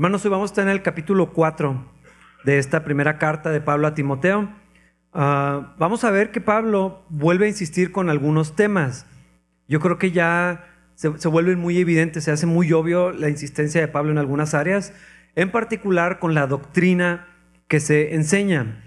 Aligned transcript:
Hermanos, 0.00 0.24
hoy 0.24 0.30
vamos 0.30 0.48
a 0.48 0.52
estar 0.52 0.64
en 0.64 0.70
el 0.70 0.80
capítulo 0.80 1.34
4 1.34 1.84
de 2.44 2.56
esta 2.56 2.84
primera 2.84 3.18
carta 3.18 3.50
de 3.50 3.60
Pablo 3.60 3.86
a 3.86 3.92
Timoteo. 3.92 4.48
Ah, 5.12 5.74
vamos 5.78 6.04
a 6.04 6.10
ver 6.10 6.30
que 6.30 6.40
Pablo 6.40 7.04
vuelve 7.10 7.44
a 7.44 7.48
insistir 7.50 7.92
con 7.92 8.08
algunos 8.08 8.56
temas. 8.56 9.04
Yo 9.68 9.78
creo 9.78 9.98
que 9.98 10.10
ya 10.10 10.64
se, 10.94 11.18
se 11.18 11.28
vuelve 11.28 11.54
muy 11.54 11.76
evidente, 11.76 12.22
se 12.22 12.30
hace 12.30 12.46
muy 12.46 12.72
obvio 12.72 13.12
la 13.12 13.28
insistencia 13.28 13.82
de 13.82 13.88
Pablo 13.88 14.10
en 14.10 14.16
algunas 14.16 14.54
áreas, 14.54 14.94
en 15.34 15.50
particular 15.50 16.18
con 16.18 16.32
la 16.32 16.46
doctrina 16.46 17.28
que 17.68 17.78
se 17.78 18.14
enseña. 18.14 18.82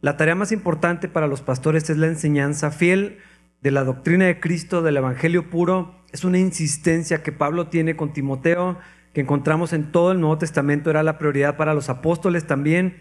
La 0.00 0.16
tarea 0.16 0.34
más 0.34 0.50
importante 0.50 1.08
para 1.08 1.26
los 1.26 1.42
pastores 1.42 1.90
es 1.90 1.98
la 1.98 2.06
enseñanza 2.06 2.70
fiel 2.70 3.18
de 3.60 3.70
la 3.70 3.84
doctrina 3.84 4.24
de 4.24 4.40
Cristo, 4.40 4.80
del 4.80 4.96
Evangelio 4.96 5.50
puro. 5.50 6.06
Es 6.10 6.24
una 6.24 6.38
insistencia 6.38 7.22
que 7.22 7.32
Pablo 7.32 7.66
tiene 7.66 7.96
con 7.96 8.14
Timoteo 8.14 8.78
que 9.18 9.22
encontramos 9.22 9.72
en 9.72 9.90
todo 9.90 10.12
el 10.12 10.20
Nuevo 10.20 10.38
Testamento 10.38 10.90
era 10.90 11.02
la 11.02 11.18
prioridad 11.18 11.56
para 11.56 11.74
los 11.74 11.88
apóstoles 11.88 12.46
también. 12.46 12.98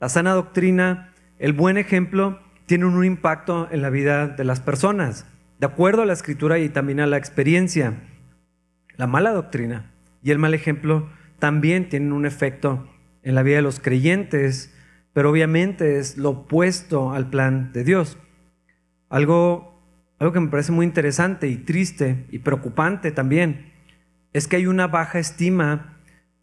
La 0.00 0.08
sana 0.08 0.32
doctrina, 0.32 1.12
el 1.38 1.52
buen 1.52 1.76
ejemplo, 1.76 2.40
tienen 2.64 2.88
un 2.88 3.04
impacto 3.04 3.68
en 3.70 3.82
la 3.82 3.90
vida 3.90 4.28
de 4.28 4.44
las 4.44 4.60
personas, 4.60 5.26
de 5.58 5.66
acuerdo 5.66 6.00
a 6.00 6.06
la 6.06 6.14
escritura 6.14 6.58
y 6.58 6.70
también 6.70 7.00
a 7.00 7.06
la 7.06 7.18
experiencia. 7.18 8.00
La 8.96 9.06
mala 9.06 9.32
doctrina 9.32 9.92
y 10.22 10.30
el 10.30 10.38
mal 10.38 10.54
ejemplo 10.54 11.10
también 11.38 11.90
tienen 11.90 12.14
un 12.14 12.24
efecto 12.24 12.88
en 13.22 13.34
la 13.34 13.42
vida 13.42 13.56
de 13.56 13.62
los 13.62 13.78
creyentes, 13.78 14.74
pero 15.12 15.30
obviamente 15.30 15.98
es 15.98 16.16
lo 16.16 16.30
opuesto 16.30 17.12
al 17.12 17.28
plan 17.28 17.74
de 17.74 17.84
Dios. 17.84 18.16
Algo, 19.10 19.84
algo 20.18 20.32
que 20.32 20.40
me 20.40 20.48
parece 20.48 20.72
muy 20.72 20.86
interesante 20.86 21.48
y 21.48 21.58
triste 21.58 22.24
y 22.30 22.38
preocupante 22.38 23.10
también 23.10 23.71
es 24.32 24.48
que 24.48 24.56
hay 24.56 24.66
una 24.66 24.86
baja 24.86 25.18
estima 25.18 25.98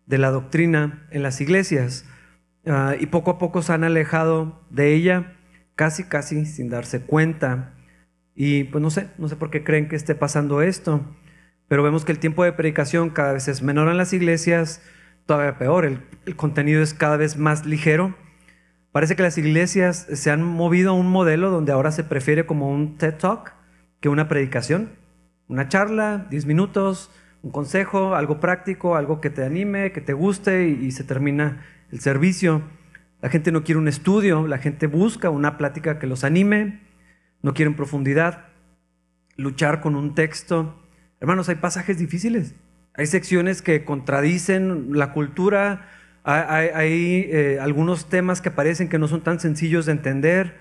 de 0.06 0.18
la 0.18 0.32
doctrina 0.32 1.08
en 1.12 1.24
las 1.24 1.40
iglesias 1.42 2.06
ah, 2.66 2.96
y 3.00 3.08
poco 3.08 3.32
a 3.32 3.38
poco 3.38 3.62
se 3.62 3.74
han 3.74 3.84
alejado 3.84 4.62
de 4.70 4.94
ella, 4.94 5.36
casi, 5.76 6.04
casi 6.04 6.46
sin 6.46 6.70
darse 6.70 7.02
cuenta. 7.02 7.74
Y 8.36 8.66
pues 8.66 8.82
no 8.82 8.90
sé, 8.90 9.10
no 9.18 9.28
sé 9.28 9.36
por 9.36 9.52
qué 9.52 9.64
creen 9.64 9.88
que 9.88 9.96
esté 9.96 10.16
pasando 10.16 10.62
esto, 10.62 11.06
pero 11.68 11.84
vemos 11.84 12.06
que 12.06 12.12
el 12.12 12.20
tiempo 12.20 12.44
de 12.44 12.54
predicación 12.54 13.10
cada 13.10 13.34
vez 13.34 13.48
es 13.48 13.62
menor 13.62 13.90
en 13.90 13.98
las 13.98 14.14
iglesias, 14.14 14.82
todavía 15.26 15.58
peor, 15.58 15.86
el, 15.86 16.02
el 16.26 16.36
contenido 16.36 16.82
es 16.82 16.94
cada 16.94 17.18
vez 17.18 17.38
más 17.38 17.66
ligero. 17.66 18.16
Parece 18.92 19.16
que 19.16 19.22
las 19.22 19.38
iglesias 19.38 20.08
se 20.12 20.32
han 20.32 20.44
movido 20.44 20.92
a 20.92 20.94
un 20.94 21.08
modelo 21.08 21.52
donde 21.52 21.72
ahora 21.72 21.92
se 21.92 22.04
prefiere 22.04 22.48
como 22.48 22.72
un 22.72 22.98
TED 22.98 23.16
Talk 23.16 23.54
que 24.00 24.10
una 24.10 24.28
predicación. 24.28 24.94
Una 25.48 25.68
charla, 25.68 26.28
10 26.30 26.46
minutos, 26.46 27.12
un 27.42 27.52
consejo, 27.52 28.16
algo 28.16 28.40
práctico, 28.40 28.96
algo 28.96 29.22
que 29.22 29.30
te 29.30 29.44
anime, 29.44 29.92
que 29.92 30.02
te 30.02 30.14
guste 30.14 30.68
y, 30.68 30.92
se 30.92 31.04
termina 31.04 31.66
el 31.92 32.00
servicio. 32.00 32.62
La 33.22 33.30
gente 33.30 33.52
no 33.52 33.64
quiere 33.64 33.80
un 33.80 33.88
estudio, 33.88 34.48
la 34.48 34.58
gente 34.58 34.88
busca 34.88 35.30
una 35.30 35.58
plática 35.58 36.00
que 36.00 36.08
los 36.08 36.24
anime, 36.24 36.82
no 37.42 37.54
quieren 37.54 37.76
profundidad, 37.76 38.48
luchar 39.36 39.82
con 39.82 39.96
un 39.96 40.16
texto. 40.16 40.82
Hermanos, 41.20 41.50
hay 41.50 41.56
pasajes 41.56 41.98
difíciles, 41.98 42.56
hay 42.94 43.06
secciones 43.08 43.62
que 43.62 43.86
contradicen 43.86 44.98
la 44.98 45.14
cultura, 45.14 45.88
hay, 46.24 47.26
eh, 47.32 47.58
algunos 47.62 48.08
temas 48.10 48.42
que 48.42 48.52
parecen 48.52 48.90
que 48.90 49.00
no 49.00 49.08
son 49.08 49.22
tan 49.22 49.40
sencillos 49.40 49.86
de 49.86 49.94
entender 49.94 50.58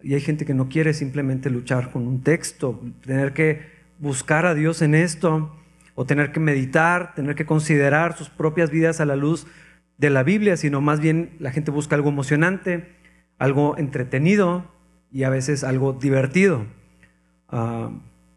y 0.00 0.14
hay 0.14 0.20
gente 0.20 0.44
que 0.44 0.54
no 0.54 0.68
quiere 0.68 0.94
simplemente 0.94 1.50
luchar 1.50 1.90
con 1.90 2.06
un 2.06 2.22
texto, 2.22 2.80
tener 3.04 3.32
que 3.32 3.62
buscar 3.98 4.46
a 4.46 4.54
Dios 4.54 4.80
en 4.82 4.94
esto 4.94 5.57
o 6.00 6.06
tener 6.06 6.30
que 6.30 6.38
meditar, 6.38 7.12
tener 7.16 7.34
que 7.34 7.44
considerar 7.44 8.16
sus 8.16 8.30
propias 8.30 8.70
vidas 8.70 9.00
a 9.00 9.04
la 9.04 9.16
luz 9.16 9.48
de 9.96 10.10
la 10.10 10.22
Biblia, 10.22 10.56
sino 10.56 10.80
más 10.80 11.00
bien 11.00 11.34
la 11.40 11.50
gente 11.50 11.72
busca 11.72 11.96
algo 11.96 12.10
emocionante, 12.10 12.86
algo 13.36 13.76
entretenido 13.76 14.70
y 15.10 15.24
a 15.24 15.28
veces 15.28 15.64
algo 15.64 15.92
divertido. 15.94 16.66
Ah, 17.48 17.90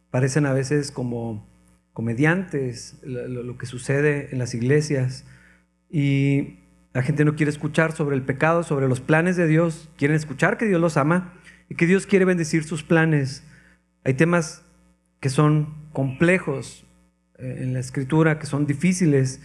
parecen 0.10 0.48
a 0.48 0.54
veces 0.54 0.90
como 0.90 1.48
comediantes 1.94 3.00
lo, 3.04 3.56
que 3.60 3.68
sucede 3.68 4.30
en 4.32 4.40
las 4.40 4.56
iglesias 4.56 5.28
y 5.88 6.62
la 6.94 7.04
gente 7.04 7.26
no 7.26 7.36
quiere 7.36 7.52
escuchar 7.52 7.92
sobre 7.92 8.16
el 8.16 8.24
pecado, 8.24 8.64
sobre 8.64 8.88
los 8.88 9.02
planes 9.02 9.38
de 9.38 9.46
Dios, 9.46 9.88
quieren 9.98 10.16
escuchar 10.16 10.58
que 10.58 10.66
Dios 10.66 10.82
los 10.82 10.98
ama 10.98 11.36
y 11.70 11.76
que 11.76 11.86
Dios 11.86 12.08
quiere 12.08 12.26
bendecir 12.26 12.64
sus 12.64 12.82
planes. 12.82 13.44
Hay 14.04 14.16
temas 14.16 14.66
que 15.20 15.30
son 15.30 15.76
complejos, 15.94 16.88
en 17.42 17.74
la 17.74 17.80
escritura 17.80 18.40
que 18.40 18.46
son 18.46 18.66
difíciles. 18.66 19.42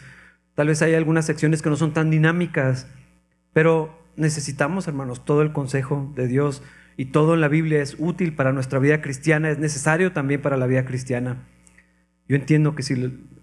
Tal 0.54 0.68
vez 0.68 0.82
hay 0.82 0.94
algunas 0.94 1.26
secciones 1.26 1.62
que 1.62 1.70
no 1.70 1.76
son 1.76 1.92
tan 1.92 2.10
dinámicas, 2.10 2.88
pero 3.52 3.98
necesitamos, 4.16 4.88
hermanos, 4.88 5.24
todo 5.24 5.42
el 5.42 5.52
consejo 5.52 6.12
de 6.14 6.26
Dios 6.28 6.62
y 6.96 7.06
todo 7.06 7.34
en 7.34 7.40
la 7.40 7.48
Biblia 7.48 7.82
es 7.82 7.96
útil 7.98 8.34
para 8.34 8.52
nuestra 8.52 8.78
vida 8.78 9.02
cristiana, 9.02 9.50
es 9.50 9.58
necesario 9.58 10.12
también 10.12 10.40
para 10.40 10.56
la 10.56 10.66
vida 10.66 10.84
cristiana. 10.84 11.46
Yo 12.28 12.36
entiendo 12.36 12.74
que 12.74 12.82
si 12.82 12.94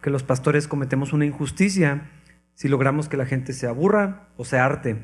que 0.01 0.09
los 0.09 0.23
pastores 0.23 0.67
cometemos 0.67 1.13
una 1.13 1.25
injusticia, 1.25 2.09
si 2.55 2.67
logramos 2.67 3.07
que 3.07 3.17
la 3.17 3.25
gente 3.25 3.53
se 3.53 3.67
aburra 3.67 4.27
o 4.35 4.43
se 4.43 4.59
arte. 4.59 4.97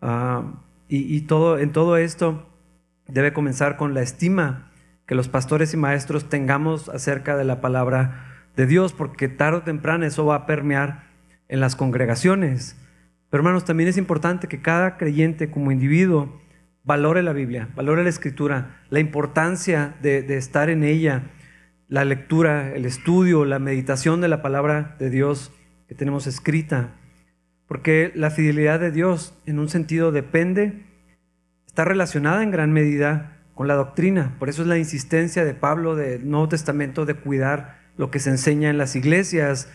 Ah, 0.00 0.62
y, 0.88 1.14
y 1.14 1.22
todo, 1.22 1.58
en 1.58 1.72
todo 1.72 1.96
esto 1.96 2.48
debe 3.06 3.32
comenzar 3.32 3.76
con 3.76 3.92
la 3.92 4.02
estima 4.02 4.70
que 5.06 5.14
los 5.14 5.28
pastores 5.28 5.74
y 5.74 5.76
maestros 5.76 6.28
tengamos 6.28 6.88
acerca 6.88 7.36
de 7.36 7.44
la 7.44 7.60
palabra 7.60 8.33
de 8.56 8.66
Dios, 8.66 8.92
porque 8.92 9.28
tarde 9.28 9.58
o 9.58 9.62
temprano 9.62 10.04
eso 10.04 10.26
va 10.26 10.36
a 10.36 10.46
permear 10.46 11.04
en 11.48 11.60
las 11.60 11.76
congregaciones. 11.76 12.76
Pero 13.30 13.40
hermanos, 13.40 13.64
también 13.64 13.88
es 13.88 13.96
importante 13.96 14.48
que 14.48 14.62
cada 14.62 14.96
creyente 14.96 15.50
como 15.50 15.72
individuo 15.72 16.40
valore 16.84 17.22
la 17.22 17.32
Biblia, 17.32 17.68
valore 17.74 18.04
la 18.04 18.10
escritura, 18.10 18.82
la 18.90 19.00
importancia 19.00 19.96
de, 20.02 20.22
de 20.22 20.36
estar 20.36 20.70
en 20.70 20.84
ella, 20.84 21.30
la 21.88 22.04
lectura, 22.04 22.72
el 22.74 22.84
estudio, 22.84 23.44
la 23.44 23.58
meditación 23.58 24.20
de 24.20 24.28
la 24.28 24.42
palabra 24.42 24.96
de 24.98 25.10
Dios 25.10 25.52
que 25.88 25.94
tenemos 25.94 26.26
escrita. 26.26 26.94
Porque 27.66 28.12
la 28.14 28.30
fidelidad 28.30 28.78
de 28.80 28.90
Dios 28.90 29.36
en 29.46 29.58
un 29.58 29.68
sentido 29.68 30.12
depende, 30.12 30.84
está 31.66 31.84
relacionada 31.84 32.42
en 32.42 32.50
gran 32.50 32.72
medida 32.72 33.34
con 33.54 33.68
la 33.68 33.74
doctrina. 33.74 34.36
Por 34.38 34.48
eso 34.48 34.62
es 34.62 34.68
la 34.68 34.78
insistencia 34.78 35.44
de 35.44 35.54
Pablo 35.54 35.96
del 35.96 36.28
Nuevo 36.28 36.48
Testamento 36.48 37.06
de 37.06 37.14
cuidar 37.14 37.83
lo 37.96 38.10
que 38.10 38.18
se 38.18 38.30
enseña 38.30 38.70
en 38.70 38.78
las 38.78 38.96
iglesias, 38.96 39.68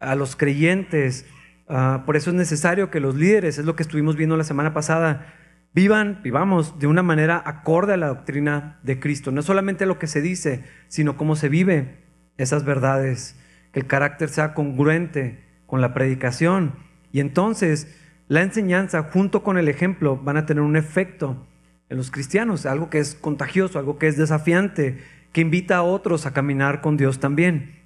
a 0.00 0.14
los 0.14 0.36
creyentes. 0.36 1.26
Ah, 1.68 2.02
por 2.06 2.16
eso 2.16 2.30
es 2.30 2.36
necesario 2.36 2.90
que 2.90 3.00
los 3.00 3.14
líderes, 3.14 3.58
es 3.58 3.64
lo 3.64 3.76
que 3.76 3.82
estuvimos 3.82 4.16
viendo 4.16 4.36
la 4.36 4.44
semana 4.44 4.72
pasada, 4.72 5.34
vivan, 5.74 6.20
vivamos 6.22 6.78
de 6.78 6.86
una 6.86 7.02
manera 7.02 7.42
acorde 7.44 7.94
a 7.94 7.98
la 7.98 8.08
doctrina 8.08 8.80
de 8.82 8.98
Cristo. 8.98 9.30
No 9.30 9.42
solamente 9.42 9.86
lo 9.86 9.98
que 9.98 10.06
se 10.06 10.20
dice, 10.20 10.64
sino 10.88 11.16
cómo 11.16 11.36
se 11.36 11.48
vive 11.48 12.04
esas 12.36 12.64
verdades, 12.64 13.36
que 13.72 13.80
el 13.80 13.86
carácter 13.86 14.28
sea 14.28 14.54
congruente 14.54 15.44
con 15.66 15.80
la 15.80 15.92
predicación. 15.92 16.74
Y 17.12 17.20
entonces 17.20 17.96
la 18.28 18.42
enseñanza 18.42 19.02
junto 19.02 19.42
con 19.42 19.58
el 19.58 19.68
ejemplo 19.68 20.16
van 20.16 20.36
a 20.36 20.46
tener 20.46 20.62
un 20.62 20.76
efecto 20.76 21.46
en 21.88 21.96
los 21.96 22.10
cristianos, 22.10 22.66
algo 22.66 22.90
que 22.90 22.98
es 22.98 23.14
contagioso, 23.14 23.78
algo 23.78 23.98
que 23.98 24.08
es 24.08 24.16
desafiante, 24.16 24.98
que 25.32 25.40
invita 25.40 25.76
a 25.76 25.82
otros 25.82 26.26
a 26.26 26.32
caminar 26.32 26.80
con 26.80 26.96
Dios 26.96 27.20
también. 27.20 27.82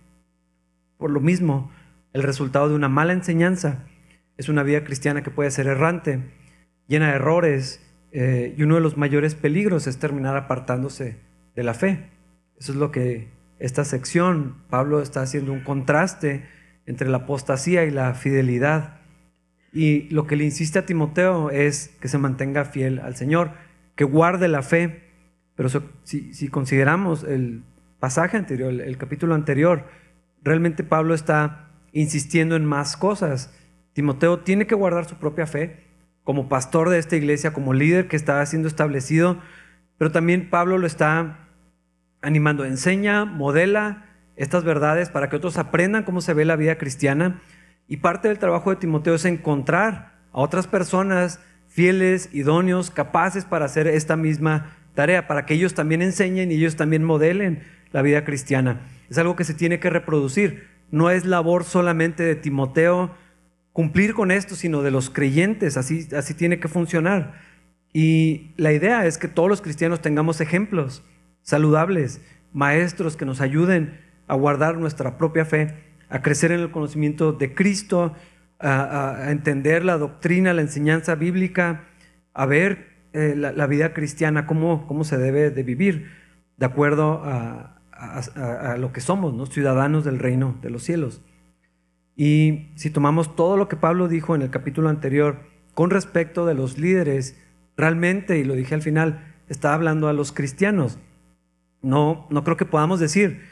Por 0.96 1.10
lo 1.10 1.20
mismo, 1.20 1.70
el 2.12 2.22
resultado 2.22 2.68
de 2.68 2.74
una 2.74 2.88
mala 2.88 3.12
enseñanza 3.12 3.84
es 4.36 4.48
una 4.48 4.62
vida 4.62 4.84
cristiana 4.84 5.22
que 5.22 5.30
puede 5.30 5.50
ser 5.50 5.66
errante, 5.66 6.32
llena 6.86 7.08
de 7.08 7.16
errores, 7.16 7.80
eh, 8.12 8.54
y 8.56 8.62
uno 8.62 8.74
de 8.74 8.80
los 8.82 8.96
mayores 8.96 9.34
peligros 9.34 9.86
es 9.86 9.98
terminar 9.98 10.36
apartándose 10.36 11.18
de 11.56 11.62
la 11.62 11.74
fe. 11.74 12.10
Eso 12.58 12.72
es 12.72 12.78
lo 12.78 12.90
que 12.92 13.28
esta 13.58 13.84
sección, 13.84 14.56
Pablo 14.68 15.00
está 15.00 15.22
haciendo 15.22 15.52
un 15.52 15.62
contraste 15.62 16.44
entre 16.84 17.08
la 17.08 17.18
apostasía 17.18 17.84
y 17.84 17.90
la 17.90 18.12
fidelidad. 18.14 19.00
Y 19.72 20.10
lo 20.10 20.26
que 20.26 20.36
le 20.36 20.44
insiste 20.44 20.78
a 20.78 20.86
Timoteo 20.86 21.50
es 21.50 21.88
que 22.00 22.08
se 22.08 22.18
mantenga 22.18 22.64
fiel 22.64 22.98
al 22.98 23.16
Señor, 23.16 23.52
que 23.96 24.04
guarde 24.04 24.48
la 24.48 24.62
fe, 24.62 25.01
pero 25.54 25.68
si, 26.04 26.48
consideramos 26.48 27.24
el 27.24 27.62
pasaje 28.00 28.36
anterior, 28.36 28.72
el, 28.72 28.96
capítulo 28.96 29.34
anterior, 29.34 29.84
realmente 30.42 30.82
Pablo 30.82 31.14
está 31.14 31.68
insistiendo 31.92 32.56
en 32.56 32.64
más 32.64 32.96
cosas. 32.96 33.54
Timoteo 33.92 34.40
tiene 34.40 34.66
que 34.66 34.74
guardar 34.74 35.04
su 35.04 35.16
propia 35.16 35.46
fe 35.46 35.84
como 36.24 36.48
pastor 36.48 36.88
de 36.88 36.98
esta 36.98 37.16
iglesia, 37.16 37.52
como 37.52 37.74
líder 37.74 38.08
que 38.08 38.16
está 38.16 38.44
siendo 38.46 38.68
establecido, 38.68 39.38
pero 39.98 40.10
también 40.10 40.48
Pablo 40.48 40.78
lo 40.78 40.86
está 40.86 41.38
animando, 42.22 42.64
enseña, 42.64 43.24
modela 43.24 44.06
estas 44.36 44.64
verdades 44.64 45.10
para 45.10 45.28
que 45.28 45.36
otros 45.36 45.58
aprendan 45.58 46.04
cómo 46.04 46.20
se 46.20 46.34
ve 46.34 46.44
la 46.44 46.56
vida 46.56 46.78
cristiana. 46.78 47.40
Y 47.88 47.98
parte 47.98 48.28
del 48.28 48.38
trabajo 48.38 48.70
de 48.70 48.76
Timoteo 48.76 49.14
es 49.14 49.24
encontrar 49.24 50.12
a 50.32 50.40
otras 50.40 50.66
personas 50.66 51.40
fieles, 51.68 52.30
idóneos, 52.32 52.90
capaces 52.90 53.44
para 53.44 53.66
hacer 53.66 53.86
esta 53.86 54.16
misma 54.16 54.76
tarea 54.94 55.26
para 55.26 55.46
que 55.46 55.54
ellos 55.54 55.74
también 55.74 56.02
enseñen 56.02 56.50
y 56.50 56.56
ellos 56.56 56.76
también 56.76 57.04
modelen 57.04 57.62
la 57.92 58.02
vida 58.02 58.24
cristiana. 58.24 58.80
Es 59.10 59.18
algo 59.18 59.36
que 59.36 59.44
se 59.44 59.54
tiene 59.54 59.80
que 59.80 59.90
reproducir. 59.90 60.68
No 60.90 61.10
es 61.10 61.24
labor 61.24 61.64
solamente 61.64 62.22
de 62.22 62.34
Timoteo 62.34 63.14
cumplir 63.72 64.14
con 64.14 64.30
esto, 64.30 64.54
sino 64.54 64.82
de 64.82 64.90
los 64.90 65.10
creyentes. 65.10 65.76
Así, 65.76 66.08
así 66.16 66.34
tiene 66.34 66.60
que 66.60 66.68
funcionar. 66.68 67.34
Y 67.92 68.52
la 68.56 68.72
idea 68.72 69.06
es 69.06 69.18
que 69.18 69.28
todos 69.28 69.48
los 69.48 69.60
cristianos 69.60 70.00
tengamos 70.00 70.40
ejemplos 70.40 71.02
saludables, 71.42 72.20
maestros 72.52 73.16
que 73.16 73.24
nos 73.24 73.40
ayuden 73.40 74.00
a 74.28 74.34
guardar 74.34 74.76
nuestra 74.76 75.18
propia 75.18 75.44
fe, 75.44 75.74
a 76.08 76.22
crecer 76.22 76.52
en 76.52 76.60
el 76.60 76.70
conocimiento 76.70 77.32
de 77.32 77.54
Cristo, 77.54 78.14
a, 78.60 79.26
entender 79.30 79.84
la 79.84 79.98
doctrina, 79.98 80.54
la 80.54 80.62
enseñanza 80.62 81.14
bíblica, 81.16 81.84
a 82.32 82.46
ver 82.46 82.91
eh, 83.12 83.34
la, 83.36 83.66
vida 83.66 83.92
cristiana, 83.92 84.46
cómo, 84.46 84.86
cómo 84.86 85.04
se 85.04 85.18
debe 85.18 85.50
de 85.50 85.62
vivir, 85.62 86.10
de 86.56 86.66
acuerdo 86.66 87.22
a, 87.24 87.68
lo 88.78 88.92
que 88.92 89.00
somos, 89.00 89.32
¿no? 89.32 89.46
ciudadanos 89.46 90.04
del 90.04 90.18
reino 90.18 90.58
de 90.60 90.70
los 90.70 90.82
cielos. 90.82 91.22
Y 92.16 92.70
si 92.74 92.90
tomamos 92.90 93.36
todo 93.36 93.56
lo 93.56 93.68
que 93.68 93.76
Pablo 93.76 94.08
dijo 94.08 94.34
en 94.34 94.42
el 94.42 94.50
capítulo 94.50 94.88
anterior 94.88 95.40
con 95.74 95.90
respecto 95.90 96.44
de 96.44 96.54
los 96.54 96.78
líderes, 96.78 97.40
realmente, 97.76 98.38
y 98.38 98.44
lo 98.44 98.54
dije 98.54 98.74
al 98.74 98.82
final, 98.82 99.36
está 99.48 99.72
hablando 99.72 100.08
a 100.08 100.12
los 100.12 100.32
cristianos. 100.32 100.98
No, 101.80 102.26
no 102.30 102.44
creo 102.44 102.56
que 102.56 102.64
podamos 102.64 102.98
decir 102.98 103.42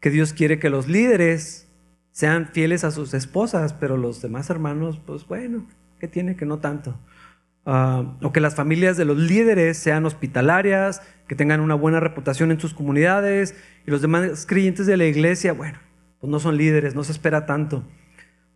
que 0.00 0.10
Dios 0.10 0.32
quiere 0.32 0.58
que 0.58 0.70
los 0.70 0.88
líderes 0.88 1.68
sean 2.10 2.48
fieles 2.52 2.84
a 2.84 2.90
sus 2.90 3.14
esposas, 3.14 3.74
pero 3.74 3.96
los 3.96 4.20
demás 4.22 4.50
hermanos, 4.50 5.00
pues 5.04 5.26
bueno, 5.26 5.66
¿qué 5.98 6.08
tiene 6.08 6.36
que 6.36 6.46
no 6.46 6.58
tanto? 6.58 6.98
Ah, 7.66 8.16
o 8.22 8.32
que 8.32 8.40
las 8.40 8.54
familias 8.54 8.96
de 8.96 9.04
los 9.04 9.18
líderes 9.18 9.76
sean 9.76 10.06
hospitalarias, 10.06 11.02
que 11.28 11.34
tengan 11.34 11.60
una 11.60 11.74
buena 11.74 12.00
reputación 12.00 12.50
en 12.50 12.58
sus 12.58 12.74
comunidades, 12.74 13.54
y 13.86 13.90
los 13.90 14.02
demás 14.02 14.46
creyentes 14.46 14.86
de 14.86 14.96
la 14.96 15.04
iglesia, 15.04 15.52
bueno, 15.52 15.78
pues 16.20 16.30
no 16.30 16.40
son 16.40 16.56
líderes, 16.56 16.94
no 16.94 17.04
se 17.04 17.12
espera 17.12 17.46
tanto. 17.46 17.84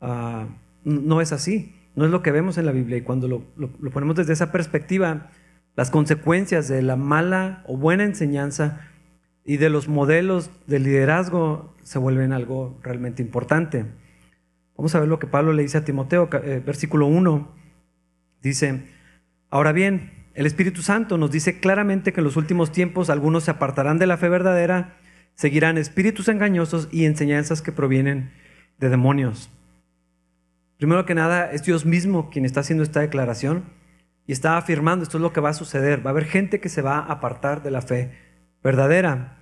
Ah, 0.01 0.47
no 0.85 1.21
es 1.21 1.33
así, 1.33 1.75
no 1.95 2.05
es 2.05 2.11
lo 2.11 2.23
que 2.23 2.31
vemos 2.33 2.59
en 2.59 2.67
la 2.67 2.73
Biblia. 2.73 2.97
Y 2.97 3.03
cuando 3.03 3.29
lo, 3.29 3.43
ponemos 3.91 4.17
desde 4.17 4.33
esa 4.33 4.53
perspectiva, 4.53 5.31
las 5.77 5.91
consecuencias 5.91 6.69
de 6.69 6.83
la 6.83 6.97
mala 6.97 7.63
o 7.67 7.77
buena 7.77 8.05
enseñanza 8.05 8.81
y 9.45 9.59
de 9.59 9.69
los 9.69 9.89
modelos 9.89 10.51
de 10.67 10.79
liderazgo 10.79 11.75
se 11.83 11.99
vuelven 11.99 12.33
algo 12.33 12.79
realmente 12.83 13.23
importante. 13.23 13.85
Vamos 14.77 14.95
a 14.95 15.01
ver 15.01 15.09
lo 15.09 15.19
que 15.19 15.27
Pablo 15.27 15.53
le 15.53 15.63
dice 15.63 15.79
a 15.79 15.85
Timoteo, 15.85 16.29
eh, 16.33 16.63
versículo 16.65 17.07
1. 17.07 17.49
Dice, 18.43 18.94
ahora 19.55 19.71
bien, 19.71 20.11
el 20.35 20.47
Espíritu 20.47 20.83
Santo 20.83 21.17
nos 21.17 21.31
dice 21.31 21.61
claramente 21.61 22.13
que 22.13 22.21
en 22.21 22.25
los 22.25 22.37
últimos 22.37 22.73
tiempos 22.73 23.09
algunos 23.09 23.45
se 23.45 23.53
apartarán 23.53 23.99
de 23.99 24.09
la 24.09 24.17
fe 24.17 24.29
verdadera, 24.29 24.97
seguirán 25.37 25.79
espíritus 25.79 26.27
engañosos 26.27 26.89
y 26.91 27.05
enseñanzas 27.05 27.63
que 27.63 27.71
provienen 27.71 28.33
de 28.79 28.89
demonios. 28.89 29.51
Primero 30.77 31.07
que 31.07 31.15
nada, 31.15 31.53
es 31.53 31.63
Dios 31.63 31.87
mismo 31.87 32.31
quien 32.31 32.45
está 32.45 32.61
haciendo 32.61 32.83
esta 32.83 32.99
declaración 32.99 33.63
y 34.27 34.33
está 34.33 34.57
afirmando 34.57 35.05
esto 35.05 35.19
es 35.19 35.23
lo 35.23 35.33
que 35.33 35.41
va 35.41 35.51
a 35.51 35.55
suceder. 35.55 36.05
Va 36.05 36.11
a 36.11 36.15
haber 36.15 36.25
gente 36.25 36.59
que 36.59 36.69
se 36.69 36.83
va 36.83 36.99
a 36.99 37.13
apartar 37.13 37.63
de 37.63 37.71
la 37.71 37.81
fe 37.81 38.11
verdadera. 38.61 39.39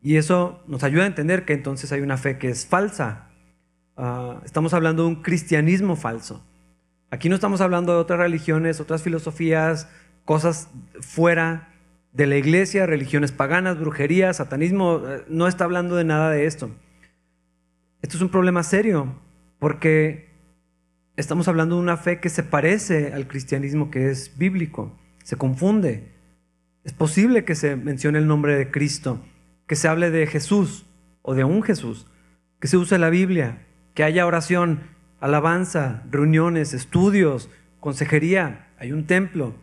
Y 0.00 0.16
eso 0.16 0.62
nos 0.68 0.84
ayuda 0.84 1.02
a 1.02 1.08
entender 1.08 1.44
que 1.44 1.54
entonces 1.54 1.90
hay 1.90 2.02
una 2.02 2.18
fe 2.18 2.38
que 2.38 2.50
es 2.50 2.66
falsa. 2.66 3.30
Ah, 3.96 4.40
estamos 4.44 4.74
hablando 4.74 5.02
de 5.02 5.08
un 5.08 5.22
cristianismo 5.22 5.96
falso. 5.96 6.46
Aquí 7.14 7.28
no 7.28 7.36
estamos 7.36 7.60
hablando 7.60 7.92
de 7.92 8.00
otras 8.00 8.18
religiones, 8.18 8.80
otras 8.80 9.04
filosofías, 9.04 9.88
cosas 10.24 10.68
fuera 10.98 11.72
de 12.12 12.26
la 12.26 12.36
iglesia, 12.36 12.86
religiones 12.86 13.30
paganas, 13.30 13.78
brujería, 13.78 14.32
satanismo. 14.32 15.00
Eh, 15.06 15.24
no 15.28 15.46
está 15.46 15.62
hablando 15.62 15.94
de 15.94 16.02
nada 16.02 16.30
de 16.30 16.46
esto. 16.46 16.72
Esto 18.02 18.16
es 18.16 18.20
un 18.20 18.30
problema 18.30 18.64
serio 18.64 19.14
porque 19.60 20.28
estamos 21.14 21.46
hablando 21.46 21.76
de 21.76 21.82
una 21.82 21.96
fe 21.96 22.18
que 22.18 22.30
se 22.30 22.42
parece 22.42 23.12
al 23.12 23.28
cristianismo 23.28 23.92
que 23.92 24.10
es 24.10 24.36
bíblico, 24.36 24.98
se 25.22 25.36
confunde. 25.36 26.10
Es 26.82 26.94
posible 26.94 27.44
que 27.44 27.54
se 27.54 27.76
mencione 27.76 28.18
el 28.18 28.26
nombre 28.26 28.56
de 28.56 28.72
Cristo, 28.72 29.20
que 29.68 29.76
se 29.76 29.86
hable 29.86 30.10
de 30.10 30.26
Jesús 30.26 30.84
o 31.22 31.36
de 31.36 31.44
un 31.44 31.62
Jesús, 31.62 32.08
que 32.58 32.66
se 32.66 32.76
use 32.76 32.98
la 32.98 33.08
Biblia, 33.08 33.68
que 33.94 34.02
haya 34.02 34.26
oración, 34.26 34.93
alabanza, 35.24 36.02
reuniones, 36.10 36.74
estudios, 36.74 37.48
consejería, 37.80 38.68
hay 38.78 38.92
un 38.92 39.06
templo, 39.06 39.54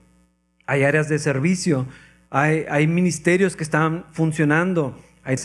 hay 0.66 0.84
áreas 0.84 1.08
de 1.08 1.20
servicio, 1.20 1.86
hay, 2.32 2.88
ministerios 2.88 3.56
que 3.56 3.64
están 3.64 4.06
funcionando, 4.12 5.00
hay 5.24 5.36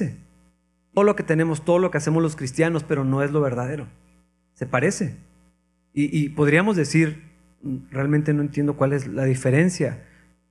todo 0.94 1.04
lo 1.04 1.16
que 1.16 1.22
tenemos, 1.22 1.66
todo 1.66 1.78
lo 1.78 1.90
que 1.90 1.98
hacemos 1.98 2.22
los 2.22 2.34
cristianos, 2.34 2.82
pero 2.82 3.04
no 3.04 3.22
es 3.22 3.30
lo 3.30 3.42
verdadero. 3.42 3.88
Se 4.54 4.64
parece. 4.64 5.16
Y, 5.92 6.30
podríamos 6.30 6.76
decir, 6.76 7.22
realmente 7.90 8.32
no 8.32 8.40
entiendo 8.40 8.74
cuál 8.74 8.94
es 8.94 9.06
la 9.06 9.24
diferencia, 9.24 10.02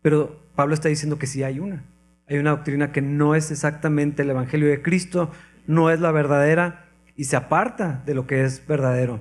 pero 0.04 0.44
Pablo 0.56 0.76
está 0.76 0.90
diciendo 0.90 1.18
que 1.18 1.26
sí 1.26 1.42
hay 1.42 1.58
una. 1.58 1.84
Hay 2.30 2.38
una 2.38 2.52
doctrina 2.52 2.92
que 2.92 3.02
no 3.02 3.34
es 3.34 3.50
exactamente 3.50 4.22
el 4.22 4.30
Evangelio 4.30 4.68
de 4.68 4.84
Cristo, 4.84 5.32
no 5.66 5.90
es 5.90 6.02
la 6.02 6.12
verdadera 6.12 6.86
y 7.16 7.24
se 7.24 7.36
aparta 7.36 8.04
de 8.06 8.14
lo 8.14 8.28
que 8.28 8.44
es 8.44 8.68
verdadero. 8.68 9.20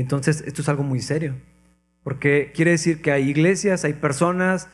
Entonces 0.00 0.42
esto 0.46 0.62
es 0.62 0.68
algo 0.68 0.82
muy 0.82 1.00
serio, 1.00 1.34
porque 2.02 2.52
quiere 2.54 2.72
decir 2.72 3.02
que 3.02 3.12
hay 3.12 3.28
iglesias, 3.28 3.84
hay 3.84 3.94
personas, 3.94 4.68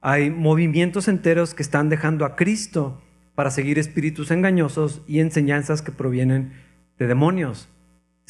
hay 0.00 0.30
movimientos 0.30 1.08
enteros 1.08 1.54
que 1.54 1.62
están 1.62 1.88
dejando 1.88 2.24
a 2.24 2.36
Cristo 2.36 3.02
para 3.34 3.50
seguir 3.50 3.78
espíritus 3.78 4.30
engañosos 4.30 5.02
y 5.06 5.20
enseñanzas 5.20 5.82
que 5.82 5.92
provienen 5.92 6.52
de 6.98 7.06
demonios 7.06 7.68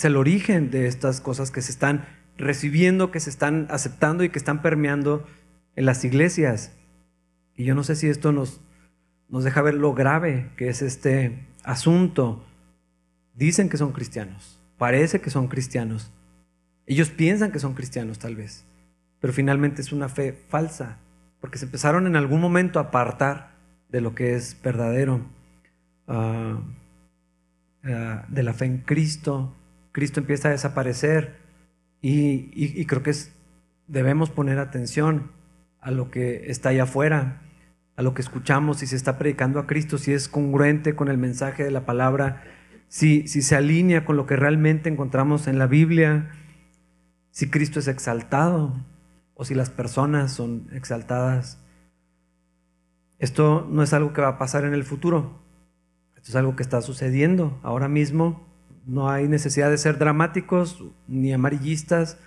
es 0.00 0.06
el 0.06 0.16
origen 0.16 0.70
de 0.70 0.86
estas 0.86 1.20
cosas 1.20 1.50
que 1.50 1.60
se 1.60 1.70
están 1.70 2.06
recibiendo, 2.38 3.10
que 3.10 3.20
se 3.20 3.28
están 3.28 3.66
aceptando 3.68 4.24
y 4.24 4.30
que 4.30 4.38
están 4.38 4.62
permeando 4.62 5.26
en 5.76 5.84
las 5.84 6.06
iglesias. 6.06 6.72
Y 7.54 7.64
yo 7.64 7.74
no 7.74 7.84
sé 7.84 7.96
si 7.96 8.08
esto 8.08 8.32
nos, 8.32 8.62
nos 9.28 9.44
deja 9.44 9.60
ver 9.60 9.74
lo 9.74 9.92
grave 9.92 10.52
que 10.56 10.70
es 10.70 10.80
este 10.80 11.46
asunto. 11.64 12.46
Dicen 13.34 13.68
que 13.68 13.76
son 13.76 13.92
cristianos, 13.92 14.58
parece 14.78 15.20
que 15.20 15.28
son 15.28 15.48
cristianos. 15.48 16.14
Ellos 16.90 17.10
piensan 17.10 17.52
que 17.52 17.60
son 17.60 17.74
cristianos 17.74 18.18
tal 18.18 18.34
vez, 18.34 18.64
pero 19.20 19.32
finalmente 19.32 19.80
es 19.80 19.92
una 19.92 20.08
fe 20.08 20.32
falsa, 20.32 20.98
porque 21.40 21.56
se 21.56 21.66
empezaron 21.66 22.08
en 22.08 22.16
algún 22.16 22.40
momento 22.40 22.80
a 22.80 22.82
apartar 22.82 23.52
de 23.90 24.00
lo 24.00 24.16
que 24.16 24.34
es 24.34 24.60
verdadero, 24.60 25.20
ah, 26.08 26.58
ah, 27.84 28.24
de 28.26 28.42
la 28.42 28.54
fe 28.54 28.64
en 28.64 28.78
Cristo, 28.78 29.54
Cristo 29.92 30.18
empieza 30.18 30.48
a 30.48 30.50
desaparecer 30.50 31.36
y, 32.02 32.84
creo 32.86 33.04
que 33.04 33.14
debemos 33.86 34.30
poner 34.30 34.58
atención 34.58 35.30
a 35.80 35.92
lo 35.92 36.10
que 36.10 36.50
está 36.50 36.70
allá 36.70 36.82
afuera, 36.82 37.40
a 37.94 38.02
lo 38.02 38.14
que 38.14 38.22
escuchamos, 38.22 38.78
si 38.78 38.88
se 38.88 38.96
está 38.96 39.16
predicando 39.16 39.60
a 39.60 39.68
Cristo, 39.68 39.96
si 39.96 40.12
es 40.12 40.28
congruente 40.28 40.96
con 40.96 41.06
el 41.06 41.18
mensaje 41.18 41.62
de 41.62 41.70
la 41.70 41.86
palabra, 41.86 42.42
si, 42.88 43.28
si 43.28 43.42
se 43.42 43.54
alinea 43.54 44.04
con 44.04 44.16
lo 44.16 44.26
que 44.26 44.34
realmente 44.34 44.88
encontramos 44.88 45.46
en 45.46 45.60
la 45.60 45.68
Biblia, 45.68 46.32
si 47.30 47.50
Cristo 47.50 47.78
es 47.78 47.88
exaltado 47.88 48.74
o 49.34 49.44
si 49.44 49.54
las 49.54 49.70
personas 49.70 50.32
son 50.32 50.68
exaltadas. 50.72 51.58
Esto 53.18 53.66
no 53.70 53.82
es 53.82 53.92
algo 53.92 54.12
que 54.12 54.22
va 54.22 54.28
a 54.28 54.38
pasar 54.38 54.64
en 54.64 54.74
el 54.74 54.84
futuro, 54.84 55.42
esto 56.16 56.30
es 56.30 56.36
algo 56.36 56.56
que 56.56 56.62
está 56.62 56.82
sucediendo 56.82 57.58
ahora 57.62 57.88
mismo 57.88 58.50
no 58.86 59.10
hay 59.10 59.28
necesidad 59.28 59.70
de 59.70 59.78
ser 59.78 59.98
dramáticos 59.98 60.84
ni 61.06 61.32
amarillistas, 61.32 62.18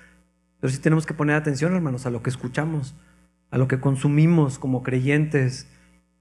pero 0.60 0.72
sí 0.72 0.80
tenemos 0.80 1.06
que 1.06 1.14
poner 1.14 1.36
atención, 1.36 1.76
hermanos, 1.76 2.06
a 2.06 2.10
lo 2.10 2.24
que 2.24 2.30
escuchamos, 2.30 2.96
a 3.52 3.58
lo 3.58 3.68
que 3.68 3.80
consumimos 3.80 4.60
como 4.60 4.84
creyentes 4.84 5.68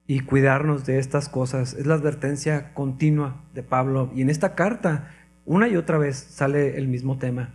y 0.07 0.21
cuidarnos 0.21 0.85
de 0.85 0.99
estas 0.99 1.29
cosas. 1.29 1.75
Es 1.75 1.87
la 1.87 1.95
advertencia 1.95 2.75
continua 2.75 3.45
de 3.55 3.63
Pablo. 3.63 4.11
Y 4.15 4.23
en 4.23 4.31
esta 4.31 4.55
carta, 4.55 5.11
una 5.45 5.69
y 5.69 5.77
otra 5.77 5.99
vez 5.99 6.17
sale 6.17 6.77
el 6.77 6.89
mismo 6.89 7.19
tema. 7.19 7.55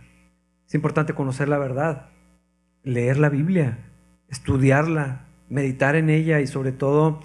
Es 0.68 0.74
importante 0.74 1.14
conocer 1.14 1.48
la 1.48 1.56
verdad, 1.56 2.10
leer 2.82 3.18
la 3.18 3.30
Biblia, 3.30 3.78
estudiarla, 4.28 5.24
meditar 5.48 5.96
en 5.96 6.10
ella 6.10 6.40
y 6.40 6.46
sobre 6.46 6.72
todo 6.72 7.20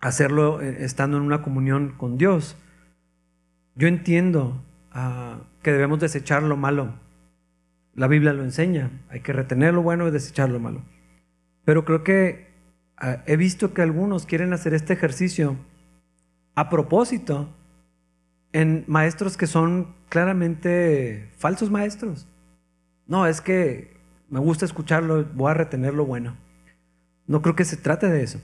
hacerlo 0.00 0.62
eh, 0.62 0.78
estando 0.80 1.18
en 1.18 1.24
una 1.24 1.42
comunión 1.42 1.94
con 1.98 2.16
Dios. 2.16 2.56
Yo 3.74 3.86
entiendo 3.86 4.62
ah, 4.92 5.40
que 5.62 5.72
debemos 5.72 6.00
desechar 6.00 6.42
lo 6.42 6.56
malo. 6.56 6.94
La 7.94 8.08
Biblia 8.08 8.32
lo 8.32 8.44
enseña. 8.44 8.90
Hay 9.10 9.20
que 9.20 9.34
retener 9.34 9.74
lo 9.74 9.82
bueno 9.82 10.08
y 10.08 10.10
desechar 10.10 10.48
lo 10.48 10.60
malo. 10.60 10.80
Pero 11.66 11.84
creo 11.84 12.02
que 12.02 12.48
ah, 12.96 13.18
he 13.26 13.36
visto 13.36 13.74
que 13.74 13.82
algunos 13.82 14.24
quieren 14.24 14.54
hacer 14.54 14.72
este 14.72 14.94
ejercicio 14.94 15.56
a 16.54 16.70
propósito 16.70 17.50
en 18.52 18.84
maestros 18.86 19.36
que 19.36 19.46
son 19.46 19.94
claramente 20.08 21.30
falsos 21.36 21.70
maestros. 21.70 22.26
No, 23.06 23.26
es 23.26 23.40
que 23.40 23.96
me 24.28 24.40
gusta 24.40 24.64
escucharlo, 24.64 25.24
voy 25.34 25.50
a 25.50 25.54
retener 25.54 25.94
lo 25.94 26.04
bueno. 26.04 26.36
No 27.26 27.42
creo 27.42 27.56
que 27.56 27.64
se 27.64 27.76
trate 27.76 28.08
de 28.08 28.22
eso. 28.22 28.40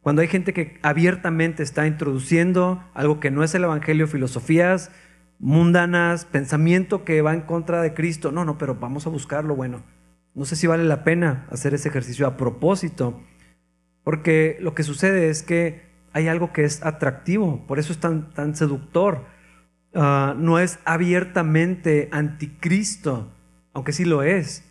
Cuando 0.00 0.22
hay 0.22 0.28
gente 0.28 0.52
que 0.52 0.78
abiertamente 0.82 1.62
está 1.62 1.86
introduciendo 1.86 2.84
algo 2.94 3.20
que 3.20 3.30
no 3.30 3.42
es 3.42 3.54
el 3.54 3.64
Evangelio, 3.64 4.06
filosofías 4.06 4.90
mundanas, 5.38 6.24
pensamiento 6.24 7.04
que 7.04 7.22
va 7.22 7.34
en 7.34 7.42
contra 7.42 7.82
de 7.82 7.94
Cristo. 7.94 8.32
No, 8.32 8.44
no, 8.44 8.58
pero 8.58 8.76
vamos 8.76 9.06
a 9.06 9.10
buscar 9.10 9.44
lo 9.44 9.56
bueno. 9.56 9.82
No 10.34 10.44
sé 10.44 10.56
si 10.56 10.66
vale 10.66 10.84
la 10.84 11.04
pena 11.04 11.46
hacer 11.50 11.74
ese 11.74 11.88
ejercicio 11.88 12.26
a 12.26 12.36
propósito, 12.36 13.20
porque 14.02 14.58
lo 14.60 14.74
que 14.74 14.82
sucede 14.82 15.28
es 15.30 15.42
que 15.42 15.82
hay 16.12 16.28
algo 16.28 16.52
que 16.52 16.64
es 16.64 16.84
atractivo, 16.84 17.66
por 17.66 17.78
eso 17.78 17.92
es 17.92 17.98
tan, 17.98 18.32
tan 18.32 18.54
seductor. 18.54 19.24
Ah, 19.94 20.34
no 20.36 20.58
es 20.58 20.80
abiertamente 20.84 22.08
anticristo, 22.10 23.32
aunque 23.72 23.92
sí 23.92 24.04
lo 24.04 24.22
es, 24.22 24.64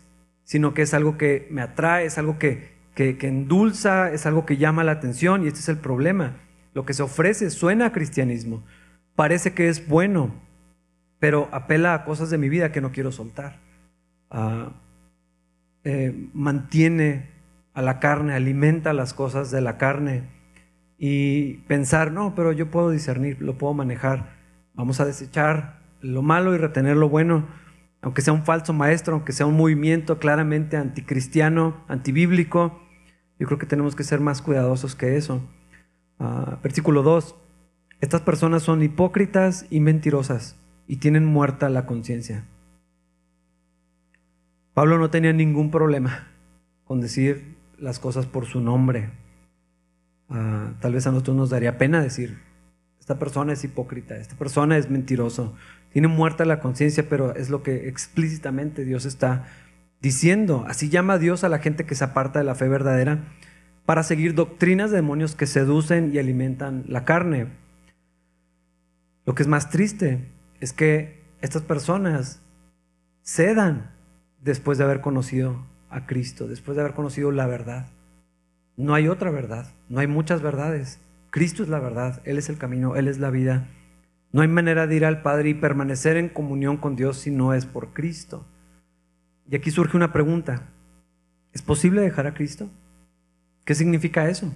sino 0.44 0.74
que 0.74 0.82
es 0.82 0.94
algo 0.94 1.18
que 1.18 1.48
me 1.50 1.62
atrae, 1.62 2.06
es 2.06 2.18
algo 2.18 2.38
que, 2.38 2.74
que, 2.94 3.18
que 3.18 3.27
endulza, 3.27 4.12
es 4.12 4.25
algo 4.25 4.46
que 4.46 4.58
llama 4.58 4.84
la 4.84 4.92
atención 4.92 5.44
y 5.44 5.48
este 5.48 5.62
es 5.62 5.70
el 5.70 5.77
problema. 5.77 6.42
Lo 6.74 6.86
que 6.86 6.94
se 6.94 7.03
ofrece 7.03 7.50
suena 7.51 7.88
a 7.88 7.92
cristianismo, 7.94 8.63
parece 9.15 9.53
que 9.53 9.70
es 9.70 9.88
bueno, 9.88 10.34
pero 11.20 11.48
apela 11.53 11.94
a 11.94 12.03
cosas 12.03 12.30
de 12.30 12.38
mi 12.38 12.50
vida 12.50 12.74
que 12.74 12.82
no 12.82 12.92
quiero 12.92 13.12
soltar. 13.13 13.60
Ah, 14.30 14.74
eh, 15.86 16.30
mantiene 16.34 17.30
a 17.74 17.82
la 17.82 18.00
carne, 18.00 18.34
alimenta 18.34 18.92
las 18.92 19.13
cosas 19.13 19.51
de 19.51 19.62
la 19.62 19.77
carne 19.77 20.24
y 20.98 21.56
pensar, 21.68 22.12
no, 22.12 22.36
pero 22.36 22.51
yo 22.51 22.70
puedo 22.70 22.89
discernir, 22.89 23.42
lo 23.42 23.58
puedo 23.58 23.74
manejar. 23.74 24.42
Vamos 24.74 25.00
a 25.00 25.06
desechar 25.06 25.82
lo 26.01 26.22
malo 26.22 26.53
y 26.53 26.58
retener 26.58 26.98
lo 26.98 27.10
bueno, 27.10 27.48
aunque 28.01 28.22
sea 28.22 28.34
un 28.34 28.44
falso 28.44 28.74
maestro, 28.74 29.15
aunque 29.15 29.32
sea 29.32 29.46
un 29.46 29.56
movimiento 29.56 30.20
claramente 30.20 30.77
anticristiano, 30.77 31.84
antibíblico. 31.88 32.82
Yo 33.39 33.48
creo 33.48 33.60
que 33.60 33.65
tenemos 33.65 33.96
que 33.96 34.03
ser 34.03 34.20
más 34.20 34.42
cuidadosos 34.42 34.96
que 34.96 35.15
eso. 35.15 35.42
Ah, 36.20 36.60
versículo 36.62 37.03
2. 37.03 37.36
Estas 38.01 38.22
personas 38.22 38.63
son 38.63 38.82
hipócritas 38.84 39.65
y 39.70 39.80
mentirosas 39.80 40.60
y 40.88 40.98
tienen 40.98 41.25
muerta 41.25 41.70
la 41.70 41.86
conciencia. 41.86 42.46
Pablo 44.74 44.98
no 44.98 45.10
tenía 45.10 45.34
ningún 45.34 45.72
problema 45.72 46.27
con 46.84 47.00
decir 47.00 47.56
las 47.77 48.00
cosas 48.00 48.25
por 48.25 48.46
su 48.46 48.60
nombre. 48.60 49.12
Ah, 50.30 50.74
tal 50.82 50.94
vez 50.94 51.08
a 51.08 51.12
nosotros 51.12 51.38
nos 51.38 51.50
daría 51.50 51.77
pena 51.77 52.01
decir, 52.01 52.39
esta 53.03 53.19
persona 53.19 53.51
es 53.51 53.62
hipócrita, 53.65 54.15
esta 54.15 54.38
persona 54.38 54.77
es 54.77 54.89
mentiroso, 54.89 55.53
tiene 55.91 56.07
muerta 56.07 56.45
la 56.45 56.62
conciencia, 56.62 57.10
pero 57.10 57.36
es 57.36 57.50
lo 57.50 57.62
que 57.62 57.89
explícitamente 57.89 58.86
Dios 58.86 59.03
está 59.03 59.43
diciendo. 60.00 60.63
Así 60.69 60.88
llama 60.88 61.17
Dios 61.17 61.43
a 61.43 61.50
la 61.50 61.60
gente 61.60 61.86
que 61.86 61.95
se 61.95 62.05
aparta 62.05 62.39
de 62.39 62.45
la 62.45 62.55
fe 62.55 62.69
verdadera 62.69 63.25
para 63.86 64.03
seguir 64.03 64.36
doctrinas 64.36 64.89
de 64.89 64.95
demonios 64.95 65.36
que 65.36 65.48
seducen 65.48 66.12
y 66.13 66.17
alimentan 66.17 66.86
la 66.88 67.03
carne. 67.03 67.48
Lo 69.25 69.36
que 69.36 69.43
es 69.43 69.50
más 69.50 69.69
triste 69.69 70.24
es 70.62 70.72
que 70.72 71.25
estas 71.41 71.62
personas 71.62 72.41
cedan 73.22 73.91
después 74.39 74.77
de 74.77 74.86
haber 74.86 75.01
conocido 75.01 75.65
a 75.89 76.05
Cristo, 76.05 76.48
después 76.48 76.77
de 76.77 76.83
haber 76.83 76.93
conocido 76.93 77.31
la 77.31 77.48
verdad. 77.48 77.88
No 78.77 78.93
hay 78.93 79.10
otra 79.10 79.29
verdad, 79.29 79.74
no 79.89 80.00
hay 80.00 80.07
muchas 80.07 80.41
verdades. 80.41 81.01
Cristo 81.34 81.63
es 81.63 81.70
la 81.70 81.80
verdad, 81.80 82.22
Él 82.25 82.38
es 82.38 82.48
el 82.50 82.60
camino, 82.60 82.96
Él 82.96 83.08
es 83.08 83.18
la 83.18 83.32
vida. 83.32 83.68
No 84.32 84.44
hay 84.44 84.48
manera 84.48 84.86
de 84.86 84.96
ir 84.96 85.04
al 85.04 85.24
Padre 85.24 85.50
y 85.50 85.54
permanecer 85.56 86.16
en 86.16 86.30
comunión 86.30 86.78
con 86.78 86.96
Dios 86.96 87.18
si 87.18 87.32
no 87.32 87.56
es 87.56 87.66
por 87.66 87.92
Cristo. 87.92 88.46
Y 89.50 89.56
aquí 89.56 89.72
surge 89.72 89.98
una 89.98 90.13
pregunta. 90.13 90.70
¿Es 91.52 91.63
posible 91.63 92.02
dejar 92.02 92.28
a 92.28 92.36
Cristo? 92.36 92.70
¿Qué 93.66 93.74
significa 93.74 94.30
eso? 94.30 94.54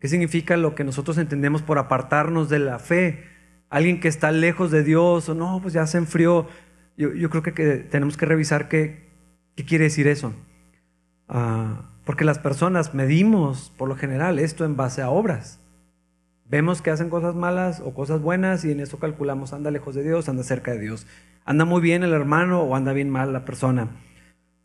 ¿Qué 0.00 0.08
significa 0.08 0.56
lo 0.56 0.74
que 0.74 0.84
nosotros 0.84 1.18
entendemos 1.18 1.60
por 1.60 1.76
apartarnos 1.76 2.48
de 2.48 2.60
la 2.60 2.78
fe? 2.78 3.24
Alguien 3.68 4.00
que 4.00 4.08
está 4.08 4.32
lejos 4.32 4.70
de 4.70 4.84
Dios 4.84 5.28
o 5.28 5.34
no, 5.34 5.60
pues 5.60 5.74
ya 5.74 5.86
se 5.86 5.98
enfrió. 5.98 6.48
Yo, 6.96 7.12
yo 7.12 7.28
creo 7.28 7.42
que, 7.42 7.52
tenemos 7.90 8.16
que 8.16 8.24
revisar 8.24 8.70
qué, 8.70 9.06
¿Qué 9.54 9.66
quiere 9.66 9.84
decir 9.84 10.08
eso? 10.08 10.32
Ah, 11.28 11.90
porque 12.06 12.24
las 12.24 12.38
personas 12.38 12.94
medimos 12.94 13.70
por 13.76 13.86
lo 13.86 13.96
general 13.96 14.38
esto 14.38 14.64
en 14.64 14.76
base 14.76 15.02
a 15.02 15.10
obras. 15.10 15.60
Vemos 16.48 16.80
que 16.80 16.90
hacen 16.90 17.10
cosas 17.10 17.34
malas 17.34 17.80
o 17.80 17.92
cosas 17.92 18.20
buenas 18.20 18.64
y 18.64 18.70
en 18.70 18.80
eso 18.80 18.98
calculamos, 18.98 19.52
anda 19.52 19.70
lejos 19.70 19.94
de 19.94 20.04
Dios, 20.04 20.28
anda 20.28 20.44
cerca 20.44 20.72
de 20.72 20.78
Dios. 20.78 21.06
Anda 21.44 21.64
muy 21.64 21.80
bien 21.80 22.04
el 22.04 22.12
hermano 22.12 22.62
o 22.62 22.76
anda 22.76 22.92
bien 22.92 23.10
mal 23.10 23.32
la 23.32 23.44
persona. 23.44 23.88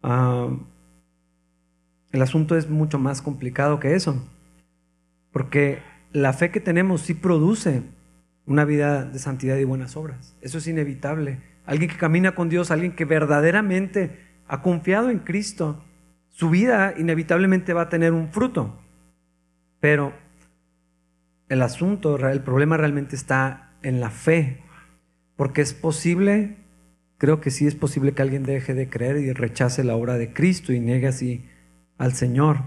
Ah, 0.03 0.49
el 2.11 2.21
asunto 2.21 2.55
es 2.55 2.69
mucho 2.69 2.99
más 2.99 3.21
complicado 3.21 3.79
que 3.79 3.95
eso. 3.95 4.21
Porque 5.31 5.79
la 6.11 6.33
fe 6.33 6.51
que 6.51 6.59
tenemos 6.59 7.01
sí 7.01 7.13
produce 7.13 7.83
una 8.45 8.65
vida 8.65 9.05
de 9.05 9.17
santidad 9.17 9.57
y 9.57 9.63
buenas 9.63 9.95
obras. 9.95 10.35
Eso 10.41 10.57
es 10.57 10.67
inevitable. 10.67 11.39
Alguien 11.65 11.89
que 11.89 11.97
camina 11.97 12.35
con 12.35 12.49
Dios, 12.49 12.69
alguien 12.69 12.95
que 12.95 13.05
verdaderamente 13.05 14.19
ha 14.47 14.61
confiado 14.61 15.09
en 15.09 15.19
Cristo, 15.19 15.83
su 16.29 16.49
vida 16.49 16.93
inevitablemente 16.97 17.73
va 17.73 17.83
a 17.83 17.89
tener 17.89 18.13
un 18.13 18.29
fruto. 18.29 18.79
Pero 19.79 20.13
el 21.51 21.61
asunto, 21.61 22.15
el 22.15 22.41
problema 22.41 22.77
realmente 22.77 23.15
está 23.15 23.73
en 23.83 23.99
la 23.99 24.09
fe. 24.09 24.63
Porque 25.35 25.61
es 25.61 25.73
posible, 25.73 26.57
creo 27.17 27.41
que 27.41 27.51
sí 27.51 27.67
es 27.67 27.75
posible 27.75 28.13
que 28.13 28.21
alguien 28.21 28.43
deje 28.43 28.73
de 28.73 28.89
creer 28.89 29.17
y 29.17 29.33
rechace 29.33 29.83
la 29.83 29.95
obra 29.95 30.17
de 30.17 30.33
Cristo 30.33 30.73
y 30.73 30.79
niegue 30.79 31.07
así 31.07 31.45
al 31.97 32.13
Señor. 32.13 32.61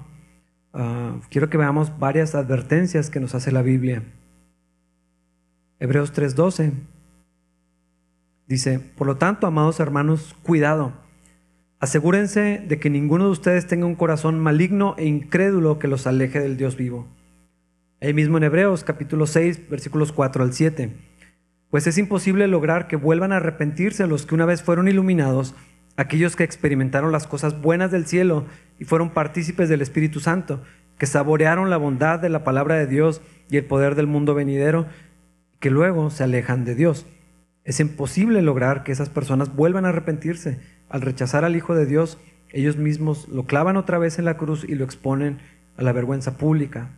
Ah, 0.73 1.21
quiero 1.31 1.50
que 1.50 1.59
veamos 1.59 1.99
varias 1.99 2.35
advertencias 2.35 3.11
que 3.11 3.21
nos 3.21 3.35
hace 3.35 3.53
la 3.53 3.62
Biblia. 3.62 4.03
Hebreos 5.81 6.12
3:12 6.12 6.73
dice, 8.47 8.79
por 8.79 9.07
lo 9.07 9.17
tanto, 9.17 9.47
amados 9.47 9.81
hermanos, 9.81 10.37
cuidado 10.43 11.05
Asegúrense 11.85 12.64
de 12.67 12.81
que 12.81 12.88
ninguno 12.88 13.26
de 13.26 13.33
ustedes 13.33 13.67
tenga 13.67 13.85
un 13.85 13.95
corazón 13.95 14.41
maligno 14.41 14.95
e 14.97 15.05
incrédulo 15.05 15.79
que 15.79 15.87
los 15.87 16.07
aleje 16.07 16.41
del 16.41 16.57
Dios 16.57 16.76
vivo. 16.76 17.07
Ahí 18.04 18.12
mismo 18.12 18.37
en 18.37 18.44
Hebreos 18.44 18.84
capítulo 18.84 19.26
6 19.26 19.70
versículos 19.70 20.12
4 20.12 20.44
al 20.44 20.52
7. 20.52 20.92
Pues 21.70 21.87
es 21.87 21.96
imposible 21.96 22.46
lograr 22.49 22.87
que 22.87 22.96
vuelvan 22.96 23.32
a 23.32 23.37
arrepentirse 23.37 24.06
los 24.06 24.26
que 24.26 24.34
una 24.34 24.44
vez 24.44 24.62
fueron 24.62 24.88
iluminados, 24.88 25.54
aquellos 25.96 26.37
que 26.37 26.44
experimentaron 26.44 27.12
las 27.12 27.26
cosas 27.26 27.62
buenas 27.62 27.90
del 27.90 28.04
cielo 28.04 28.44
y 28.78 28.84
fueron 28.84 29.14
partícipes 29.14 29.70
del 29.70 29.80
Espíritu 29.80 30.20
Santo, 30.20 30.61
que 30.99 31.06
saborearon 31.06 31.70
la 31.70 31.78
bondad 31.78 32.18
de 32.18 32.28
la 32.28 32.44
palabra 32.44 32.75
de 32.75 32.87
Dios 32.87 33.23
y 33.49 33.56
el 33.56 33.64
poder 33.64 33.94
del 33.94 34.06
mundo 34.06 34.34
venidero, 34.34 34.84
que 35.58 35.70
luego 35.70 36.11
se 36.11 36.25
alejan 36.25 36.66
de 36.66 36.75
Dios. 36.75 37.06
Es 37.64 37.80
imposible 37.80 38.42
lograr 38.42 38.84
que 38.84 38.92
esas 38.92 39.08
personas 39.08 39.56
vuelvan 39.56 39.87
a 39.87 39.88
arrepentirse 39.88 40.61
al 40.90 41.00
rechazar 41.00 41.42
al 41.46 41.56
Hijo 41.56 41.75
de 41.75 41.87
Dios, 41.87 42.18
ellos 42.50 42.76
mismos 42.76 43.28
lo 43.28 43.46
clavan 43.46 43.78
otra 43.78 43.96
vez 43.96 44.18
en 44.18 44.26
la 44.26 44.37
cruz 44.37 44.62
y 44.68 44.75
lo 44.75 44.84
exponen 44.84 45.38
a 45.78 45.82
la 45.82 45.92
vergüenza 45.92 46.37
pública. 46.37 46.90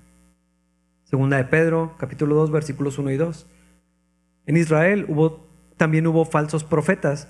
Segunda 1.07 1.37
de 1.37 1.45
Pedro, 1.45 1.95
capítulo 1.99 2.35
2, 2.35 2.51
versículos 2.51 2.99
1 2.99 3.13
y 3.13 3.17
2. 3.17 3.47
En 4.47 4.57
Israel 4.57 5.07
hubo, 5.07 5.47
también 5.77 6.05
hubo 6.09 6.25
falsos 6.25 6.65
profetas, 6.65 7.29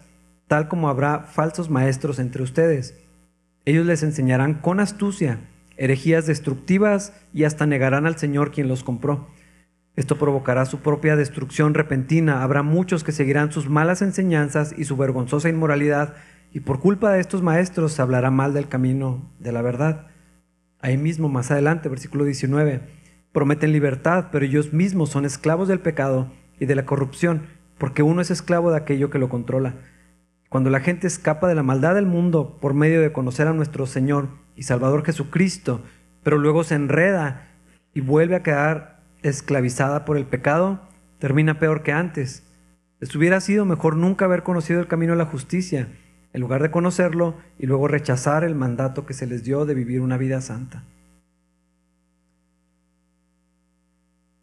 tal 0.48 0.66
como 0.66 0.88
habrá 0.88 1.20
falsos 1.24 1.68
maestros 1.68 2.18
entre 2.18 2.42
ustedes. 2.42 2.98
Ellos 3.66 3.84
les 3.84 4.02
enseñarán 4.02 4.54
con 4.54 4.80
astucia 4.80 5.40
herejías 5.76 6.26
destructivas 6.26 7.12
y 7.34 7.44
hasta 7.44 7.66
negarán 7.66 8.06
al 8.06 8.16
Señor 8.16 8.50
quien 8.50 8.66
los 8.66 8.82
compró. 8.82 9.28
Esto 9.94 10.16
provocará 10.16 10.64
su 10.64 10.78
propia 10.78 11.14
destrucción 11.14 11.74
repentina. 11.74 12.42
Habrá 12.42 12.62
muchos 12.62 13.04
que 13.04 13.12
seguirán 13.12 13.52
sus 13.52 13.68
malas 13.68 14.00
enseñanzas 14.00 14.74
y 14.74 14.84
su 14.84 14.96
vergonzosa 14.96 15.50
inmoralidad 15.50 16.14
y 16.50 16.60
por 16.60 16.80
culpa 16.80 17.12
de 17.12 17.20
estos 17.20 17.42
maestros 17.42 17.92
se 17.92 18.00
hablará 18.00 18.30
mal 18.30 18.54
del 18.54 18.68
camino 18.68 19.30
de 19.38 19.52
la 19.52 19.60
verdad. 19.60 20.06
Ahí 20.80 20.96
mismo, 20.96 21.28
más 21.28 21.50
adelante, 21.50 21.90
versículo 21.90 22.24
19, 22.24 22.80
prometen 23.36 23.70
libertad, 23.70 24.28
pero 24.32 24.46
ellos 24.46 24.72
mismos 24.72 25.10
son 25.10 25.26
esclavos 25.26 25.68
del 25.68 25.80
pecado 25.80 26.32
y 26.58 26.64
de 26.64 26.74
la 26.74 26.86
corrupción, 26.86 27.42
porque 27.76 28.02
uno 28.02 28.22
es 28.22 28.30
esclavo 28.30 28.70
de 28.70 28.78
aquello 28.78 29.10
que 29.10 29.18
lo 29.18 29.28
controla. 29.28 29.74
Cuando 30.48 30.70
la 30.70 30.80
gente 30.80 31.06
escapa 31.06 31.46
de 31.46 31.54
la 31.54 31.62
maldad 31.62 31.94
del 31.96 32.06
mundo 32.06 32.56
por 32.62 32.72
medio 32.72 33.02
de 33.02 33.12
conocer 33.12 33.46
a 33.46 33.52
nuestro 33.52 33.84
Señor 33.84 34.30
y 34.56 34.62
Salvador 34.62 35.04
Jesucristo, 35.04 35.82
pero 36.22 36.38
luego 36.38 36.64
se 36.64 36.76
enreda 36.76 37.48
y 37.92 38.00
vuelve 38.00 38.36
a 38.36 38.42
quedar 38.42 39.02
esclavizada 39.22 40.06
por 40.06 40.16
el 40.16 40.24
pecado, 40.24 40.80
termina 41.18 41.58
peor 41.58 41.82
que 41.82 41.92
antes. 41.92 42.50
Les 43.00 43.14
hubiera 43.14 43.42
sido 43.42 43.66
mejor 43.66 43.96
nunca 43.96 44.24
haber 44.24 44.44
conocido 44.44 44.80
el 44.80 44.88
camino 44.88 45.12
a 45.12 45.16
la 45.16 45.26
justicia 45.26 45.88
en 46.32 46.40
lugar 46.40 46.62
de 46.62 46.70
conocerlo 46.70 47.34
y 47.58 47.66
luego 47.66 47.86
rechazar 47.86 48.44
el 48.44 48.54
mandato 48.54 49.04
que 49.04 49.12
se 49.12 49.26
les 49.26 49.44
dio 49.44 49.66
de 49.66 49.74
vivir 49.74 50.00
una 50.00 50.16
vida 50.16 50.40
santa. 50.40 50.84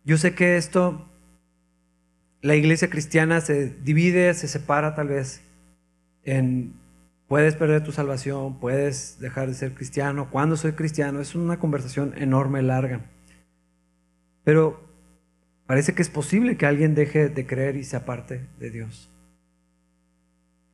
Yo 0.05 0.17
sé 0.17 0.35
que 0.35 0.57
esto, 0.57 1.07
la 2.41 2.55
iglesia 2.55 2.89
cristiana 2.89 3.41
se 3.41 3.69
divide, 3.69 4.33
se 4.33 4.47
separa 4.47 4.95
tal 4.95 5.07
vez 5.07 5.41
en 6.23 6.73
puedes 7.27 7.55
perder 7.55 7.83
tu 7.83 7.91
salvación, 7.91 8.59
puedes 8.59 9.17
dejar 9.19 9.47
de 9.47 9.55
ser 9.55 9.73
cristiano, 9.73 10.29
cuando 10.29 10.55
soy 10.55 10.73
cristiano, 10.73 11.19
es 11.19 11.35
una 11.35 11.57
conversación 11.57 12.13
enorme, 12.17 12.61
larga. 12.61 13.09
Pero 14.43 14.83
parece 15.65 15.95
que 15.95 16.01
es 16.01 16.09
posible 16.09 16.57
que 16.57 16.65
alguien 16.65 16.95
deje 16.95 17.29
de 17.29 17.47
creer 17.47 17.75
y 17.75 17.83
se 17.85 17.95
aparte 17.95 18.47
de 18.59 18.69
Dios. 18.69 19.09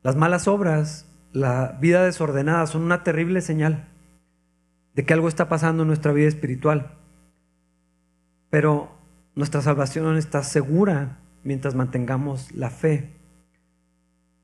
Las 0.01 0.15
malas 0.15 0.47
obras, 0.47 1.05
la 1.31 1.77
vida 1.79 2.03
desordenada 2.03 2.65
son 2.67 2.81
una 2.81 3.03
terrible 3.03 3.41
señal 3.41 3.87
de 4.95 5.05
que 5.05 5.13
algo 5.13 5.27
está 5.27 5.47
pasando 5.47 5.83
en 5.83 5.87
nuestra 5.87 6.11
vida 6.11 6.27
espiritual. 6.27 6.97
Pero 8.49 8.98
nuestra 9.35 9.61
salvación 9.61 10.17
está 10.17 10.43
segura 10.43 11.19
mientras 11.43 11.75
mantengamos 11.75 12.51
la 12.51 12.69
fe 12.69 13.09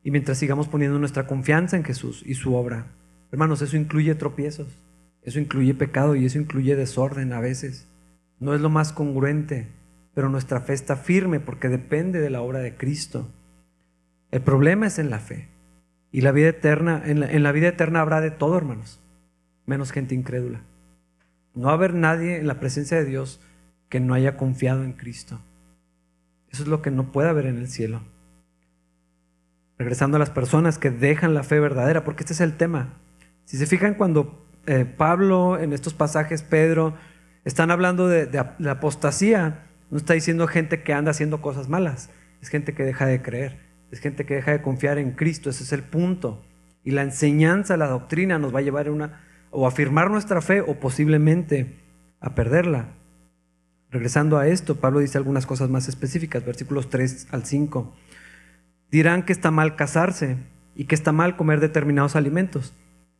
y 0.04 0.12
mientras 0.12 0.38
sigamos 0.38 0.68
poniendo 0.68 1.00
nuestra 1.00 1.27
confianza 1.27 1.77
en 1.77 1.84
Jesús 1.84 2.24
y 2.25 2.36
su 2.36 2.54
obra. 2.56 2.88
Hermanos, 3.32 3.62
eso 3.62 3.75
incluye 3.75 4.13
tropiezos, 4.15 4.68
eso 5.24 5.39
incluye 5.39 5.74
pecado 5.74 6.15
y 6.15 6.25
eso 6.25 6.38
incluye 6.38 6.75
desorden 6.75 7.34
a 7.34 7.39
veces. 7.39 7.88
No 8.39 8.54
es 8.54 8.62
lo 8.62 8.70
más 8.70 8.94
congruente, 8.94 9.68
pero 10.13 10.30
nuestra 10.30 10.62
fe 10.62 10.74
está 10.74 10.96
firme 10.96 11.39
porque 11.39 11.70
depende 11.70 12.20
de 12.20 12.30
la 12.30 12.42
obra 12.42 12.60
de 12.60 12.77
Cristo. 12.77 13.27
El 14.32 14.42
problema 14.42 14.88
es 14.88 15.00
en 15.00 15.10
la 15.10 15.20
fe. 15.20 15.50
Y 16.12 16.22
la 16.22 16.32
vida 16.32 16.50
eterna, 16.50 17.01
en 17.06 17.44
la, 17.44 17.51
vida 17.51 17.68
eterna 17.68 18.00
habrá 18.00 18.22
de 18.22 18.32
todo, 18.32 18.58
hermanos, 18.58 19.01
menos 19.65 19.92
gente 19.92 20.15
incrédula. 20.15 20.62
No 21.54 21.65
va 21.65 21.72
a 21.72 21.75
haber 21.75 21.94
nadie 21.94 22.38
en 22.38 22.48
la 22.48 22.60
presencia 22.60 22.98
de 22.98 23.06
Dios 23.06 23.42
que 23.89 24.00
no 24.00 24.13
haya 24.13 24.38
confiado 24.38 24.84
en 24.84 24.94
Cristo. 24.94 25.39
Eso 26.50 26.63
es 26.63 26.70
lo 26.70 26.82
que 26.82 26.92
no 26.92 27.12
puede 27.12 27.30
haber 27.30 27.46
en 27.46 27.58
el 27.58 27.68
cielo 27.68 28.01
regresando 29.77 30.18
a 30.18 30.20
las 30.20 30.30
personas 30.30 30.77
que 30.77 30.92
dejan 30.92 31.34
la 31.34 31.44
fe 31.44 31.60
verdadera, 31.60 32.04
porque 32.04 32.24
este 32.24 32.34
es 32.34 32.42
el 32.42 32.56
tema. 32.58 32.94
Si 33.46 33.58
se 33.58 33.65
fijan 33.65 33.96
cuando 33.96 34.46
eh, 34.65 34.86
Pablo 34.86 35.60
en 35.60 35.74
estos 35.74 35.94
pasajes, 35.94 36.44
Pedro, 36.44 36.96
están 37.44 37.72
hablando 37.72 38.08
de, 38.08 38.25
de, 38.25 38.70
apostasía, 38.70 39.68
no 39.92 39.98
está 39.98 40.13
diciendo 40.13 40.48
gente 40.48 40.82
que 40.82 40.94
anda 40.94 41.12
haciendo 41.12 41.42
cosas 41.42 41.70
malas, 41.70 42.10
es 42.42 42.50
gente 42.50 42.74
que 42.74 42.84
deja 42.84 43.06
de 43.06 43.22
creer, 43.22 43.60
es 43.92 44.00
gente 44.00 44.25
que 44.25 44.36
deja 44.36 44.51
de 44.51 44.62
confiar 44.62 44.98
en 44.98 45.12
Cristo, 45.12 45.50
ese 45.50 45.63
es 45.63 45.74
el 45.74 45.84
punto. 45.84 46.44
Y 46.84 46.92
la 46.92 47.01
enseñanza, 47.01 47.77
la 47.77 47.88
doctrina 47.88 48.39
nos 48.39 48.54
va 48.54 48.60
a 48.60 48.63
llevar 48.63 48.88
a 48.88 48.92
una, 48.92 49.22
o 49.51 49.68
afirmar 49.68 50.10
nuestra 50.10 50.42
fe 50.42 50.62
o 50.62 50.80
posiblemente 50.80 51.80
a 52.20 52.34
perderla. 52.34 52.89
Regresando 53.92 54.38
a 54.38 54.48
esto, 54.48 54.75
Pablo 54.75 55.00
dice 55.00 55.18
algunas 55.18 55.46
cosas 55.46 55.70
más 55.70 55.88
específicas, 55.88 56.46
versículos 56.46 56.89
3 56.89 57.27
al 57.32 57.46
5 57.46 57.94
dirán 58.96 59.24
que 59.24 59.34
está 59.34 59.51
mal 59.51 59.75
casarse 59.75 60.38
y 60.74 60.86
que 60.86 60.96
está 60.96 61.12
mal 61.12 61.36
comer 61.36 61.60
determinados 61.60 62.15
alimentos. 62.15 62.74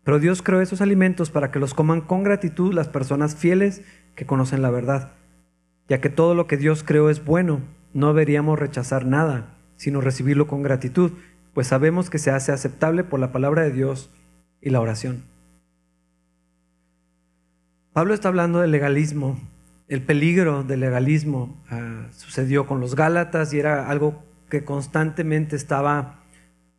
Pero 0.04 0.20
Dios 0.20 0.42
creó 0.42 0.62
esos 0.62 0.82
alimentos 0.82 1.32
para 1.32 1.52
que 1.52 1.60
los 1.60 1.74
coman 1.74 2.02
con 2.02 2.24
gratitud 2.24 2.74
las 2.74 2.88
personas 2.88 3.36
fieles 3.36 3.82
que 4.16 4.26
conocen 4.26 4.62
la 4.62 4.70
verdad. 4.70 5.12
Ya 5.90 6.00
que 6.00 6.10
todo 6.10 6.36
lo 6.36 6.48
que 6.48 6.58
Dios 6.58 6.84
creó 6.84 7.10
es 7.10 7.26
bueno, 7.26 7.62
no 7.94 8.08
deberíamos 8.08 8.58
rechazar 8.58 9.06
nada, 9.06 9.58
sino 9.76 10.00
recibirlo 10.00 10.48
con 10.48 10.64
gratitud, 10.64 11.12
pues 11.54 11.68
sabemos 11.68 12.10
que 12.10 12.20
se 12.20 12.32
hace 12.32 12.54
aceptable 12.54 13.04
por 13.04 13.20
la 13.20 13.32
palabra 13.32 13.64
de 13.64 13.72
Dios 13.72 14.10
y 14.62 14.70
la 14.70 14.80
oración. 14.80 15.24
Pablo 17.94 18.14
está 18.14 18.28
hablando 18.28 18.60
del 18.60 18.72
legalismo. 18.72 19.40
El 19.88 20.02
peligro 20.02 20.64
del 20.64 20.80
legalismo 20.80 21.64
ah, 21.70 22.08
sucedió 22.12 22.66
con 22.66 22.80
los 22.80 22.96
Gálatas 22.96 23.54
y 23.54 23.60
era 23.60 23.88
algo 23.88 24.24
que 24.50 24.64
constantemente 24.64 25.56
estaba 25.56 26.24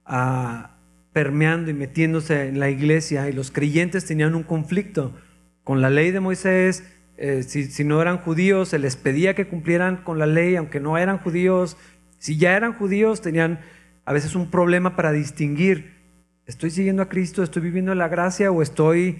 ah, 0.04 0.76
permeando 1.12 1.70
y 1.70 1.74
metiéndose 1.74 2.48
en 2.48 2.58
la 2.58 2.68
iglesia 2.68 3.28
y 3.28 3.32
los 3.32 3.52
creyentes 3.52 4.06
tenían 4.06 4.34
un 4.34 4.42
conflicto 4.42 5.14
con 5.62 5.80
la 5.80 5.88
ley 5.88 6.10
de 6.10 6.20
Moisés. 6.20 6.84
Eh, 7.16 7.44
si, 7.44 7.84
no 7.84 8.02
eran 8.02 8.18
judíos, 8.18 8.70
se 8.70 8.78
les 8.78 8.96
pedía 8.96 9.34
que 9.34 9.46
cumplieran 9.46 9.98
con 9.98 10.18
la 10.18 10.26
ley, 10.26 10.56
aunque 10.56 10.80
no 10.80 10.98
eran 10.98 11.18
judíos. 11.18 11.76
Si 12.18 12.36
ya 12.36 12.56
eran 12.56 12.72
judíos, 12.72 13.20
tenían 13.20 13.60
a 14.04 14.12
veces 14.12 14.34
un 14.34 14.50
problema 14.50 14.96
para 14.96 15.12
distinguir, 15.12 15.94
¿estoy 16.44 16.70
siguiendo 16.70 17.02
a 17.02 17.08
Cristo? 17.08 17.42
¿Estoy 17.42 17.62
viviendo 17.62 17.94
la 17.94 18.08
gracia 18.08 18.50
o 18.50 18.62
estoy 18.62 19.18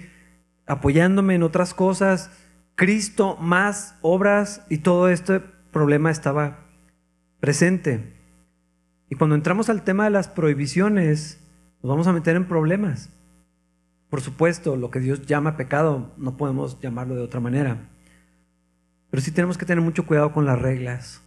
apoyándome 0.67 1.37
en 1.37 1.45
otras 1.45 1.73
cosas? 1.73 2.31
Cristo 2.77 3.39
más 3.41 3.97
obras 4.03 4.65
y 4.69 4.79
todo 4.79 5.09
este 5.09 5.41
problema 5.41 6.11
estaba 6.11 6.59
presente. 7.41 8.15
Y 9.09 9.15
cuando 9.15 9.35
entramos 9.35 9.71
al 9.71 9.83
tema 9.83 10.05
de 10.05 10.11
las 10.11 10.29
prohibiciones, 10.29 11.41
nos 11.83 11.89
vamos 11.89 12.07
a 12.07 12.13
meter 12.13 12.37
en 12.37 12.47
problemas. 12.47 13.09
Por 14.11 14.21
supuesto, 14.21 14.77
lo 14.77 14.91
que 14.91 15.01
Dios 15.01 15.25
llama 15.25 15.57
pecado 15.57 16.13
no 16.19 16.37
podemos 16.37 16.79
llamarlo 16.79 17.15
de 17.15 17.23
otra 17.23 17.41
manera. 17.41 17.89
Pero 19.11 19.23
sí 19.23 19.31
tenemos 19.31 19.57
que 19.57 19.65
tener 19.65 19.83
mucho 19.83 20.05
cuidado 20.05 20.35
con 20.35 20.45
las 20.45 20.61
reglas, 20.61 21.23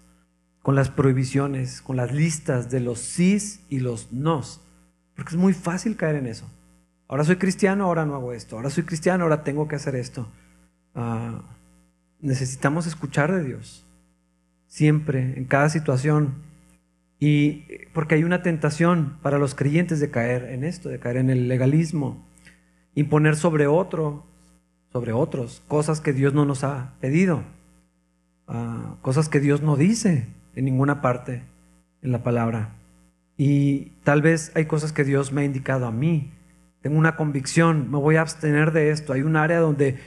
con 0.61 0.75
las 0.75 0.91
prohibiciones, 0.91 1.81
con 1.81 1.97
las 1.97 2.13
listas 2.13 2.69
de 2.69 2.79
los 2.79 2.99
sís 2.99 3.65
y 3.69 3.79
los 3.79 4.13
nos. 4.13 4.61
Porque 5.15 5.31
es 5.31 5.37
muy 5.37 5.53
fácil 5.53 5.95
caer 5.95 6.17
en 6.17 6.27
eso. 6.27 6.47
Ahora 7.07 7.23
soy 7.23 7.37
cristiano, 7.37 7.85
ahora 7.85 8.05
no 8.05 8.13
hago 8.13 8.33
esto. 8.33 8.55
Ahora 8.55 8.69
soy 8.69 8.83
cristiano, 8.83 9.23
ahora 9.23 9.43
tengo 9.43 9.67
que 9.67 9.77
hacer 9.77 9.95
esto. 9.95 10.27
Ah, 10.95 11.41
necesitamos 12.19 12.87
escuchar 12.87 13.31
de 13.33 13.43
Dios. 13.43 13.85
Siempre, 14.67 15.37
en 15.37 15.45
cada 15.45 15.69
situación. 15.69 16.35
Y 17.19 17.65
porque 17.93 18.15
hay 18.15 18.23
una 18.23 18.43
tentación 18.43 19.17
para 19.21 19.37
los 19.37 19.55
creyentes 19.55 19.99
de 19.99 20.09
caer 20.09 20.45
en 20.45 20.63
esto, 20.63 20.89
de 20.89 20.99
caer 20.99 21.17
en 21.17 21.29
el 21.29 21.47
legalismo, 21.47 22.25
imponer 22.95 23.35
sobre 23.35 23.67
otro, 23.67 24.25
sobre 24.91 25.11
otros, 25.11 25.61
cosas 25.67 26.01
que 26.01 26.13
Dios 26.13 26.33
no 26.33 26.45
nos 26.45 26.63
ha 26.63 26.93
pedido, 26.99 27.43
ah, 28.47 28.95
cosas 29.01 29.29
que 29.29 29.39
Dios 29.39 29.61
no 29.61 29.75
dice 29.75 30.27
en 30.55 30.65
ninguna 30.65 31.01
parte 31.01 31.43
en 32.01 32.11
la 32.11 32.23
palabra. 32.23 32.75
Y 33.37 33.91
tal 34.03 34.21
vez 34.21 34.51
hay 34.55 34.65
cosas 34.65 34.91
que 34.91 35.03
Dios 35.03 35.31
me 35.31 35.41
ha 35.41 35.45
indicado 35.45 35.85
a 35.85 35.91
mí. 35.91 36.31
Tengo 36.81 36.97
una 36.97 37.15
convicción, 37.15 37.89
me 37.91 37.97
voy 37.97 38.15
a 38.15 38.21
abstener 38.21 38.71
de 38.71 38.91
esto. 38.91 39.13
Hay 39.13 39.21
un 39.21 39.35
área 39.35 39.59
donde 39.59 39.97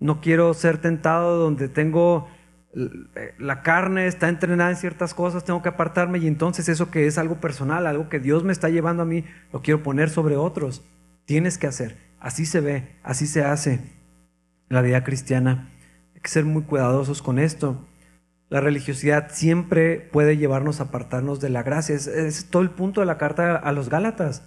no 0.00 0.20
quiero 0.20 0.52
ser 0.54 0.78
tentado, 0.78 1.38
donde 1.38 1.68
tengo 1.68 2.28
la 2.72 3.62
carne 3.62 4.06
está 4.06 4.28
entrenada 4.28 4.70
en 4.70 4.76
ciertas 4.76 5.12
cosas, 5.12 5.44
tengo 5.44 5.62
que 5.62 5.70
apartarme 5.70 6.18
y 6.18 6.26
entonces 6.28 6.68
eso 6.68 6.90
que 6.90 7.06
es 7.06 7.18
algo 7.18 7.40
personal, 7.40 7.86
algo 7.86 8.08
que 8.08 8.20
Dios 8.20 8.44
me 8.44 8.52
está 8.52 8.68
llevando 8.68 9.02
a 9.02 9.06
mí, 9.06 9.24
lo 9.52 9.60
quiero 9.60 9.82
poner 9.82 10.08
sobre 10.08 10.36
otros. 10.36 10.84
Tienes 11.24 11.58
que 11.58 11.66
hacer. 11.66 11.98
Así 12.20 12.46
se 12.46 12.60
ve, 12.60 12.96
así 13.02 13.26
se 13.26 13.42
hace 13.42 13.80
la 14.68 14.82
vida 14.82 15.02
cristiana. 15.02 15.68
Hay 16.14 16.20
que 16.20 16.30
ser 16.30 16.44
muy 16.44 16.62
cuidadosos 16.62 17.22
con 17.22 17.38
esto. 17.38 17.88
La 18.50 18.60
religiosidad 18.60 19.30
siempre 19.30 20.08
puede 20.12 20.36
llevarnos 20.36 20.80
a 20.80 20.84
apartarnos 20.84 21.40
de 21.40 21.50
la 21.50 21.62
gracia. 21.62 21.94
Es, 21.94 22.46
todo 22.50 22.62
el 22.62 22.70
punto 22.70 23.00
de 23.00 23.06
la 23.06 23.18
carta 23.18 23.56
a 23.56 23.72
los 23.72 23.88
Gálatas. 23.88 24.44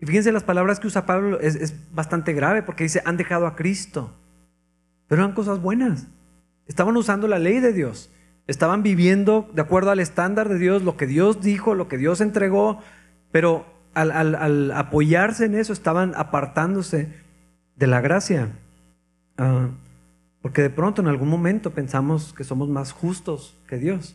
Y 0.00 0.06
fíjense 0.06 0.32
las 0.32 0.44
palabras 0.44 0.78
que 0.78 0.86
usa 0.86 1.06
Pablo, 1.06 1.40
es, 1.40 1.56
es 1.56 1.92
bastante 1.92 2.32
grave 2.32 2.62
porque 2.62 2.84
dice, 2.84 3.02
han 3.04 3.16
dejado 3.16 3.46
a 3.46 3.56
Cristo. 3.56 4.19
Pero 5.10 5.24
eran 5.24 5.34
cosas 5.34 5.60
buenas. 5.60 6.06
Estaban 6.68 6.96
usando 6.96 7.26
la 7.26 7.40
ley 7.40 7.58
de 7.58 7.72
Dios. 7.72 8.12
Estaban 8.46 8.84
viviendo 8.84 9.50
de 9.52 9.60
acuerdo 9.60 9.90
al 9.90 9.98
estándar 9.98 10.48
de 10.48 10.56
Dios, 10.56 10.84
lo 10.84 10.96
que 10.96 11.08
Dios 11.08 11.40
dijo, 11.40 11.74
lo 11.74 11.88
que 11.88 11.98
Dios 11.98 12.20
entregó, 12.20 12.78
pero 13.32 13.66
al, 13.92 14.70
apoyarse 14.70 15.46
en 15.46 15.56
eso 15.56 15.72
estaban 15.72 16.12
apartándose 16.14 17.12
de 17.74 17.86
la 17.88 18.00
gracia. 18.00 18.52
Ah, 19.36 19.70
porque 20.42 20.62
de 20.62 20.70
pronto 20.70 21.02
en 21.02 21.08
algún 21.08 21.28
momento 21.28 21.72
pensamos 21.72 22.32
que 22.32 22.44
somos 22.44 22.68
más 22.68 22.92
justos 22.92 23.58
que 23.66 23.78
Dios. 23.78 24.14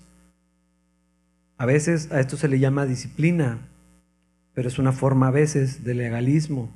A 1.57 1.65
veces 1.65 2.09
a 2.13 2.21
esto 2.21 2.37
se 2.37 2.47
le 2.47 2.59
llama 2.59 2.85
disciplina, 2.85 3.67
pero 4.53 4.69
es 4.69 4.79
una 4.79 4.93
forma 4.93 5.27
a 5.27 5.31
veces 5.31 5.83
de 5.83 5.93
legalismo. 5.93 6.73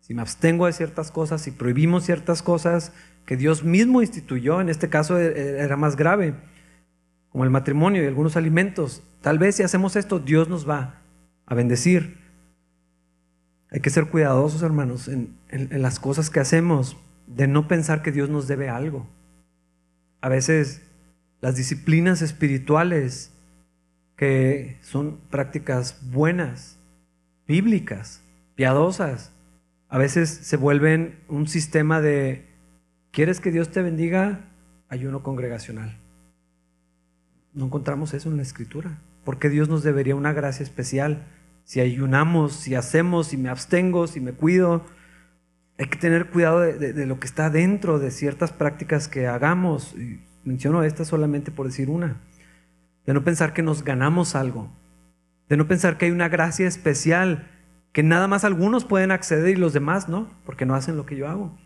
Si 0.00 0.12
me 0.12 0.22
abstengo 0.22 0.66
de 0.66 0.72
ciertas 0.72 1.12
cosas, 1.12 1.42
si 1.42 1.52
prohibimos 1.52 2.02
ciertas 2.02 2.42
cosas, 2.42 2.92
que 3.26 3.36
Dios 3.36 3.64
mismo 3.64 4.02
instituyó, 4.02 4.60
en 4.60 4.68
este 4.68 4.88
caso 4.88 5.18
e, 5.18 5.26
e, 5.26 5.58
era 5.60 5.76
más 5.76 5.96
grave, 5.96 6.34
como 7.30 7.44
el 7.44 7.50
matrimonio 7.50 8.02
y 8.02 8.06
algunos 8.06 8.36
alimentos. 8.36 9.02
Tal 9.20 9.38
vez 9.38 9.56
si 9.56 9.62
hacemos 9.62 9.96
esto, 9.96 10.18
Dios 10.18 10.48
nos 10.48 10.68
va 10.68 11.02
a 11.46 11.54
bendecir. 11.54 12.18
Hay 13.70 13.80
que 13.80 13.90
ser 13.90 14.06
cuidadosos, 14.06 14.62
hermanos, 14.62 15.08
en, 15.08 15.36
las 15.50 16.00
cosas 16.00 16.28
que 16.30 16.40
hacemos, 16.40 16.96
de 17.26 17.46
no 17.46 17.68
pensar 17.68 18.02
que 18.02 18.10
Dios 18.10 18.28
nos 18.28 18.48
debe 18.48 18.68
algo. 18.68 19.06
A 20.20 20.28
veces 20.28 20.82
las 21.40 21.54
disciplinas 21.54 22.22
espirituales, 22.22 23.32
que 24.16 24.78
son 24.82 25.18
prácticas 25.30 26.00
buenas, 26.10 26.78
bíblicas, 27.46 28.22
piadosas, 28.56 29.32
a 29.88 29.98
veces 29.98 30.30
se 30.30 30.56
vuelven 30.56 31.20
un 31.28 31.46
sistema 31.46 32.00
de 32.00 32.49
¿Quieres 33.12 33.40
que 33.40 33.50
Dios 33.50 33.70
te 33.70 33.82
bendiga? 33.82 34.40
Ayuno 34.88 35.24
congregacional. 35.24 35.96
No 37.52 37.66
encontramos 37.66 38.14
eso 38.14 38.30
en 38.30 38.36
la 38.36 38.42
escritura. 38.42 38.98
¿Por 39.24 39.40
qué 39.40 39.48
Dios 39.48 39.68
nos 39.68 39.82
debería 39.82 40.14
una 40.14 40.32
gracia 40.32 40.62
especial? 40.62 41.26
Si 41.64 41.80
ayunamos, 41.80 42.52
si 42.52 42.76
hacemos, 42.76 43.28
si 43.28 43.36
me 43.36 43.48
abstengo, 43.48 44.06
si 44.06 44.20
me 44.20 44.32
cuido. 44.32 44.84
Hay 45.76 45.86
que 45.86 45.98
tener 45.98 46.30
cuidado 46.30 46.60
de, 46.60 47.06
lo 47.06 47.18
que 47.18 47.26
está 47.26 47.50
dentro 47.50 47.98
de 47.98 48.12
ciertas 48.12 48.52
prácticas 48.52 49.08
que 49.08 49.26
hagamos. 49.26 49.92
Y 49.96 50.20
menciono 50.44 50.84
esta 50.84 51.04
solamente 51.04 51.50
por 51.50 51.66
decir 51.66 51.90
una. 51.90 52.20
De 53.06 53.12
no 53.12 53.24
pensar 53.24 53.52
que 53.52 53.62
nos 53.62 53.82
ganamos 53.82 54.36
algo. 54.36 54.70
De 55.48 55.56
no 55.56 55.66
pensar 55.66 55.98
que 55.98 56.06
hay 56.06 56.12
una 56.12 56.28
gracia 56.28 56.68
especial 56.68 57.50
que 57.92 58.04
nada 58.04 58.28
más 58.28 58.44
algunos 58.44 58.84
pueden 58.84 59.10
acceder 59.10 59.48
y 59.48 59.56
los 59.56 59.72
demás 59.72 60.08
no, 60.08 60.28
porque 60.46 60.64
no 60.64 60.76
hacen 60.76 60.96
lo 60.96 61.06
que 61.06 61.16
yo 61.16 61.28
hago. 61.28 61.58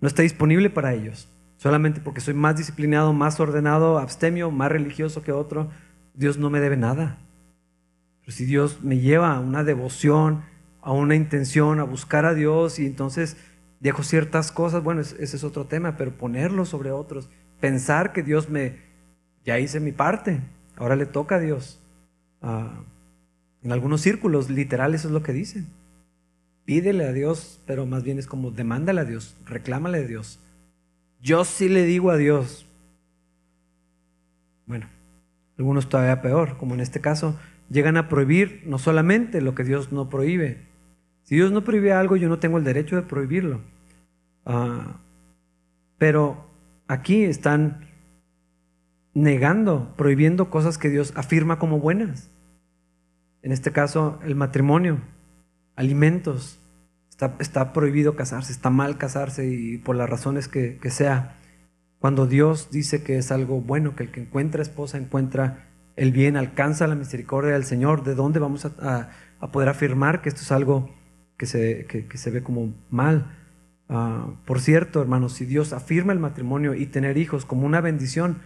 No 0.00 0.08
está 0.08 0.22
disponible 0.22 0.70
para 0.70 0.94
ellos. 0.94 1.28
Solamente 1.56 2.00
porque 2.00 2.20
soy 2.20 2.34
más 2.34 2.56
disciplinado, 2.56 3.12
más 3.12 3.38
ordenado, 3.38 3.98
abstemio, 3.98 4.50
más 4.50 4.72
religioso 4.72 5.22
que 5.22 5.32
otro, 5.32 5.70
Dios 6.14 6.38
no 6.38 6.48
me 6.48 6.60
debe 6.60 6.76
nada. 6.76 7.18
Pero 8.20 8.32
si 8.32 8.44
Dios 8.46 8.82
me 8.82 8.98
lleva 8.98 9.34
a 9.34 9.40
una 9.40 9.62
devoción, 9.62 10.42
a 10.80 10.92
una 10.92 11.14
intención, 11.14 11.80
a 11.80 11.84
buscar 11.84 12.24
a 12.24 12.34
Dios 12.34 12.78
y 12.78 12.86
entonces 12.86 13.36
dejo 13.80 14.02
ciertas 14.02 14.52
cosas, 14.52 14.82
bueno, 14.82 15.02
ese 15.02 15.20
es 15.20 15.44
otro 15.44 15.66
tema, 15.66 15.96
pero 15.96 16.16
ponerlo 16.16 16.64
sobre 16.64 16.90
otros, 16.90 17.28
pensar 17.60 18.12
que 18.12 18.22
Dios 18.22 18.48
me, 18.48 18.78
ya 19.44 19.58
hice 19.58 19.80
mi 19.80 19.92
parte, 19.92 20.40
ahora 20.76 20.96
le 20.96 21.06
toca 21.06 21.36
a 21.36 21.40
Dios. 21.40 21.80
Ah, 22.40 22.82
en 23.62 23.72
algunos 23.72 24.00
círculos 24.00 24.48
literales 24.48 25.04
es 25.04 25.10
lo 25.10 25.22
que 25.22 25.32
dicen. 25.32 25.66
Pídele 26.70 27.04
a 27.04 27.12
Dios, 27.12 27.60
pero 27.66 27.84
más 27.84 28.04
bien 28.04 28.20
es 28.20 28.28
como 28.28 28.52
demándale 28.52 29.00
a 29.00 29.04
Dios, 29.04 29.36
reclámale 29.44 29.98
a 29.98 30.06
Dios. 30.06 30.38
Yo 31.20 31.44
sí 31.44 31.68
le 31.68 31.82
digo 31.82 32.12
a 32.12 32.16
Dios. 32.16 32.64
Bueno, 34.66 34.86
algunos 35.58 35.88
todavía 35.88 36.22
peor, 36.22 36.58
como 36.58 36.74
en 36.74 36.80
este 36.80 37.00
caso, 37.00 37.36
llegan 37.70 37.96
a 37.96 38.08
prohibir 38.08 38.62
no 38.66 38.78
solamente 38.78 39.40
lo 39.40 39.56
que 39.56 39.64
Dios 39.64 39.90
no 39.90 40.08
prohíbe. 40.08 40.58
Si 41.24 41.34
Dios 41.34 41.50
no 41.50 41.64
prohíbe 41.64 41.92
algo, 41.92 42.14
yo 42.14 42.28
no 42.28 42.38
tengo 42.38 42.56
el 42.56 42.62
derecho 42.62 42.94
de 42.94 43.02
prohibirlo. 43.02 43.62
Ah, 44.46 45.00
pero 45.98 46.46
aquí 46.86 47.24
están 47.24 47.88
negando, 49.12 49.92
prohibiendo 49.96 50.50
cosas 50.50 50.78
que 50.78 50.88
Dios 50.88 51.12
afirma 51.16 51.58
como 51.58 51.80
buenas. 51.80 52.30
En 53.42 53.50
este 53.50 53.72
caso, 53.72 54.20
el 54.22 54.36
matrimonio, 54.36 55.00
alimentos. 55.74 56.59
Está, 57.38 57.72
prohibido 57.72 58.16
casarse, 58.16 58.52
está 58.52 58.70
mal 58.70 58.96
casarse 58.96 59.46
y 59.46 59.78
por 59.78 59.96
las 59.96 60.08
razones 60.08 60.48
que, 60.48 60.78
sea. 60.90 61.36
Cuando 61.98 62.26
Dios 62.26 62.70
dice 62.70 63.02
que 63.02 63.18
es 63.18 63.30
algo 63.30 63.60
bueno, 63.60 63.94
que 63.94 64.04
el 64.04 64.10
que 64.10 64.22
encuentra 64.22 64.62
esposa 64.62 64.96
encuentra 64.96 65.68
el 65.96 66.12
bien, 66.12 66.36
alcanza 66.36 66.86
la 66.86 66.94
misericordia 66.94 67.52
del 67.52 67.64
Señor, 67.64 68.04
¿de 68.04 68.14
dónde 68.14 68.40
vamos 68.40 68.64
a, 68.64 69.10
poder 69.52 69.68
afirmar 69.68 70.22
que 70.22 70.30
esto 70.30 70.40
es 70.40 70.50
algo 70.50 70.94
que 71.36 71.46
se, 71.46 72.30
ve 72.30 72.42
como 72.42 72.72
mal? 72.88 73.36
Ah, 73.90 74.30
por 74.46 74.60
cierto, 74.60 75.02
hermanos, 75.02 75.34
si 75.34 75.44
Dios 75.44 75.74
afirma 75.74 76.14
el 76.14 76.20
matrimonio 76.20 76.74
y 76.74 76.86
tener 76.86 77.18
hijos 77.18 77.44
como 77.44 77.66
una 77.66 77.82
bendición, 77.82 78.38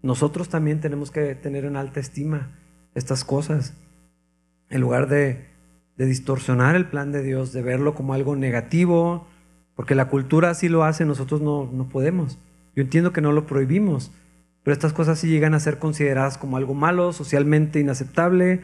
nosotros 0.00 0.48
también 0.48 0.80
tenemos 0.80 1.10
que 1.10 1.34
tener 1.34 1.64
en 1.64 1.76
alta 1.76 2.00
estima 2.00 2.50
estas 2.94 3.24
cosas. 3.24 3.74
En 4.70 4.80
lugar 4.80 5.08
de, 5.96 6.06
distorsionar 6.06 6.76
el 6.76 6.86
plan 6.86 7.12
de 7.12 7.22
Dios, 7.22 7.52
de 7.52 7.62
verlo 7.62 7.94
como 7.94 8.14
algo 8.14 8.36
negativo, 8.36 9.26
porque 9.74 9.94
la 9.94 10.08
cultura 10.08 10.50
así 10.50 10.68
lo 10.68 10.84
hace, 10.84 11.04
nosotros 11.04 11.40
no, 11.40 11.70
no 11.72 11.88
podemos. 11.88 12.38
Yo 12.74 12.82
entiendo 12.82 13.12
que 13.12 13.20
no 13.20 13.32
lo 13.32 13.46
prohibimos, 13.46 14.12
pero 14.62 14.72
estas 14.72 14.92
cosas 14.92 15.18
sí 15.18 15.28
llegan 15.28 15.54
a 15.54 15.60
ser 15.60 15.78
consideradas 15.78 16.38
como 16.38 16.56
algo 16.56 16.74
malo, 16.74 17.12
socialmente 17.12 17.80
inaceptable, 17.80 18.62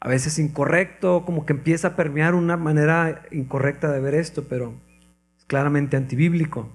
a 0.00 0.08
veces 0.08 0.38
incorrecto, 0.38 1.24
como 1.24 1.46
que 1.46 1.52
empieza 1.52 1.88
a 1.88 1.96
permear 1.96 2.34
una 2.34 2.56
manera 2.56 3.22
incorrecta 3.30 3.92
de 3.92 4.00
ver 4.00 4.14
esto, 4.14 4.44
pero 4.48 4.74
es 5.38 5.44
claramente 5.44 5.96
antibíblico. 5.96 6.68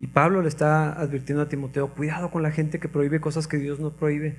Y 0.00 0.08
Pablo 0.08 0.42
le 0.42 0.48
está 0.48 0.92
advirtiendo 1.00 1.42
a 1.42 1.48
Timoteo, 1.48 1.94
cuidado 1.94 2.30
con 2.30 2.42
la 2.42 2.50
gente 2.50 2.78
que 2.78 2.88
prohíbe 2.88 3.20
cosas 3.20 3.48
que 3.48 3.56
Dios 3.56 3.80
no 3.80 3.96
prohíbe. 3.96 4.36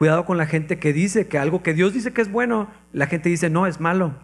Cuidado 0.00 0.24
con 0.24 0.38
la 0.38 0.46
gente 0.46 0.78
que 0.78 0.94
dice 0.94 1.26
que 1.26 1.36
algo 1.36 1.62
que 1.62 1.74
Dios 1.74 1.92
dice 1.92 2.14
que 2.14 2.22
es 2.22 2.32
bueno, 2.32 2.70
la 2.94 3.06
gente 3.06 3.28
dice 3.28 3.50
no, 3.50 3.66
es 3.66 3.80
malo. 3.80 4.14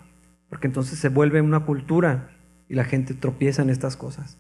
Porque 0.49 0.69
entonces 0.69 0.99
se 0.99 1.11
vuelve 1.11 1.43
una 1.43 1.67
cultura 1.67 2.31
y 2.67 2.77
la 2.77 2.85
gente 2.85 3.13
tropieza 3.13 3.61
en 3.61 3.69
estas 3.69 3.95
cosas. 3.95 4.39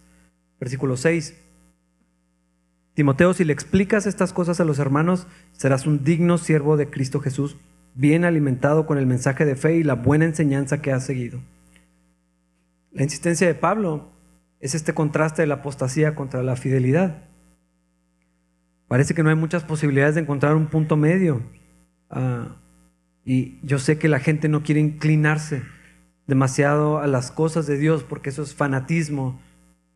Versículo 0.58 0.96
6. 0.96 1.38
Timoteo, 2.94 3.34
si 3.34 3.44
le 3.44 3.52
explicas 3.52 4.06
estas 4.06 4.32
cosas 4.32 4.60
a 4.60 4.64
los 4.64 4.78
hermanos, 4.78 5.26
serás 5.52 5.86
un 5.86 6.04
digno 6.04 6.38
siervo 6.38 6.78
de 6.78 6.88
Cristo 6.88 7.20
Jesús, 7.20 7.58
bien 7.94 8.24
alimentado 8.24 8.86
con 8.86 8.96
el 8.96 9.04
mensaje 9.04 9.44
de 9.44 9.56
fe 9.56 9.76
y 9.76 9.82
la 9.82 9.92
buena 9.92 10.24
enseñanza 10.24 10.80
que 10.80 10.90
has 10.90 11.04
seguido. 11.04 11.42
La 12.92 13.02
insistencia 13.02 13.46
de 13.46 13.54
Pablo 13.54 14.08
es 14.58 14.74
este 14.74 14.94
contraste 14.94 15.42
de 15.42 15.48
la 15.48 15.56
apostasía 15.56 16.14
contra 16.14 16.42
la 16.42 16.56
fidelidad. 16.56 17.24
Parece 18.88 19.14
que 19.14 19.22
no 19.22 19.30
hay 19.30 19.36
muchas 19.36 19.64
posibilidades 19.64 20.14
de 20.14 20.22
encontrar 20.22 20.54
un 20.54 20.66
punto 20.66 20.96
medio. 20.96 21.42
Ah, 22.10 22.56
y 23.24 23.58
yo 23.62 23.78
sé 23.78 23.98
que 23.98 24.08
la 24.08 24.20
gente 24.20 24.48
no 24.48 24.62
quiere 24.62 24.80
inclinarse 24.80 25.62
demasiado 26.26 26.98
a 26.98 27.06
las 27.06 27.30
cosas 27.30 27.66
de 27.66 27.78
Dios 27.78 28.04
porque 28.04 28.30
eso 28.30 28.42
es 28.42 28.54
fanatismo. 28.54 29.40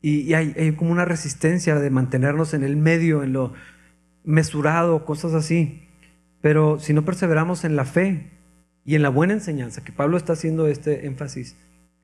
Y, 0.02 0.32
hay, 0.34 0.54
hay, 0.56 0.72
como 0.72 0.90
una 0.92 1.04
resistencia 1.04 1.76
de 1.76 1.90
mantenernos 1.90 2.54
en 2.54 2.64
el 2.64 2.76
medio, 2.76 3.22
en 3.22 3.32
lo 3.32 3.52
mesurado, 4.24 5.04
cosas 5.04 5.34
así. 5.34 5.82
Pero 6.40 6.78
si 6.78 6.94
no 6.94 7.04
perseveramos 7.04 7.64
en 7.64 7.76
la 7.76 7.84
fe 7.84 8.30
y 8.84 8.94
en 8.94 9.02
la 9.02 9.10
buena 9.10 9.34
enseñanza, 9.34 9.84
que 9.84 9.92
Pablo 9.92 10.16
está 10.16 10.32
haciendo 10.32 10.66
este 10.66 11.06
énfasis, 11.06 11.56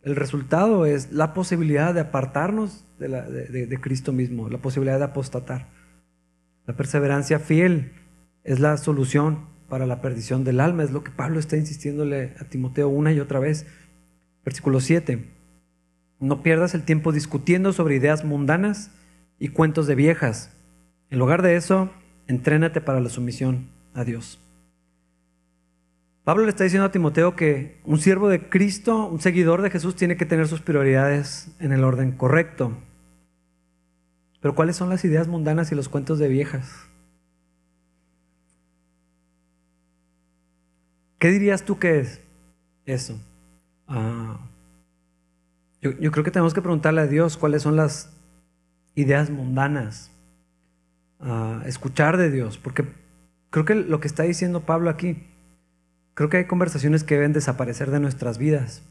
el 0.02 0.14
resultado 0.14 0.86
es 0.86 1.10
la 1.10 1.34
posibilidad 1.34 1.92
de 1.92 2.00
apartarnos 2.00 2.84
de, 2.98 3.78
Cristo 3.80 4.12
mismo, 4.12 4.48
la 4.48 4.58
posibilidad 4.58 4.98
de 4.98 5.04
apostatar. 5.06 5.68
La 6.66 6.74
perseverancia 6.74 7.38
fiel 7.38 7.92
es 8.44 8.60
la 8.60 8.76
solución 8.76 9.46
para 9.68 9.86
la 9.86 10.00
perdición 10.00 10.44
del 10.44 10.60
alma, 10.60 10.82
es 10.82 10.90
lo 10.90 11.04
que 11.04 11.10
Pablo 11.10 11.38
está 11.38 11.56
insistiéndole 11.56 12.34
a 12.40 12.44
Timoteo 12.44 12.88
una 12.88 13.12
y 13.12 13.20
otra 13.20 13.40
vez. 13.40 13.66
Versículo 14.44 14.80
7. 14.80 15.24
No 16.20 16.42
pierdas 16.42 16.74
el 16.74 16.84
tiempo 16.84 17.12
discutiendo 17.12 17.72
sobre 17.72 17.96
ideas 17.96 18.24
mundanas 18.24 18.90
y 19.38 19.48
cuentos 19.48 19.86
de 19.86 19.94
viejas. 19.94 20.52
En 21.10 21.18
lugar 21.18 21.42
de 21.42 21.56
eso, 21.56 21.90
entrénate 22.26 22.80
para 22.80 23.00
la 23.00 23.10
sumisión 23.10 23.68
a 23.94 24.04
Dios. 24.04 24.40
Pablo 26.24 26.44
le 26.44 26.50
está 26.50 26.64
diciendo 26.64 26.86
a 26.86 26.90
Timoteo 26.90 27.36
que 27.36 27.80
un 27.84 27.98
siervo 27.98 28.28
de 28.28 28.48
Cristo, 28.48 29.06
un 29.06 29.20
seguidor 29.20 29.62
de 29.62 29.70
Jesús, 29.70 29.94
tiene 29.94 30.16
que 30.16 30.26
tener 30.26 30.48
sus 30.48 30.60
prioridades 30.60 31.54
en 31.60 31.70
el 31.72 31.84
orden 31.84 32.12
correcto. 32.12 32.72
Pero 34.46 34.54
¿cuáles 34.54 34.76
son 34.76 34.88
las 34.90 35.04
ideas 35.04 35.26
mundanas 35.26 35.72
y 35.72 35.74
los 35.74 35.88
cuentos 35.88 36.20
de 36.20 36.28
viejas? 36.28 36.70
¿Qué 41.18 41.30
dirías 41.32 41.64
tú 41.64 41.80
que 41.80 41.98
es 41.98 42.20
eso? 42.84 43.18
Ah, 43.88 44.38
yo, 45.80 46.12
creo 46.12 46.22
que 46.22 46.30
tenemos 46.30 46.54
que 46.54 46.62
preguntarle 46.62 47.00
a 47.00 47.08
Dios 47.08 47.36
cuáles 47.36 47.62
son 47.62 47.74
las 47.74 48.16
ideas 48.94 49.30
mundanas. 49.30 50.12
Ah, 51.18 51.64
escuchar 51.66 52.16
de 52.16 52.30
Dios, 52.30 52.56
porque 52.56 52.84
creo 53.50 53.64
que 53.64 53.74
lo 53.74 53.98
que 53.98 54.06
está 54.06 54.22
diciendo 54.22 54.60
Pablo 54.60 54.90
aquí 54.90 55.26
Creo 56.14 56.30
que 56.30 56.36
hay 56.36 56.44
conversaciones 56.44 57.02
que 57.02 57.16
deben 57.16 57.32
desaparecer 57.32 57.90
de 57.90 57.98
nuestras 57.98 58.38
vidas. 58.38 58.84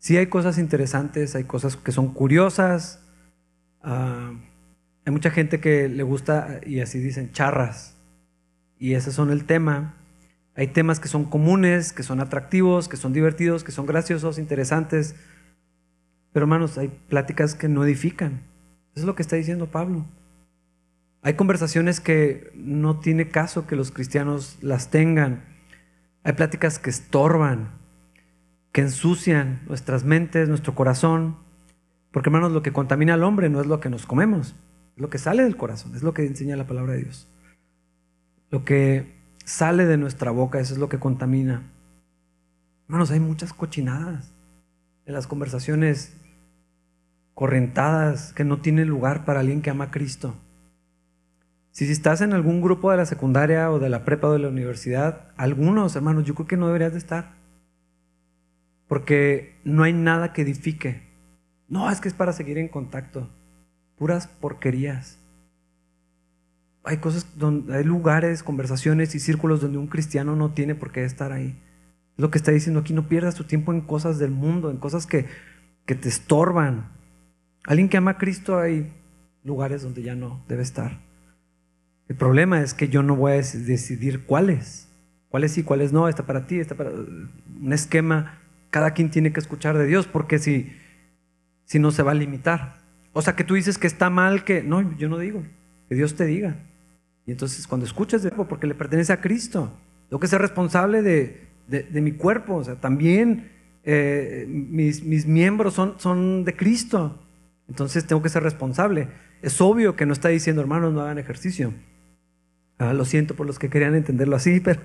Sí 0.00 0.16
hay 0.16 0.26
cosas 0.26 0.58
interesantes, 0.58 1.36
hay 1.36 1.44
cosas 1.44 1.76
que 1.76 1.92
son 1.92 2.12
curiosas. 2.12 3.04
Ah, 3.82 4.32
hay 5.04 5.12
mucha 5.12 5.30
gente 5.30 5.60
que 5.60 5.88
le 5.88 6.02
gusta, 6.02 6.60
y 6.66 6.80
así 6.80 6.98
dicen, 6.98 7.32
charras. 7.32 7.96
Y 8.78 8.94
ese 8.94 9.12
son 9.12 9.30
el 9.30 9.44
tema. 9.44 9.94
Hay 10.54 10.68
temas 10.68 11.00
que 11.00 11.08
son 11.08 11.24
comunes, 11.24 11.92
que 11.92 12.02
son 12.02 12.20
atractivos, 12.20 12.88
que 12.88 12.96
son 12.96 13.12
divertidos, 13.12 13.64
que 13.64 13.72
son 13.72 13.86
graciosos, 13.86 14.38
interesantes. 14.38 15.14
Pero 16.32 16.44
hermanos, 16.44 16.78
hay 16.78 16.88
pláticas 16.88 17.54
que 17.54 17.68
no 17.68 17.84
edifican. 17.84 18.42
Eso 18.92 19.02
es 19.02 19.04
lo 19.04 19.14
que 19.14 19.22
está 19.22 19.36
diciendo 19.36 19.70
Pablo. 19.70 20.04
Hay 21.22 21.34
conversaciones 21.34 22.00
que 22.00 22.50
no 22.54 23.00
tiene 23.00 23.28
caso 23.28 23.66
que 23.66 23.76
los 23.76 23.90
cristianos 23.90 24.58
las 24.60 24.90
tengan. 24.90 25.44
Hay 26.22 26.32
pláticas 26.34 26.78
que 26.78 26.90
estorban, 26.90 27.70
que 28.72 28.82
ensucian 28.82 29.60
nuestras 29.66 30.04
mentes, 30.04 30.48
nuestro 30.48 30.74
corazón. 30.74 31.36
Porque 32.12 32.28
hermanos, 32.28 32.52
lo 32.52 32.62
que 32.62 32.72
contamina 32.72 33.14
al 33.14 33.24
hombre 33.24 33.48
no 33.48 33.60
es 33.60 33.66
lo 33.66 33.80
que 33.80 33.90
nos 33.90 34.06
comemos, 34.06 34.56
es 34.96 35.02
lo 35.02 35.10
que 35.10 35.18
sale 35.18 35.42
del 35.42 35.56
corazón, 35.56 35.94
es 35.94 36.02
lo 36.02 36.14
que 36.14 36.26
enseña 36.26 36.56
la 36.56 36.66
palabra 36.66 36.94
de 36.94 37.02
Dios. 37.02 37.28
Lo 38.50 38.64
que 38.64 39.14
sale 39.44 39.86
de 39.86 39.98
nuestra 39.98 40.30
boca, 40.30 40.60
eso 40.60 40.74
es 40.74 40.80
lo 40.80 40.88
que 40.88 40.98
contamina. 40.98 41.62
Hermanos, 42.86 43.10
hay 43.10 43.20
muchas 43.20 43.52
cochinadas 43.52 44.32
en 45.04 45.14
las 45.14 45.26
conversaciones 45.26 46.16
correntadas 47.34 48.32
que 48.32 48.44
no 48.44 48.60
tienen 48.60 48.88
lugar 48.88 49.24
para 49.24 49.40
alguien 49.40 49.62
que 49.62 49.70
ama 49.70 49.84
a 49.84 49.90
Cristo. 49.90 50.34
Si 51.70 51.90
estás 51.90 52.20
en 52.22 52.32
algún 52.32 52.60
grupo 52.60 52.90
de 52.90 52.96
la 52.96 53.06
secundaria 53.06 53.70
o 53.70 53.78
de 53.78 53.88
la 53.88 54.04
prepa 54.04 54.28
o 54.28 54.32
de 54.32 54.40
la 54.40 54.48
universidad, 54.48 55.28
algunos 55.36 55.94
hermanos, 55.94 56.24
yo 56.24 56.34
creo 56.34 56.48
que 56.48 56.56
no 56.56 56.66
deberías 56.66 56.92
de 56.92 56.98
estar. 56.98 57.36
Porque 58.88 59.60
no 59.62 59.84
hay 59.84 59.92
nada 59.92 60.32
que 60.32 60.42
edifique. 60.42 61.07
No, 61.68 61.90
es 61.90 62.00
que 62.00 62.08
es 62.08 62.14
para 62.14 62.32
seguir 62.32 62.58
en 62.58 62.68
contacto. 62.68 63.28
Puras 63.96 64.26
porquerías. 64.26 65.18
Hay 66.84 66.98
cosas 66.98 67.26
donde 67.36 67.76
hay 67.76 67.84
lugares, 67.84 68.42
conversaciones 68.42 69.14
y 69.14 69.20
círculos 69.20 69.60
donde 69.60 69.78
un 69.78 69.88
cristiano 69.88 70.34
no 70.34 70.52
tiene 70.52 70.74
por 70.74 70.90
qué 70.90 71.04
estar 71.04 71.32
ahí. 71.32 71.60
Lo 72.16 72.30
que 72.30 72.38
está 72.38 72.50
diciendo 72.50 72.80
aquí, 72.80 72.94
no 72.94 73.08
pierdas 73.08 73.34
tu 73.34 73.44
tiempo 73.44 73.72
en 73.72 73.82
cosas 73.82 74.18
del 74.18 74.30
mundo, 74.30 74.70
en 74.70 74.78
cosas 74.78 75.06
que, 75.06 75.26
que 75.84 75.94
te 75.94 76.08
estorban. 76.08 76.88
Alguien 77.66 77.88
que 77.88 77.98
ama 77.98 78.12
a 78.12 78.18
Cristo 78.18 78.58
hay 78.58 78.90
lugares 79.44 79.82
donde 79.82 80.02
ya 80.02 80.14
no 80.14 80.42
debe 80.48 80.62
estar. 80.62 80.98
El 82.08 82.16
problema 82.16 82.62
es 82.62 82.72
que 82.72 82.88
yo 82.88 83.02
no 83.02 83.14
voy 83.14 83.32
a 83.32 83.34
decidir 83.36 84.24
cuáles. 84.24 84.88
Cuáles 85.28 85.52
sí, 85.52 85.62
cuáles 85.62 85.92
no. 85.92 86.08
Está 86.08 86.24
para 86.24 86.46
ti, 86.46 86.58
está 86.58 86.74
para... 86.74 86.90
Un 86.90 87.72
esquema. 87.72 88.40
Cada 88.70 88.92
quien 88.92 89.10
tiene 89.10 89.32
que 89.32 89.40
escuchar 89.40 89.76
de 89.76 89.86
Dios 89.86 90.06
porque 90.06 90.38
si, 90.38 90.72
si 91.68 91.78
no 91.78 91.90
se 91.92 92.02
va 92.02 92.12
a 92.12 92.14
limitar. 92.14 92.78
O 93.12 93.20
sea, 93.22 93.36
que 93.36 93.44
tú 93.44 93.54
dices 93.54 93.78
que 93.78 93.86
está 93.86 94.08
mal 94.10 94.42
que... 94.42 94.62
No, 94.62 94.96
yo 94.96 95.08
no 95.08 95.18
digo. 95.18 95.42
Que 95.88 95.94
Dios 95.94 96.16
te 96.16 96.24
diga. 96.24 96.56
Y 97.26 97.30
entonces 97.30 97.66
cuando 97.66 97.86
escuchas 97.86 98.22
de 98.22 98.30
porque 98.30 98.66
le 98.66 98.74
pertenece 98.74 99.12
a 99.12 99.20
Cristo, 99.20 99.70
tengo 100.08 100.18
que 100.18 100.28
ser 100.28 100.40
responsable 100.40 101.02
de, 101.02 101.46
de, 101.66 102.00
mi 102.00 102.12
cuerpo. 102.12 102.56
O 102.56 102.64
sea, 102.64 102.76
también 102.76 103.50
eh, 103.84 104.46
mis, 104.48 105.04
mis, 105.04 105.26
miembros 105.26 105.74
son, 105.74 106.00
son 106.00 106.44
de 106.44 106.56
Cristo. 106.56 107.22
Entonces 107.68 108.06
tengo 108.06 108.22
que 108.22 108.30
ser 108.30 108.42
responsable. 108.42 109.08
Es 109.42 109.60
obvio 109.60 109.94
que 109.94 110.06
no 110.06 110.14
está 110.14 110.30
diciendo, 110.30 110.62
hermanos, 110.62 110.94
no 110.94 111.02
hagan 111.02 111.18
ejercicio. 111.18 111.74
Ah, 112.78 112.94
lo 112.94 113.04
siento 113.04 113.36
por 113.36 113.46
los 113.46 113.58
que 113.58 113.68
querían 113.68 113.94
entenderlo 113.94 114.36
así, 114.36 114.60
pero 114.64 114.80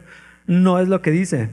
no 0.47 0.79
es 0.79 0.89
lo 0.89 1.01
que 1.01 1.11
dice. 1.11 1.49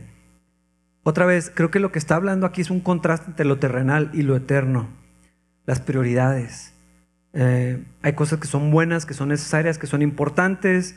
Otra 1.04 1.24
vez, 1.24 1.52
creo 1.54 1.70
que 1.70 1.78
lo 1.78 1.92
que 1.92 2.00
está 2.00 2.16
hablando 2.16 2.46
aquí 2.46 2.62
es 2.62 2.70
un 2.70 2.80
contraste 2.80 3.30
entre 3.30 3.46
lo 3.46 3.60
terrenal 3.60 4.10
y 4.12 4.22
lo 4.22 4.34
eterno. 4.34 4.98
Las 5.70 5.78
prioridades. 5.78 6.74
Eh, 7.32 7.84
hay 8.02 8.14
cosas 8.14 8.40
que 8.40 8.48
son 8.48 8.72
buenas, 8.72 9.06
que 9.06 9.14
son 9.14 9.28
necesarias, 9.28 9.78
que 9.78 9.86
son 9.86 10.02
importantes, 10.02 10.96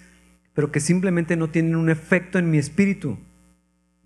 pero 0.56 0.72
que 0.72 0.80
simplemente 0.80 1.36
no 1.36 1.52
tienen 1.52 1.76
un 1.76 1.92
efecto 1.92 2.40
en 2.40 2.50
mi 2.50 2.58
espíritu. 2.58 3.20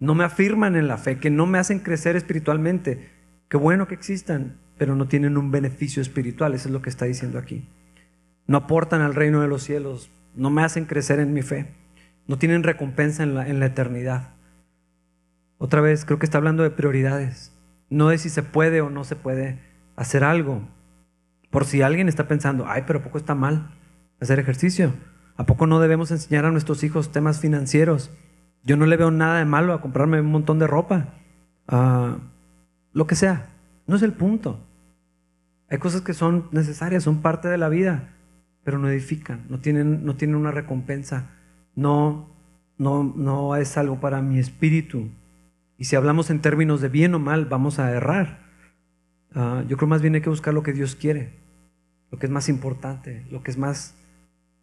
No 0.02 0.14
me 0.14 0.26
afirman 0.26 0.76
en 0.76 0.90
la 0.90 0.98
fe, 0.98 1.20
que 1.20 1.30
no 1.30 1.46
me 1.46 1.58
hacen 1.58 1.80
crecer 1.80 2.18
espiritualmente. 2.18 3.12
Qué 3.48 3.56
bueno 3.56 3.88
que 3.88 3.96
existan, 3.96 4.58
pero 4.78 4.98
no 4.98 5.08
tienen 5.08 5.38
un 5.38 5.52
beneficio 5.52 6.02
espiritual. 6.02 6.54
Eso 6.54 6.68
es 6.68 6.74
lo 6.74 6.82
que 6.82 6.90
está 6.90 7.06
diciendo 7.06 7.40
aquí. 7.40 7.70
No 8.46 8.58
aportan 8.58 9.00
al 9.00 9.16
reino 9.16 9.40
de 9.40 9.48
los 9.48 9.64
cielos, 9.64 10.12
no 10.36 10.50
me 10.50 10.64
hacen 10.64 10.84
crecer 10.84 11.22
en 11.22 11.32
mi 11.32 11.44
fe, 11.44 11.76
no 12.28 12.38
tienen 12.38 12.64
recompensa 12.64 13.24
en 13.24 13.36
la, 13.36 13.48
en 13.48 13.62
la 13.62 13.68
eternidad. 13.68 14.34
Otra 15.60 15.80
vez, 15.80 16.04
creo 16.04 16.20
que 16.20 16.26
está 16.26 16.40
hablando 16.40 16.64
de 16.64 16.72
prioridades, 16.72 17.54
no 17.90 18.10
de 18.10 18.18
si 18.18 18.28
se 18.28 18.44
puede 18.44 18.82
o 18.82 18.90
no 18.90 19.06
se 19.06 19.16
puede 19.16 19.66
hacer 19.98 20.24
algo. 20.24 20.62
Por 21.50 21.66
si 21.66 21.82
alguien 21.82 22.08
está 22.08 22.30
pensando, 22.30 22.66
ay, 22.68 22.84
pero 22.88 23.00
¿a 23.00 23.04
poco 23.04 23.18
está 23.18 23.36
mal 23.36 23.72
hacer 24.22 24.40
ejercicio? 24.40 24.94
¿A 25.36 25.46
poco 25.46 25.68
no 25.68 25.82
debemos 25.82 26.12
enseñar 26.12 26.46
a 26.46 26.52
nuestros 26.52 26.84
hijos 26.86 27.12
temas 27.12 27.42
financieros? 27.42 28.10
Yo 28.64 28.78
no 28.78 28.86
le 28.86 28.96
veo 28.96 29.12
nada 29.12 29.40
de 29.40 29.46
malo 29.46 29.74
a 29.74 29.82
comprarme 29.82 30.22
un 30.22 30.32
montón 30.32 30.60
de 30.60 30.68
ropa. 30.68 31.10
Lo 32.94 33.08
que 33.08 33.16
sea. 33.16 33.48
No 33.86 33.98
es 33.98 34.02
el 34.04 34.14
punto. 34.14 34.60
Hay 35.70 35.80
cosas 35.80 36.00
que 36.00 36.14
son 36.14 36.48
necesarias, 36.52 37.04
son 37.04 37.22
parte 37.22 37.50
de 37.50 37.58
la 37.58 37.68
vida 37.68 38.14
pero 38.68 38.80
no 38.80 38.90
edifican, 38.90 39.46
no 39.48 39.60
tienen, 39.60 40.04
no 40.04 40.18
tienen 40.18 40.36
una 40.36 40.52
recompensa, 40.52 41.30
no, 41.74 42.28
no, 42.78 43.02
no 43.16 43.56
es 43.56 43.78
algo 43.78 44.02
para 44.02 44.22
mi 44.22 44.40
espíritu. 44.40 45.08
Y 45.78 45.86
si 45.86 45.96
hablamos 45.96 46.30
en 46.30 46.42
términos 46.42 46.82
de 46.82 46.90
bien 46.90 47.16
o 47.16 47.20
mal, 47.20 47.46
vamos 47.46 47.80
a 47.80 47.90
errar. 47.92 48.42
Ah, 49.40 49.64
yo 49.68 49.78
creo 49.78 49.88
más 49.88 50.02
bien 50.02 50.16
hay 50.16 50.22
que 50.22 50.32
buscar 50.32 50.56
lo 50.56 50.64
que 50.64 50.74
Dios 50.74 50.96
quiere, 50.96 51.30
lo 52.10 52.18
que 52.18 52.26
es 52.26 52.32
más 52.32 52.50
importante, 52.50 53.24
lo 53.30 53.44
que 53.44 53.52
es 53.52 53.58
más 53.58 53.94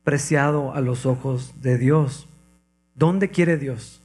preciado 0.02 0.74
a 0.74 0.80
los 0.80 1.06
ojos 1.06 1.54
de 1.62 1.78
Dios. 1.78 2.28
¿Dónde 2.96 3.30
quiere 3.30 3.56
Dios 3.56 4.02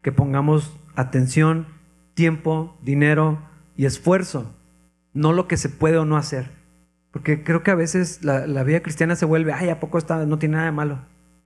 que 0.00 0.12
pongamos 0.12 0.78
atención, 0.94 1.66
tiempo, 2.14 2.78
dinero 2.84 3.42
y 3.76 3.84
esfuerzo? 3.84 4.54
No 5.12 5.32
lo 5.32 5.48
que 5.48 5.56
se 5.56 5.68
puede 5.68 5.98
o 5.98 6.04
no 6.04 6.16
hacer. 6.16 6.52
Porque 7.10 7.42
creo 7.42 7.64
que 7.64 7.72
a 7.72 7.74
veces 7.74 8.22
la, 8.22 8.62
vida 8.62 8.80
cristiana 8.80 9.16
se 9.16 9.26
vuelve, 9.26 9.52
ay, 9.52 9.70
¿a 9.70 9.80
poco 9.80 9.98
está, 9.98 10.24
no 10.24 10.38
tiene 10.38 10.54
nada 10.54 10.66
de 10.66 10.72
malo? 10.72 11.00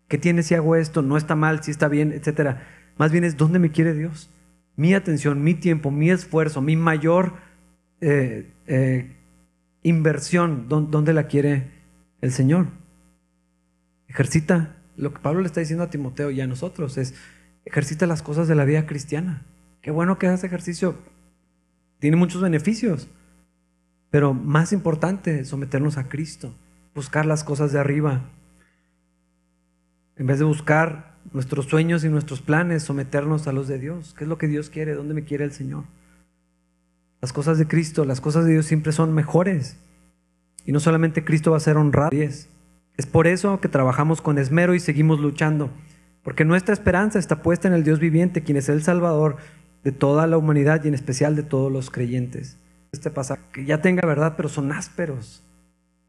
¿Qué 0.06 0.18
tiene 0.18 0.42
si 0.42 0.54
hago 0.54 0.76
esto? 0.76 1.00
¿No 1.00 1.16
está 1.16 1.34
mal? 1.34 1.62
¿Si 1.62 1.70
está 1.70 1.88
bien? 1.88 2.12
Etcétera. 2.12 2.68
Más 2.98 3.10
bien 3.10 3.24
es, 3.24 3.38
¿dónde 3.38 3.58
me 3.58 3.70
quiere 3.70 3.94
Dios? 3.94 4.28
Mi 4.76 4.92
atención, 4.92 5.42
mi 5.42 5.54
tiempo, 5.54 5.90
mi 5.90 6.10
esfuerzo, 6.10 6.60
mi 6.60 6.76
mayor 6.76 7.32
eh, 8.02 8.52
eh, 8.66 9.16
inversión, 9.82 10.68
¿dónde 10.68 11.12
la 11.12 11.26
quiere 11.26 11.70
el 12.20 12.32
Señor? 12.32 12.68
Ejercita. 14.08 14.76
Lo 14.96 15.12
que 15.12 15.20
Pablo 15.20 15.40
le 15.40 15.46
está 15.46 15.60
diciendo 15.60 15.84
a 15.84 15.90
Timoteo 15.90 16.30
y 16.30 16.40
a 16.40 16.46
nosotros 16.46 16.96
es, 16.96 17.14
ejercita 17.64 18.06
las 18.06 18.22
cosas 18.22 18.48
de 18.48 18.54
la 18.54 18.64
vida 18.64 18.86
cristiana. 18.86 19.42
Qué 19.82 19.90
bueno 19.90 20.18
que 20.18 20.26
hagas 20.26 20.42
ejercicio. 20.42 20.96
Tiene 21.98 22.16
muchos 22.16 22.40
beneficios. 22.40 23.08
Pero 24.10 24.32
más 24.34 24.72
importante, 24.72 25.44
someternos 25.44 25.98
a 25.98 26.08
Cristo, 26.08 26.54
buscar 26.94 27.26
las 27.26 27.44
cosas 27.44 27.72
de 27.72 27.78
arriba. 27.78 28.30
En 30.16 30.26
vez 30.26 30.38
de 30.38 30.44
buscar 30.44 31.16
nuestros 31.32 31.66
sueños 31.66 32.04
y 32.04 32.08
nuestros 32.08 32.40
planes, 32.40 32.82
someternos 32.82 33.46
a 33.46 33.52
los 33.52 33.68
de 33.68 33.78
Dios. 33.78 34.14
¿Qué 34.16 34.24
es 34.24 34.28
lo 34.28 34.38
que 34.38 34.48
Dios 34.48 34.70
quiere? 34.70 34.94
¿Dónde 34.94 35.14
me 35.14 35.24
quiere 35.24 35.44
el 35.44 35.52
Señor? 35.52 35.84
Las 37.26 37.32
cosas 37.32 37.58
de 37.58 37.66
Cristo, 37.66 38.04
las 38.04 38.20
cosas 38.20 38.44
de 38.44 38.52
Dios 38.52 38.66
siempre 38.66 38.92
son 38.92 39.12
mejores. 39.12 39.78
Y 40.64 40.70
no 40.70 40.78
solamente 40.78 41.24
Cristo 41.24 41.50
va 41.50 41.56
a 41.56 41.60
ser 41.60 41.76
honrado. 41.76 42.16
Es 42.16 42.48
por 43.10 43.26
eso 43.26 43.60
que 43.60 43.68
trabajamos 43.68 44.22
con 44.22 44.38
esmero 44.38 44.76
y 44.76 44.78
seguimos 44.78 45.18
luchando. 45.18 45.70
Porque 46.22 46.44
nuestra 46.44 46.72
esperanza 46.72 47.18
está 47.18 47.42
puesta 47.42 47.66
en 47.66 47.74
el 47.74 47.82
Dios 47.82 47.98
viviente, 47.98 48.44
quien 48.44 48.56
es 48.56 48.68
el 48.68 48.84
Salvador 48.84 49.38
de 49.82 49.90
toda 49.90 50.28
la 50.28 50.38
humanidad 50.38 50.84
y 50.84 50.88
en 50.88 50.94
especial 50.94 51.34
de 51.34 51.42
todos 51.42 51.72
los 51.72 51.90
creyentes 51.90 52.60
este 52.92 53.10
pasaje, 53.10 53.42
que 53.52 53.64
ya 53.64 53.80
tenga 53.80 54.06
verdad, 54.06 54.34
pero 54.36 54.48
son 54.48 54.70
ásperos, 54.70 55.42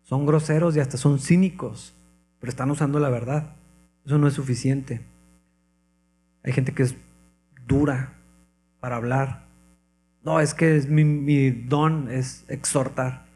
son 0.04 0.28
groseros 0.28 0.78
y 0.78 0.80
hasta 0.80 0.98
son 0.98 1.18
cínicos, 1.18 1.96
pero 2.40 2.52
están 2.52 2.70
usando 2.70 3.00
la 3.00 3.10
verdad. 3.10 3.56
Eso 4.06 4.20
no 4.20 4.28
es 4.28 4.36
suficiente. 4.36 5.02
Hay 6.44 6.54
gente 6.54 6.76
que 6.76 6.84
es 6.84 6.96
dura 7.66 8.14
para 8.80 8.98
hablar. 8.98 9.47
No, 10.28 10.42
es 10.42 10.54
que 10.54 10.76
es 10.76 10.90
mi, 10.90 11.06
mi 11.06 11.52
don 11.52 12.12
es 12.12 12.44
exhortar. 12.50 13.28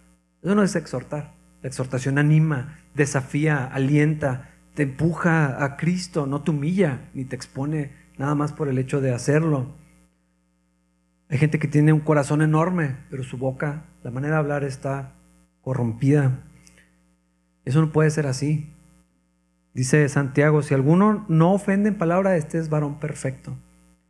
Eso 0.43 0.55
no 0.55 0.61
es 0.61 0.75
exhortar. 0.75 1.31
La 1.61 1.69
exhortación 1.69 2.17
anima, 2.17 2.79
desafía, 2.93 3.65
alienta, 3.65 4.49
te 4.73 4.83
empuja 4.83 5.63
a 5.63 5.77
Cristo, 5.77 6.27
no 6.27 6.41
te 6.41 6.51
humilla 6.51 7.09
ni 7.13 7.23
te 7.23 7.37
expone 7.37 7.93
nada 8.17 8.35
más 8.35 8.51
por 8.51 8.67
el 8.67 8.77
hecho 8.77 8.99
de 8.99 9.13
hacerlo. 9.13 9.73
Hay 11.29 11.37
gente 11.37 11.59
que 11.59 11.69
tiene 11.69 11.93
un 11.93 12.01
corazón 12.01 12.41
enorme, 12.41 12.97
pero 13.09 13.23
su 13.23 13.37
boca, 13.37 13.85
la 14.03 14.11
manera 14.11 14.33
de 14.33 14.39
hablar 14.39 14.65
está 14.65 15.13
corrompida. 15.61 16.43
Eso 17.63 17.79
no 17.79 17.93
puede 17.93 18.09
ser 18.09 18.27
así. 18.27 18.69
Dice 19.73 20.09
Santiago, 20.09 20.61
si 20.61 20.73
alguno 20.73 21.25
no 21.29 21.53
ofende 21.53 21.87
en 21.87 21.97
palabra, 21.97 22.35
este 22.35 22.57
es 22.57 22.67
varón 22.67 22.99
perfecto, 22.99 23.55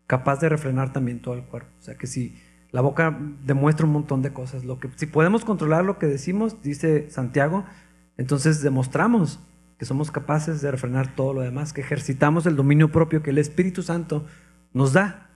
capaz 0.07 0.39
de 0.39 0.49
refrenar 0.49 0.91
también 0.91 1.21
todo 1.21 1.35
el 1.35 1.43
cuerpo. 1.43 1.69
O 1.77 1.83
sea 1.83 1.93
que 1.93 2.07
si 2.07 2.35
la 2.71 2.81
boca 2.81 3.17
demuestra 3.45 3.85
un 3.85 3.91
montón 3.91 4.21
de 4.21 4.31
cosas, 4.31 4.63
lo 4.63 4.79
que, 4.79 4.89
si 4.95 5.05
podemos 5.05 5.43
controlar 5.43 5.83
lo 5.83 5.99
que 5.99 6.07
decimos, 6.07 6.61
dice 6.61 7.09
Santiago, 7.09 7.65
entonces 8.17 8.61
demostramos 8.61 9.39
que 9.77 9.85
somos 9.85 10.11
capaces 10.11 10.61
de 10.61 10.71
refrenar 10.71 11.15
todo 11.15 11.33
lo 11.33 11.41
demás, 11.41 11.73
que 11.73 11.81
ejercitamos 11.81 12.45
el 12.45 12.55
dominio 12.55 12.91
propio 12.91 13.23
que 13.23 13.31
el 13.31 13.39
Espíritu 13.39 13.81
Santo 13.81 14.25
nos 14.73 14.93
da. 14.93 15.29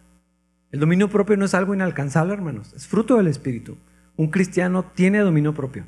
El 0.72 0.80
dominio 0.80 1.10
propio 1.10 1.36
no 1.36 1.46
es 1.46 1.54
algo 1.54 1.74
inalcanzable, 1.74 2.34
hermanos, 2.34 2.74
es 2.74 2.88
fruto 2.88 3.18
del 3.18 3.28
Espíritu. 3.28 3.78
Un 4.16 4.28
cristiano 4.28 4.86
tiene 4.94 5.20
dominio 5.20 5.54
propio. 5.54 5.86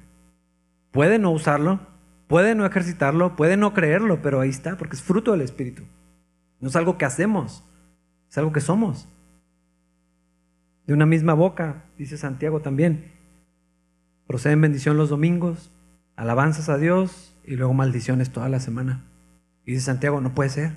Puede 0.91 1.19
no 1.19 1.31
usarlo, 1.31 1.79
puede 2.27 2.55
no 2.55 2.65
ejercitarlo, 2.65 3.35
puede 3.35 3.57
no 3.57 3.73
creerlo, 3.73 4.21
pero 4.21 4.41
ahí 4.41 4.49
está, 4.49 4.75
porque 4.77 4.95
es 4.95 5.01
fruto 5.01 5.31
del 5.31 5.41
Espíritu. 5.41 5.83
No 6.59 6.69
es 6.69 6.75
algo 6.75 6.97
que 6.97 7.05
hacemos, 7.05 7.63
es 8.29 8.37
algo 8.37 8.51
que 8.51 8.61
somos. 8.61 9.07
De 10.87 10.93
una 10.93 11.05
misma 11.05 11.33
boca, 11.33 11.83
dice 11.97 12.17
Santiago 12.17 12.61
también, 12.61 13.11
proceden 14.25 14.61
bendición 14.61 14.97
los 14.97 15.09
domingos, 15.09 15.69
alabanzas 16.15 16.69
a 16.69 16.77
Dios 16.77 17.35
y 17.45 17.55
luego 17.57 17.73
maldiciones 17.73 18.31
toda 18.31 18.47
la 18.47 18.61
semana. 18.61 19.03
Y 19.65 19.73
dice 19.73 19.83
Santiago, 19.83 20.21
no 20.21 20.33
puede 20.33 20.49
ser. 20.49 20.71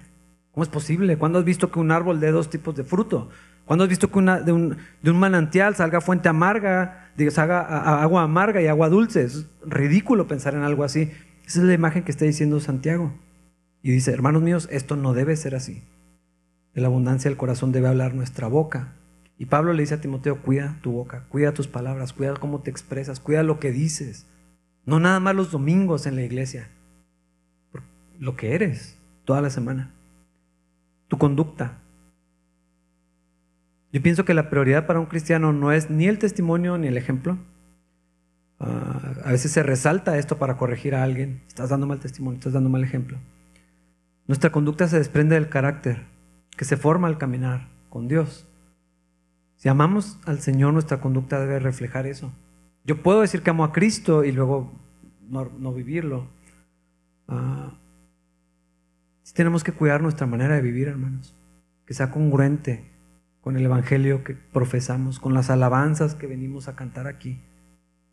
¿Cómo 0.50 0.64
es 0.64 0.68
posible? 0.68 1.16
¿Cuándo 1.16 1.38
has 1.38 1.44
visto 1.44 1.70
que 1.70 1.78
un 1.78 1.92
árbol 1.92 2.18
dé 2.18 2.32
dos 2.32 2.50
tipos 2.50 2.74
de 2.74 2.82
fruto? 2.82 3.30
¿Cuándo 3.64 3.84
has 3.84 3.88
visto 3.88 4.10
que 4.10 4.20
de, 4.20 4.52
un, 4.52 4.76
manantial 5.16 5.76
salga 5.76 6.00
fuente 6.00 6.28
amarga, 6.28 7.12
salga 7.30 8.02
agua 8.02 8.24
amarga 8.24 8.60
y 8.60 8.66
agua 8.66 8.88
dulce? 8.88 9.22
Es 9.22 9.46
ridículo 9.64 10.26
pensar 10.26 10.54
en 10.54 10.62
algo 10.62 10.82
así. 10.82 11.12
Esa 11.46 11.60
es 11.60 11.64
la 11.66 11.74
imagen 11.74 12.02
que 12.02 12.10
está 12.10 12.24
diciendo 12.24 12.58
Santiago. 12.58 13.14
Y 13.80 13.92
dice, 13.92 14.12
hermanos 14.12 14.42
míos, 14.42 14.68
esto 14.72 14.96
no 14.96 15.14
debe 15.14 15.36
ser 15.36 15.54
así. 15.54 15.84
De 16.74 16.80
la 16.80 16.88
abundancia 16.88 17.30
del 17.30 17.38
corazón 17.38 17.70
debe 17.70 17.86
hablar 17.86 18.14
nuestra 18.14 18.48
boca. 18.48 18.94
Y 19.40 19.46
Pablo 19.46 19.72
le 19.72 19.80
dice 19.80 19.94
a 19.94 20.00
Timoteo, 20.02 20.42
cuida 20.42 20.76
tu 20.82 20.92
boca, 20.92 21.24
cuida 21.30 21.54
tus 21.54 21.66
palabras, 21.66 22.12
cuida 22.12 22.34
cómo 22.34 22.60
te 22.60 22.70
expresas, 22.70 23.20
cuida 23.20 23.42
lo 23.42 23.58
que 23.58 23.72
dices. 23.72 24.26
No 24.84 25.00
nada 25.00 25.18
más 25.18 25.34
los 25.34 25.50
domingos 25.50 26.04
en 26.04 26.14
la 26.14 26.20
iglesia. 26.20 26.68
Lo 28.18 28.36
que 28.36 28.54
eres 28.54 28.98
toda 29.24 29.40
la 29.40 29.48
semana. 29.48 29.94
Tu 31.08 31.16
conducta, 31.16 31.78
Yo 33.94 34.02
pienso 34.02 34.26
que 34.26 34.34
la 34.34 34.50
prioridad 34.50 34.86
para 34.86 35.00
un 35.00 35.06
cristiano 35.06 35.54
no 35.54 35.72
es 35.72 35.88
ni 35.88 36.06
el 36.06 36.18
testimonio 36.18 36.76
ni 36.76 36.88
el 36.88 36.98
ejemplo. 36.98 37.38
Ah, 38.58 39.14
a 39.24 39.32
veces 39.32 39.52
se 39.52 39.62
resalta 39.62 40.18
esto 40.18 40.36
para 40.36 40.58
corregir 40.58 40.94
a 40.94 41.02
alguien. 41.02 41.40
Estás 41.48 41.70
dando 41.70 41.86
mal 41.86 41.98
testimonio, 41.98 42.38
estás 42.38 42.52
dando 42.52 42.68
mal 42.68 42.84
ejemplo. 42.84 43.16
Nuestra 44.26 44.52
conducta 44.52 44.86
se 44.86 44.98
desprende 44.98 45.34
del 45.36 45.48
carácter 45.48 46.04
que 46.58 46.66
se 46.66 46.76
forma 46.76 47.08
al 47.08 47.16
caminar 47.16 47.70
con 47.88 48.06
Dios. 48.06 48.46
Si 49.60 49.68
amamos 49.68 50.18
al 50.24 50.40
Señor, 50.40 50.72
nuestra 50.72 51.02
conducta 51.02 51.38
debe 51.38 51.58
reflejar 51.58 52.06
eso. 52.06 52.32
Yo 52.82 53.02
puedo 53.02 53.20
decir 53.20 53.42
que 53.42 53.50
amo 53.50 53.62
a 53.62 53.72
Cristo 53.72 54.24
y 54.24 54.32
luego 54.32 54.72
no, 55.28 55.74
vivirlo. 55.74 56.28
Ah, 57.28 57.76
tenemos 59.34 59.62
que 59.62 59.72
cuidar 59.72 60.00
nuestra 60.00 60.26
manera 60.26 60.54
de 60.54 60.62
vivir, 60.62 60.88
hermanos. 60.88 61.34
Que 61.84 61.92
sea 61.92 62.10
congruente 62.10 62.90
con 63.42 63.58
el 63.58 63.66
Evangelio 63.66 64.24
que 64.24 64.32
profesamos, 64.32 65.20
con 65.20 65.34
las 65.34 65.50
alabanzas 65.50 66.14
que 66.14 66.26
venimos 66.26 66.66
a 66.66 66.74
cantar 66.74 67.06
aquí, 67.06 67.38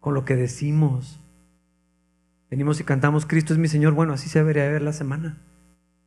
con 0.01 0.13
lo 0.13 0.25
que 0.25 0.35
decimos. 0.35 1.21
Venimos 2.51 2.81
y 2.81 2.83
cantamos, 2.83 3.25
Cristo 3.25 3.53
es 3.53 3.59
mi 3.59 3.69
Señor. 3.69 3.93
Bueno, 3.93 4.11
así 4.11 4.27
se 4.27 4.39
debería 4.39 4.67
ver 4.67 4.81
la 4.81 4.91
semana. 4.91 5.37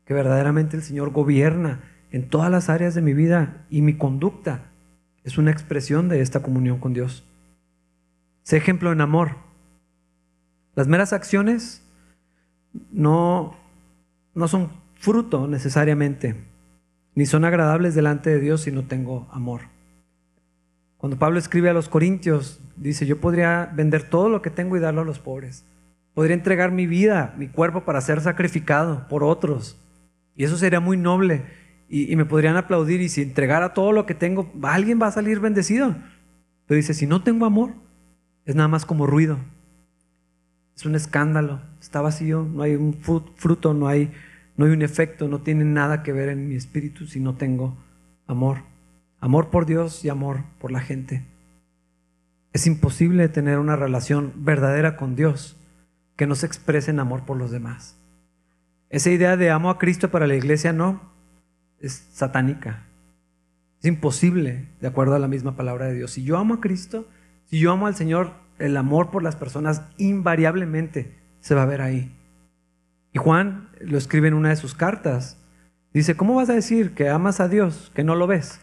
Que 0.05 0.12
verdaderamente 0.12 0.76
el 0.76 0.83
Señor 0.83 1.12
gobierna 1.12 1.81
en 2.11 2.29
todas 2.29 2.50
las 2.50 2.68
áreas 2.68 2.94
de 2.94 3.00
mi 3.00 3.14
vida 3.14 3.64
y 3.70 3.81
mi 3.81 3.96
conducta 3.96 4.69
es 5.24 5.38
una 5.38 5.50
expresión 5.50 6.09
de 6.09 6.20
esta 6.20 6.40
comunión 6.42 6.78
con 6.78 6.94
Dios. 6.94 7.24
Sé 8.42 8.56
ejemplo 8.56 8.92
en 8.92 9.00
amor. 9.00 9.37
Las 10.74 10.88
meras 10.88 11.12
acciones 11.12 11.83
no, 12.90 13.56
no 14.35 14.48
son 14.48 14.70
fruto 14.94 15.46
necesariamente, 15.46 16.37
ni 17.14 17.26
son 17.26 17.44
agradables 17.44 17.94
delante 17.94 18.30
de 18.30 18.40
Dios 18.40 18.62
si 18.62 18.72
no 18.72 18.85
tengo 18.85 19.28
amor. 19.33 19.62
Cuando 20.96 21.18
Pablo 21.18 21.38
escribe 21.38 21.70
a 21.70 21.74
los 21.74 21.88
Corintios, 21.88 22.61
dice, 22.76 23.06
yo 23.06 23.20
podría 23.20 23.70
vender 23.74 24.02
todo 24.02 24.28
lo 24.28 24.42
que 24.42 24.50
tengo 24.50 24.76
y 24.76 24.80
darlo 24.80 25.00
a 25.00 25.06
los 25.06 25.18
pobres. 25.18 25.64
Podría 26.12 26.35
entregar 26.35 26.72
mi 26.72 26.87
vida, 26.87 27.35
mi 27.38 27.48
cuerpo 27.48 27.85
para 27.85 28.00
ser 28.02 28.20
sacrificado 28.20 29.09
por 29.09 29.24
otros. 29.24 29.78
Y 30.37 30.44
eso 30.44 30.59
sería 30.59 30.80
muy 30.80 30.96
noble. 30.96 31.44
Y, 31.92 32.14
me 32.14 32.24
podrían 32.24 32.57
aplaudir 32.57 33.00
y 33.00 33.09
si 33.09 33.22
entregara 33.22 33.74
todo 33.74 33.90
lo 33.90 34.07
que 34.07 34.14
tengo, 34.14 34.48
alguien 34.62 35.03
va 35.03 35.09
a 35.09 35.12
salir 35.12 35.40
bendecido. 35.40 35.96
Pero 36.66 36.76
dice, 36.76 36.94
si 36.94 37.05
no 37.05 37.24
tengo 37.24 37.46
amor, 37.46 37.72
es 38.44 38.55
nada 38.55 38.68
más 38.68 38.87
como 38.87 39.09
ruido. 39.09 39.38
Es 40.76 40.87
un 40.87 40.94
escándalo, 40.94 41.61
está 41.81 42.00
vacío, 42.00 42.48
no 42.48 42.62
hay 42.62 42.76
un 42.76 42.94
fruto, 42.94 43.74
no 43.74 43.88
hay, 43.88 44.12
no 44.57 44.66
hay 44.66 44.70
un 44.70 44.83
efecto, 44.83 45.26
no 45.26 45.40
tiene 45.40 45.64
nada 45.64 46.05
que 46.05 46.12
ver 46.12 46.29
en 46.29 46.48
mi 46.48 46.55
espíritu 46.55 47.07
si 47.07 47.18
no 47.18 47.35
tengo 47.35 47.76
amor. 48.29 48.59
Amor 49.18 49.50
por 49.50 49.66
Dios 49.66 50.05
y 50.05 50.11
amor 50.11 50.44
por 50.61 50.70
la 50.70 50.81
gente. 50.81 51.24
Es 52.53 52.68
imposible 52.68 53.29
tener 53.29 53.59
una 53.59 53.74
relación 53.74 54.33
verdadera 54.37 54.96
con 54.96 55.16
Dios 55.16 55.57
que 56.14 56.29
no 56.29 56.37
se 56.37 56.46
exprese 56.46 56.92
en 56.92 57.00
amor 57.00 57.24
por 57.24 57.37
los 57.37 57.50
demás. 57.50 57.96
Esa 58.90 59.11
idea 59.11 59.37
de 59.37 59.50
amo 59.50 59.70
a 59.70 59.79
Cristo 59.79 60.11
para 60.11 60.29
la 60.29 60.37
iglesia 60.37 60.72
no, 60.72 61.09
es 61.80 62.08
satánica. 62.12 62.86
Es 63.80 63.86
imposible, 63.86 64.68
de 64.80 64.86
acuerdo 64.86 65.14
a 65.14 65.18
la 65.18 65.28
misma 65.28 65.56
palabra 65.56 65.86
de 65.86 65.94
Dios. 65.94 66.12
Si 66.12 66.22
yo 66.22 66.36
amo 66.36 66.54
a 66.54 66.60
Cristo, 66.60 67.08
si 67.46 67.58
yo 67.58 67.72
amo 67.72 67.86
al 67.86 67.94
Señor, 67.94 68.32
el 68.58 68.76
amor 68.76 69.10
por 69.10 69.22
las 69.22 69.36
personas 69.36 69.82
invariablemente 69.96 71.16
se 71.40 71.54
va 71.54 71.62
a 71.62 71.66
ver 71.66 71.80
ahí. 71.80 72.14
Y 73.12 73.18
Juan 73.18 73.70
lo 73.80 73.98
escribe 73.98 74.28
en 74.28 74.34
una 74.34 74.50
de 74.50 74.56
sus 74.56 74.74
cartas. 74.74 75.38
Dice, 75.92 76.16
¿cómo 76.16 76.34
vas 76.34 76.50
a 76.50 76.54
decir 76.54 76.94
que 76.94 77.08
amas 77.08 77.40
a 77.40 77.48
Dios, 77.48 77.90
que 77.94 78.04
no 78.04 78.14
lo 78.14 78.26
ves, 78.26 78.60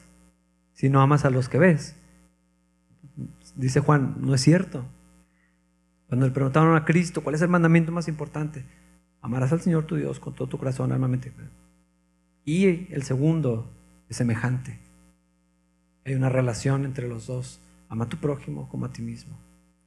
si 0.73 0.89
no 0.89 1.01
amas 1.01 1.25
a 1.25 1.29
los 1.29 1.49
que 1.49 1.57
ves? 1.57 1.95
Dice 3.55 3.79
Juan, 3.79 4.15
no 4.19 4.35
es 4.35 4.41
cierto. 4.41 4.85
Cuando 6.07 6.25
le 6.25 6.31
preguntaron 6.31 6.75
a 6.75 6.85
Cristo, 6.85 7.21
¿cuál 7.21 7.35
es 7.35 7.41
el 7.41 7.49
mandamiento 7.49 7.91
más 7.91 8.07
importante? 8.07 8.63
Amarás 9.21 9.51
al 9.51 9.61
Señor 9.61 9.85
tu 9.85 9.95
Dios 9.95 10.19
con 10.19 10.33
todo 10.33 10.47
tu 10.47 10.57
corazón, 10.57 10.91
alma, 10.91 11.07
mente. 11.07 11.33
Y 12.47 12.87
el 12.93 13.03
segundo 13.03 13.69
es 14.07 14.15
semejante. 14.15 14.79
Hay 16.05 16.15
una 16.15 16.29
relación 16.29 16.85
entre 16.85 17.09
los 17.09 17.27
dos. 17.27 17.59
Ama 17.89 18.05
a 18.05 18.09
tu 18.09 18.15
prójimo 18.15 18.69
como 18.69 18.85
a 18.85 18.93
ti 18.93 19.01
mismo. 19.01 19.37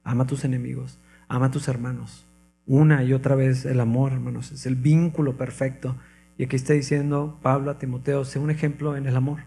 Ama 0.03 0.25
a 0.25 0.27
tus 0.27 0.45
enemigos. 0.45 0.99
Ama 1.27 1.47
a 1.47 1.51
tus 1.51 1.67
hermanos. 1.67 2.27
Una 2.67 3.03
y 3.03 3.13
otra 3.13 3.33
vez 3.33 3.65
el 3.65 3.79
amor, 3.79 4.11
hermanos, 4.11 4.51
es 4.51 4.67
el 4.67 4.75
vínculo 4.75 5.37
perfecto. 5.37 5.95
Y 6.37 6.43
aquí 6.43 6.55
está 6.55 6.73
diciendo 6.73 7.39
Pablo 7.41 7.71
a 7.71 7.79
Timoteo, 7.79 8.25
sé 8.25 8.37
un 8.37 8.51
ejemplo 8.51 8.95
en 8.95 9.07
el 9.07 9.15
amor. 9.15 9.39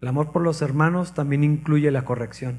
El 0.00 0.08
amor 0.08 0.32
por 0.32 0.42
los 0.42 0.62
hermanos 0.62 1.14
también 1.14 1.44
incluye 1.44 1.92
la 1.92 2.04
corrección. 2.04 2.58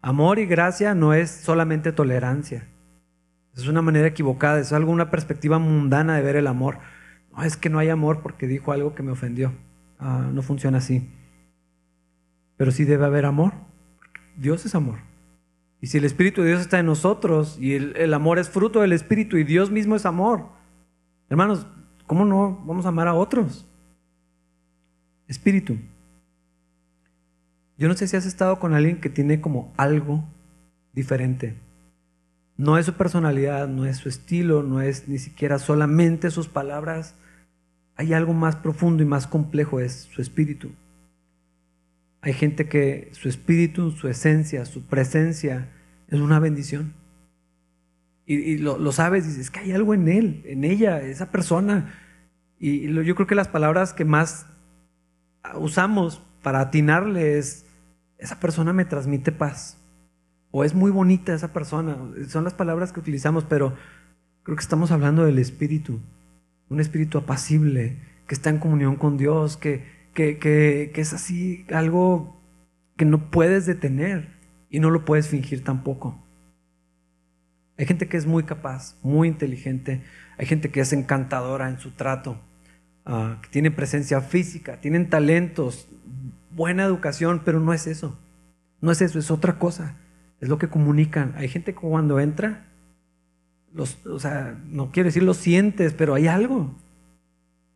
Amor 0.00 0.38
y 0.38 0.46
gracia 0.46 0.94
no 0.94 1.12
es 1.12 1.30
solamente 1.30 1.92
tolerancia. 1.92 2.68
Es 3.54 3.68
una 3.68 3.82
manera 3.82 4.08
equivocada, 4.08 4.60
es 4.60 4.72
algo, 4.72 4.92
una 4.92 5.10
perspectiva 5.10 5.58
mundana 5.58 6.16
de 6.16 6.22
ver 6.22 6.36
el 6.36 6.46
amor. 6.46 6.78
No 7.36 7.42
es 7.42 7.56
que 7.56 7.70
no 7.70 7.78
hay 7.78 7.88
amor 7.88 8.20
porque 8.22 8.46
dijo 8.46 8.72
algo 8.72 8.94
que 8.94 9.02
me 9.02 9.12
ofendió. 9.12 9.52
Ah, 9.98 10.28
no 10.32 10.42
funciona 10.42 10.78
así. 10.78 11.10
Pero 12.56 12.70
sí 12.70 12.84
debe 12.84 13.04
haber 13.04 13.24
amor. 13.24 13.52
Dios 14.36 14.64
es 14.66 14.74
amor. 14.74 14.98
Y 15.80 15.88
si 15.88 15.98
el 15.98 16.04
Espíritu 16.04 16.40
de 16.42 16.48
Dios 16.48 16.60
está 16.60 16.78
en 16.78 16.86
nosotros 16.86 17.58
y 17.60 17.74
el, 17.74 18.14
amor 18.14 18.38
es 18.38 18.48
fruto 18.48 18.80
del 18.80 18.92
Espíritu 18.92 19.36
y 19.36 19.44
Dios 19.44 19.70
mismo 19.70 19.96
es 19.96 20.06
amor, 20.06 20.48
hermanos, 21.28 21.66
¿cómo 22.06 22.24
no 22.24 22.62
vamos 22.64 22.86
a 22.86 22.88
amar 22.88 23.06
a 23.06 23.14
otros? 23.14 23.66
Espíritu. 25.28 25.76
Yo 27.76 27.88
no 27.88 27.94
sé 27.94 28.08
si 28.08 28.16
has 28.16 28.24
estado 28.24 28.60
con 28.60 28.72
alguien 28.72 29.00
que 29.00 29.10
tiene 29.10 29.40
como 29.40 29.74
algo 29.76 30.24
diferente. 30.94 31.54
No 32.56 32.78
es 32.78 32.86
su 32.86 32.94
personalidad, 32.94 33.68
no 33.68 33.84
es 33.84 33.98
su 33.98 34.08
estilo, 34.08 34.62
no 34.62 34.80
es 34.80 35.08
ni 35.08 35.18
siquiera 35.18 35.58
solamente 35.58 36.30
sus 36.30 36.48
palabras. 36.48 37.16
Hay 37.96 38.12
algo 38.12 38.32
más 38.32 38.56
profundo 38.56 39.02
y 39.02 39.06
más 39.06 39.26
complejo, 39.26 39.80
es 39.80 40.08
su 40.12 40.20
espíritu. 40.20 40.70
Hay 42.22 42.32
gente 42.32 42.68
que 42.68 43.10
su 43.12 43.28
espíritu, 43.28 43.90
su 43.90 44.08
esencia, 44.08 44.64
su 44.64 44.82
presencia 44.82 45.68
es 46.08 46.20
una 46.20 46.38
bendición. 46.38 46.94
Y, 48.26 48.56
lo, 48.56 48.90
sabes, 48.92 49.26
dices, 49.26 49.40
es 49.40 49.50
que 49.50 49.60
hay 49.60 49.72
algo 49.72 49.92
en 49.92 50.08
él, 50.08 50.42
en 50.46 50.64
ella, 50.64 51.02
esa 51.02 51.30
persona. 51.30 51.94
Y, 52.58 52.90
yo 53.04 53.14
creo 53.14 53.26
que 53.26 53.34
las 53.34 53.48
palabras 53.48 53.92
que 53.92 54.06
más 54.06 54.46
usamos 55.56 56.22
para 56.42 56.60
atinarle 56.60 57.36
es, 57.36 57.66
esa 58.16 58.40
persona 58.40 58.72
me 58.72 58.86
transmite 58.86 59.30
paz. 59.30 59.76
O 60.50 60.64
es 60.64 60.72
muy 60.72 60.90
bonita 60.90 61.34
esa 61.34 61.52
persona. 61.52 61.98
Son 62.28 62.44
las 62.44 62.54
palabras 62.54 62.92
que 62.92 63.00
utilizamos, 63.00 63.44
pero 63.44 63.74
creo 64.44 64.56
que 64.56 64.62
estamos 64.62 64.90
hablando 64.90 65.26
del 65.26 65.38
espíritu. 65.38 66.00
Un 66.68 66.80
espíritu 66.80 67.18
apacible, 67.18 67.98
que 68.26 68.34
está 68.34 68.50
en 68.50 68.58
comunión 68.58 68.96
con 68.96 69.16
Dios, 69.16 69.56
que, 69.56 69.84
que, 70.14 70.90
es 70.94 71.12
así 71.12 71.66
algo 71.72 72.40
que 72.96 73.04
no 73.04 73.30
puedes 73.30 73.66
detener 73.66 74.28
y 74.70 74.80
no 74.80 74.90
lo 74.90 75.04
puedes 75.04 75.28
fingir 75.28 75.62
tampoco. 75.64 76.22
Hay 77.76 77.86
gente 77.86 78.08
que 78.08 78.16
es 78.16 78.26
muy 78.26 78.44
capaz, 78.44 78.96
muy 79.02 79.28
inteligente, 79.28 80.02
hay 80.38 80.46
gente 80.46 80.70
que 80.70 80.80
es 80.80 80.92
encantadora 80.92 81.68
en 81.68 81.78
su 81.78 81.90
trato, 81.90 82.40
ah, 83.04 83.38
que 83.42 83.48
tiene 83.48 83.70
presencia 83.70 84.20
física, 84.20 84.80
tienen 84.80 85.10
talentos, 85.10 85.88
buena 86.54 86.84
educación, 86.84 87.42
pero 87.44 87.60
no 87.60 87.72
es 87.72 87.86
eso. 87.86 88.18
No 88.80 88.92
es 88.92 89.00
eso, 89.00 89.18
es 89.18 89.30
otra 89.30 89.58
cosa. 89.58 89.96
Es 90.40 90.48
lo 90.48 90.58
que 90.58 90.68
comunican. 90.68 91.34
Hay 91.36 91.48
gente 91.48 91.72
que 91.72 91.80
cuando 91.80 92.20
entra, 92.20 92.66
o 93.76 94.18
sea, 94.18 94.58
no 94.66 94.90
quiero 94.92 95.08
decir 95.08 95.22
lo 95.22 95.34
sientes, 95.34 95.94
pero 95.94 96.14
hay 96.14 96.26
algo. 96.26 96.74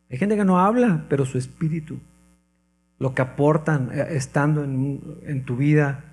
Hay 0.09 0.17
gente 0.17 0.35
que 0.35 0.45
no 0.45 0.59
habla, 0.59 1.05
pero 1.09 1.25
su 1.25 1.37
espíritu 1.37 1.99
lo 2.99 3.15
que 3.15 3.21
aportan 3.21 3.89
eh, 3.93 4.07
estando 4.11 4.63
en, 4.63 5.43
tu 5.45 5.55
vida 5.55 6.03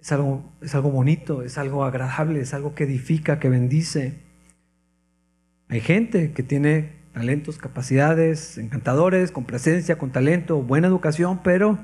es 0.00 0.12
algo, 0.12 0.52
es 0.60 0.74
algo 0.74 0.90
bonito, 0.90 1.42
es 1.42 1.58
algo 1.58 1.84
agradable, 1.84 2.40
es 2.40 2.54
algo 2.54 2.74
que 2.74 2.84
edifica, 2.84 3.40
que 3.40 3.48
bendice. 3.48 4.20
Hay 5.68 5.80
gente 5.80 6.32
que 6.32 6.42
tiene 6.42 6.92
talentos, 7.14 7.58
capacidades, 7.58 8.58
encantadores, 8.58 9.32
con 9.32 9.44
presencia, 9.44 9.96
con 9.96 10.12
talento, 10.12 10.62
buena 10.62 10.88
educación, 10.88 11.40
pero 11.42 11.78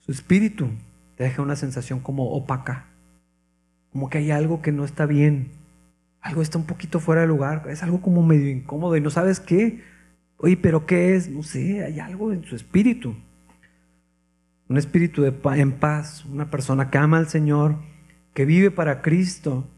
su 0.00 0.12
espíritu 0.12 0.68
te 1.16 1.24
deja 1.24 1.42
una 1.42 1.56
sensación 1.56 2.00
como 2.00 2.32
opaca, 2.32 2.86
como 3.92 4.10
que 4.10 4.18
hay 4.18 4.30
algo 4.30 4.60
que 4.60 4.72
no 4.72 4.84
está 4.84 5.06
bien, 5.06 5.50
algo 6.24 6.42
está 6.42 6.58
un 6.58 6.66
poquito 6.66 6.98
fuera 6.98 7.20
de 7.20 7.28
lugar, 7.28 7.64
es 7.68 7.84
algo 7.84 8.00
como 8.00 8.26
medio 8.26 8.50
incómodo 8.50 8.96
y 8.96 9.00
no 9.00 9.10
sabes 9.10 9.38
qué. 9.38 9.84
Oye, 10.38 10.56
pero 10.56 10.86
¿qué 10.86 11.14
es? 11.14 11.30
No 11.30 11.44
sé, 11.44 11.84
hay 11.84 12.00
algo 12.00 12.32
en 12.32 12.44
su 12.44 12.56
espíritu 12.56 13.14
un 14.68 14.78
espíritu 14.78 15.22
de 15.22 15.34
en 15.56 15.72
paz, 15.72 16.24
una 16.24 16.50
persona 16.50 16.90
que 16.90 16.98
ama 16.98 17.18
al 17.18 17.28
Señor, 17.28 17.76
que 18.32 18.44
vive 18.44 18.70
para 18.70 19.02
Cristo, 19.02 19.68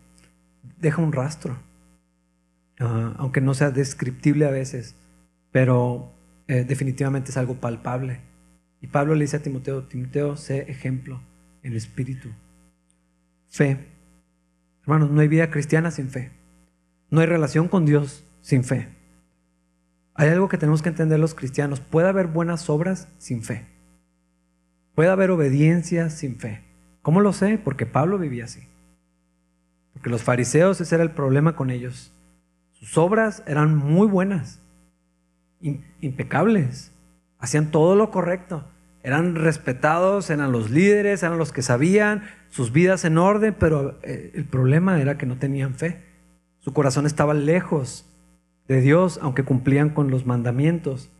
deja 0.78 1.02
un 1.02 1.12
rastro, 1.12 1.58
ah, 2.80 3.14
aunque 3.18 3.40
no 3.40 3.54
sea 3.54 3.70
descriptible 3.70 4.46
a 4.46 4.50
veces, 4.50 4.94
pero 5.50 6.12
eh, 6.48 6.64
definitivamente 6.64 7.30
es 7.30 7.36
algo 7.36 7.56
palpable 7.56 8.20
Y 8.80 8.86
Pablo 8.86 9.14
le 9.14 9.22
dice 9.22 9.38
a 9.38 9.42
Timoteo, 9.42 9.84
Timoteo, 9.84 10.36
sé 10.36 10.70
ejemplo 10.70 11.20
en 11.62 11.74
espíritu. 11.74 12.30
Fe. 13.48 13.88
Hermanos, 14.82 15.10
no 15.10 15.20
hay 15.20 15.28
vida 15.28 15.50
cristiana 15.50 15.90
sin 15.90 16.08
fe. 16.10 16.30
No 17.10 17.20
hay 17.20 17.26
relación 17.26 17.68
con 17.68 17.86
Dios 17.86 18.24
sin 18.40 18.64
fe. 18.64 18.88
Hay 20.14 20.28
algo 20.28 20.48
que 20.48 20.58
tenemos 20.58 20.82
que 20.82 20.88
entender 20.88 21.18
los 21.18 21.34
cristianos. 21.34 21.80
Puede 21.80 22.08
haber 22.08 22.26
buenas 22.26 22.70
obras 22.70 23.08
sin 23.18 23.42
fe. 23.42 23.66
Puede 24.94 25.10
haber 25.10 25.30
obediencia 25.30 26.08
sin 26.10 26.36
fe. 26.36 26.62
¿Cómo 27.02 27.20
lo 27.20 27.32
sé? 27.32 27.58
Porque 27.58 27.86
Pablo 27.86 28.18
vivía 28.18 28.44
así. 28.44 28.66
Porque 29.92 30.10
los 30.10 30.22
fariseos, 30.22 30.80
ese 30.80 30.94
era 30.94 31.04
el 31.04 31.10
problema 31.10 31.54
con 31.54 31.70
ellos. 31.70 32.12
Sus 32.72 32.98
obras 32.98 33.42
eran 33.46 33.76
muy 33.76 34.06
buenas, 34.06 34.60
impecables, 36.00 36.92
hacían 37.38 37.70
todo 37.70 37.96
lo 37.96 38.10
correcto, 38.10 38.64
eran 39.02 39.34
respetados, 39.34 40.28
eran 40.30 40.52
los 40.52 40.70
líderes, 40.70 41.22
eran 41.22 41.38
los 41.38 41.52
que 41.52 41.62
sabían, 41.62 42.24
sus 42.50 42.72
vidas 42.72 43.04
en 43.04 43.18
orden, 43.18 43.54
pero 43.58 43.98
eh, 44.02 44.32
el 44.34 44.44
problema 44.44 45.00
era 45.00 45.16
que 45.16 45.26
no 45.26 45.38
tenían 45.38 45.74
fe. 45.74 46.02
Su 46.66 46.72
corazón 46.72 47.06
estaba 47.06 47.32
lejos 47.32 48.10
de 48.66 48.80
Dios, 48.80 49.20
aunque 49.22 49.44
cumplían 49.44 49.90
con 49.90 50.10
los 50.10 50.26
mandamientos. 50.26 51.12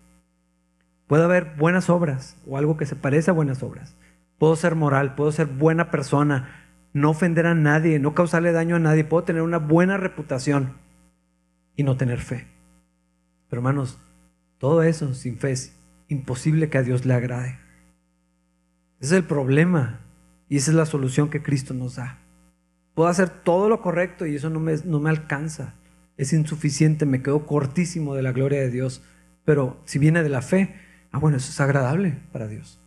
Puede 1.07 1.23
haber 1.23 1.55
buenas 1.57 1.89
obras 1.89 2.37
o 2.49 2.59
algo 2.59 2.77
que 2.77 2.85
se 2.85 2.97
parece 2.97 3.31
a 3.31 3.35
buenas 3.35 3.63
obras. 3.63 3.95
Puedo 4.41 4.57
ser 4.57 4.75
moral, 4.75 5.15
puedo 5.15 5.31
ser 5.31 5.47
buena 5.47 5.93
persona, 5.93 6.65
no 6.93 7.11
ofender 7.11 7.47
a 7.47 7.55
nadie, 7.55 8.01
no 8.01 8.13
causarle 8.13 8.51
daño 8.51 8.75
a 8.75 8.81
nadie, 8.81 9.05
puedo 9.05 9.23
tener 9.23 9.43
una 9.43 9.59
buena 9.59 9.97
reputación 9.97 10.73
y 11.77 11.85
no 11.85 11.97
tener 11.97 12.19
fe. 12.19 12.49
Pero 13.49 13.61
hermanos, 13.61 14.01
todo 14.59 14.83
eso 14.83 15.15
sin 15.15 15.39
fe 15.39 15.53
es 15.53 15.79
imposible 16.09 16.71
que 16.71 16.79
a 16.79 16.83
Dios 16.83 17.07
le 17.07 17.15
agrade. 17.15 17.61
Ese 18.99 19.15
es 19.15 19.21
el 19.21 19.25
problema 19.25 20.01
y 20.49 20.57
esa 20.57 20.73
es 20.73 20.77
la 20.77 20.87
solución 20.87 21.31
que 21.31 21.45
Cristo 21.45 21.73
nos 21.73 21.95
da. 21.95 22.19
Puedo 22.97 23.11
hacer 23.11 23.29
todo 23.29 23.69
lo 23.69 23.83
correcto 23.83 24.25
y 24.25 24.37
eso 24.37 24.49
no 24.49 24.59
me, 24.59 24.75
no 24.87 25.01
me 25.01 25.11
alcanza. 25.11 25.75
Es 26.17 26.33
insuficiente, 26.33 27.05
me 27.05 27.23
quedo 27.23 27.45
cortísimo 27.45 28.15
de 28.15 28.23
la 28.23 28.33
gloria 28.33 28.59
de 28.59 28.71
Dios. 28.71 29.03
Pero 29.45 29.79
si 29.85 29.99
viene 29.99 30.23
de 30.23 30.31
la 30.31 30.41
fe, 30.41 30.75
ah, 31.13 31.19
bueno, 31.19 31.37
eso 31.37 31.51
es 31.51 31.61
agradable 31.61 32.19
para 32.33 32.49
Dios. 32.49 32.81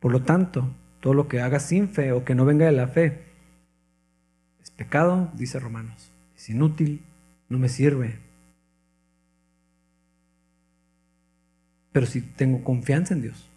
Por 0.00 0.10
lo 0.10 0.22
tanto, 0.22 0.74
todo 0.98 1.14
lo 1.14 1.28
que 1.28 1.40
haga 1.40 1.60
sin 1.60 1.88
fe 1.88 2.10
o 2.10 2.24
que 2.24 2.34
no 2.34 2.44
venga 2.44 2.66
de 2.66 2.72
la 2.72 2.88
fe 2.88 3.22
es 4.60 4.72
pecado, 4.72 5.30
dice 5.34 5.60
Romanos. 5.60 6.10
Es 6.36 6.50
inútil, 6.50 7.04
no 7.48 7.60
me 7.60 7.68
sirve. 7.68 8.18
Pero 11.92 12.04
si 12.04 12.20
tengo 12.20 12.64
confianza 12.64 13.14
en 13.14 13.22
Dios, 13.22 13.48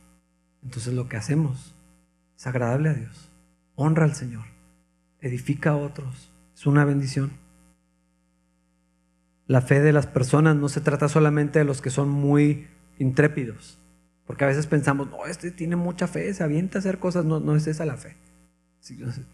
entonces 0.62 0.94
lo 0.94 1.10
que 1.10 1.18
hacemos 1.18 1.74
es 2.38 2.46
agradable 2.46 2.90
a 2.90 2.94
Dios. 2.94 3.32
Honra 3.74 4.04
al 4.04 4.14
Señor. 4.14 4.51
Edifica 5.22 5.72
a 5.72 5.78
otros. 5.78 6.32
Es 6.54 6.66
una 6.66 6.84
bendición. 6.84 7.32
La 9.48 9.62
fe 9.62 9.82
de 9.82 9.94
las 9.94 10.08
personas 10.08 10.56
no 10.56 10.70
se 10.70 10.82
trata 10.82 11.08
solamente 11.08 11.60
de 11.60 11.66
los 11.66 11.82
que 11.82 11.90
son 11.90 12.10
muy 12.10 12.68
intrépidos. 13.00 13.80
Porque 14.26 14.46
a 14.46 14.48
veces 14.48 14.68
pensamos, 14.68 15.10
no, 15.10 15.26
este 15.26 15.52
tiene 15.52 15.76
mucha 15.76 16.08
fe, 16.08 16.34
se 16.34 16.44
avienta 16.44 16.78
a 16.78 16.80
hacer 16.80 17.00
cosas. 17.00 17.26
No, 17.26 17.40
no 17.40 17.56
es 17.56 17.68
esa 17.68 17.86
la 17.86 17.98
fe. 17.98 18.16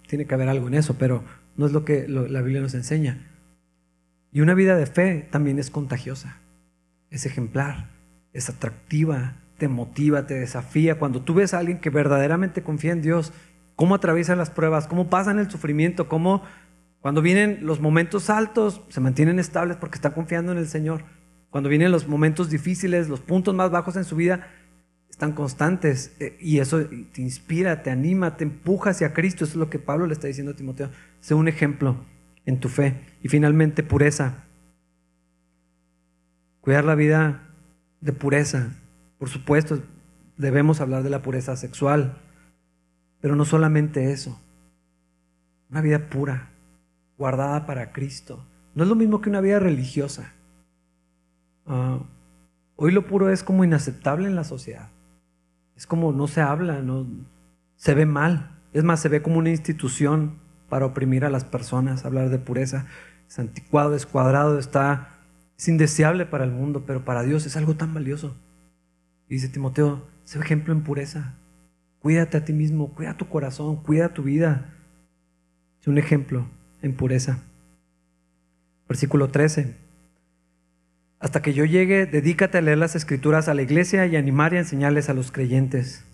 tiene 0.07 0.25
que 0.25 0.33
haber 0.33 0.49
algo 0.49 0.67
en 0.67 0.73
eso, 0.73 0.97
pero 0.97 1.23
no 1.55 1.65
es 1.65 1.71
lo 1.71 1.85
que 1.85 2.07
la 2.07 2.41
Biblia 2.41 2.61
nos 2.61 2.73
enseña. 2.73 3.25
Y 4.31 4.41
una 4.41 4.53
vida 4.53 4.75
de 4.75 4.85
fe 4.85 5.27
también 5.31 5.57
es 5.57 5.69
contagiosa, 5.69 6.37
es 7.09 7.25
ejemplar, 7.25 7.89
es 8.33 8.49
atractiva, 8.49 9.35
te 9.57 9.67
motiva, 9.67 10.27
te 10.27 10.35
desafía. 10.35 10.99
Cuando 10.99 11.21
tú 11.21 11.33
ves 11.33 11.53
a 11.53 11.59
alguien 11.59 11.79
que 11.79 11.89
verdaderamente 11.89 12.61
confía 12.61 12.91
en 12.91 13.01
Dios, 13.01 13.33
cómo 13.77 13.95
atraviesa 13.95 14.35
las 14.35 14.49
pruebas, 14.49 14.87
cómo 14.87 15.09
pasan 15.09 15.39
el 15.39 15.49
sufrimiento, 15.49 16.09
cómo 16.09 16.41
cuando 16.99 17.21
vienen 17.21 17.59
los 17.61 17.79
momentos 17.79 18.29
altos 18.29 18.81
se 18.89 18.99
mantienen 18.99 19.39
estables 19.39 19.77
porque 19.77 19.95
están 19.95 20.11
confiando 20.11 20.51
en 20.51 20.57
el 20.57 20.67
Señor. 20.67 21.03
Cuando 21.51 21.69
vienen 21.69 21.91
los 21.91 22.07
momentos 22.07 22.49
difíciles, 22.49 23.07
los 23.07 23.21
puntos 23.21 23.55
más 23.55 23.71
bajos 23.71 23.95
en 23.95 24.03
su 24.03 24.17
vida, 24.17 24.47
están 25.09 25.31
constantes 25.31 26.15
eh, 26.19 26.35
y 26.41 26.59
eso 26.59 26.85
te 26.85 27.21
inspira, 27.21 27.81
te 27.83 27.91
anima, 27.91 28.35
te 28.35 28.43
empuja 28.43 28.89
hacia 28.89 29.13
Cristo. 29.13 29.45
Eso 29.45 29.53
es 29.53 29.57
lo 29.57 29.69
que 29.69 29.79
Pablo 29.79 30.07
le 30.07 30.13
está 30.13 30.27
diciendo 30.27 30.51
a 30.51 30.55
Timoteo. 30.55 30.89
Sé 31.21 31.35
un 31.35 31.47
ejemplo 31.47 31.97
en 32.45 32.59
tu 32.59 32.69
fe. 32.69 32.99
Y 33.21 33.29
finalmente, 33.29 33.83
pureza. 33.83 34.43
Cuidar 36.61 36.83
la 36.83 36.95
vida 36.95 37.47
de 38.01 38.11
pureza. 38.11 38.75
Por 39.19 39.29
supuesto, 39.29 39.81
debemos 40.35 40.81
hablar 40.81 41.03
de 41.03 41.09
la 41.11 41.21
pureza 41.21 41.55
sexual, 41.55 42.17
pero 43.21 43.35
no 43.35 43.45
solamente 43.45 44.11
eso. 44.11 44.39
Una 45.69 45.81
vida 45.81 46.09
pura, 46.09 46.49
guardada 47.17 47.65
para 47.65 47.91
Cristo. 47.91 48.45
No 48.75 48.83
es 48.83 48.89
lo 48.89 48.95
mismo 48.95 49.21
que 49.21 49.29
una 49.29 49.41
vida 49.41 49.59
religiosa. 49.59 50.33
Ah, 51.65 51.99
hoy 52.75 52.91
lo 52.91 53.05
puro 53.07 53.29
es 53.29 53.43
como 53.43 53.63
inaceptable 53.63 54.27
en 54.27 54.35
la 54.35 54.43
sociedad. 54.43 54.89
Es 55.75 55.85
como 55.85 56.11
no 56.11 56.27
se 56.27 56.41
habla, 56.41 56.81
no 56.81 57.05
se 57.75 57.93
ve 57.93 58.05
mal. 58.05 58.59
Es 58.73 58.83
más, 58.83 58.99
se 58.99 59.09
ve 59.09 59.21
como 59.21 59.37
una 59.37 59.49
institución 59.49 60.39
para 60.69 60.85
oprimir 60.85 61.25
a 61.25 61.29
las 61.29 61.43
personas, 61.43 62.05
hablar 62.05 62.29
de 62.29 62.39
pureza. 62.39 62.85
Es 63.27 63.39
anticuado, 63.39 63.91
descuadrado, 63.91 64.59
está, 64.59 65.17
es 65.57 65.67
indeseable 65.67 66.25
para 66.25 66.43
el 66.43 66.51
mundo, 66.51 66.83
pero 66.85 67.03
para 67.03 67.23
Dios 67.23 67.45
es 67.45 67.57
algo 67.57 67.75
tan 67.75 67.93
valioso. 67.93 68.35
Y 69.27 69.35
dice 69.35 69.49
Timoteo, 69.49 70.05
sé 70.23 70.39
ejemplo 70.39 70.73
en 70.73 70.83
pureza. 70.83 71.35
Cuídate 72.07 72.37
a 72.37 72.45
ti 72.45 72.53
mismo, 72.53 72.93
cuida 72.95 73.17
tu 73.17 73.27
corazón, 73.27 73.83
cuida 73.83 74.13
tu 74.13 74.23
vida. 74.23 74.73
Es 75.81 75.87
un 75.89 75.97
ejemplo 75.97 76.47
en 76.81 76.93
pureza. 76.93 77.43
Versículo 78.87 79.27
13. 79.27 79.75
Hasta 81.19 81.41
que 81.41 81.53
yo 81.53 81.65
llegue, 81.65 82.05
dedícate 82.05 82.59
a 82.59 82.61
leer 82.61 82.77
las 82.77 82.95
escrituras 82.95 83.49
a 83.49 83.53
la 83.53 83.61
iglesia 83.61 84.05
y 84.05 84.15
animar 84.15 84.53
y 84.53 84.57
enseñarles 84.57 85.09
a 85.09 85.13
los 85.13 85.33
creyentes. 85.33 86.05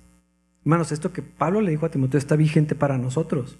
Hermanos, 0.65 0.91
esto 0.91 1.13
que 1.13 1.21
Pablo 1.21 1.61
le 1.61 1.69
dijo 1.69 1.85
a 1.85 1.91
Timoteo 1.91 2.17
está 2.17 2.35
vigente 2.35 2.73
para 2.73 2.97
nosotros. 2.97 3.59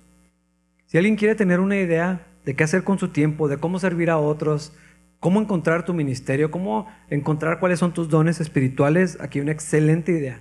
Si 0.88 0.98
alguien 0.98 1.18
quiere 1.18 1.36
tener 1.36 1.60
una 1.60 1.78
idea 1.78 2.26
de 2.46 2.56
qué 2.56 2.64
hacer 2.64 2.84
con 2.84 2.98
su 2.98 3.10
tiempo, 3.10 3.48
de 3.48 3.58
cómo 3.58 3.78
servir 3.78 4.10
a 4.10 4.18
otros, 4.18 4.74
cómo 5.20 5.40
encontrar 5.40 5.86
tu 5.86 5.94
ministerio, 5.94 6.50
cómo 6.50 6.88
encontrar 7.12 7.60
cuáles 7.60 7.78
son 7.78 7.94
tus 7.94 8.10
dones 8.10 8.42
espirituales, 8.42 9.20
aquí 9.22 9.38
hay 9.38 9.44
una 9.44 9.52
excelente 9.52 10.14
idea 10.14 10.40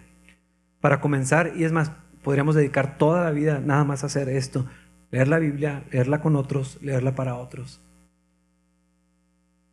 para 0.83 1.01
comenzar. 1.01 1.55
Y 1.57 1.65
es 1.65 1.73
más, 1.73 1.93
podríamos 2.23 2.55
dedicar 2.55 2.99
toda 2.99 3.25
la 3.25 3.31
vida 3.31 3.61
nada 3.61 3.85
más 3.85 4.03
a 4.03 4.07
hacer 4.07 4.29
esto. 4.29 4.67
Leer 5.11 5.29
la 5.29 5.39
Biblia, 5.39 5.85
leerla 5.91 6.21
con 6.21 6.37
otros, 6.37 6.79
leerla 6.83 7.15
para 7.15 7.37
otros. 7.37 7.81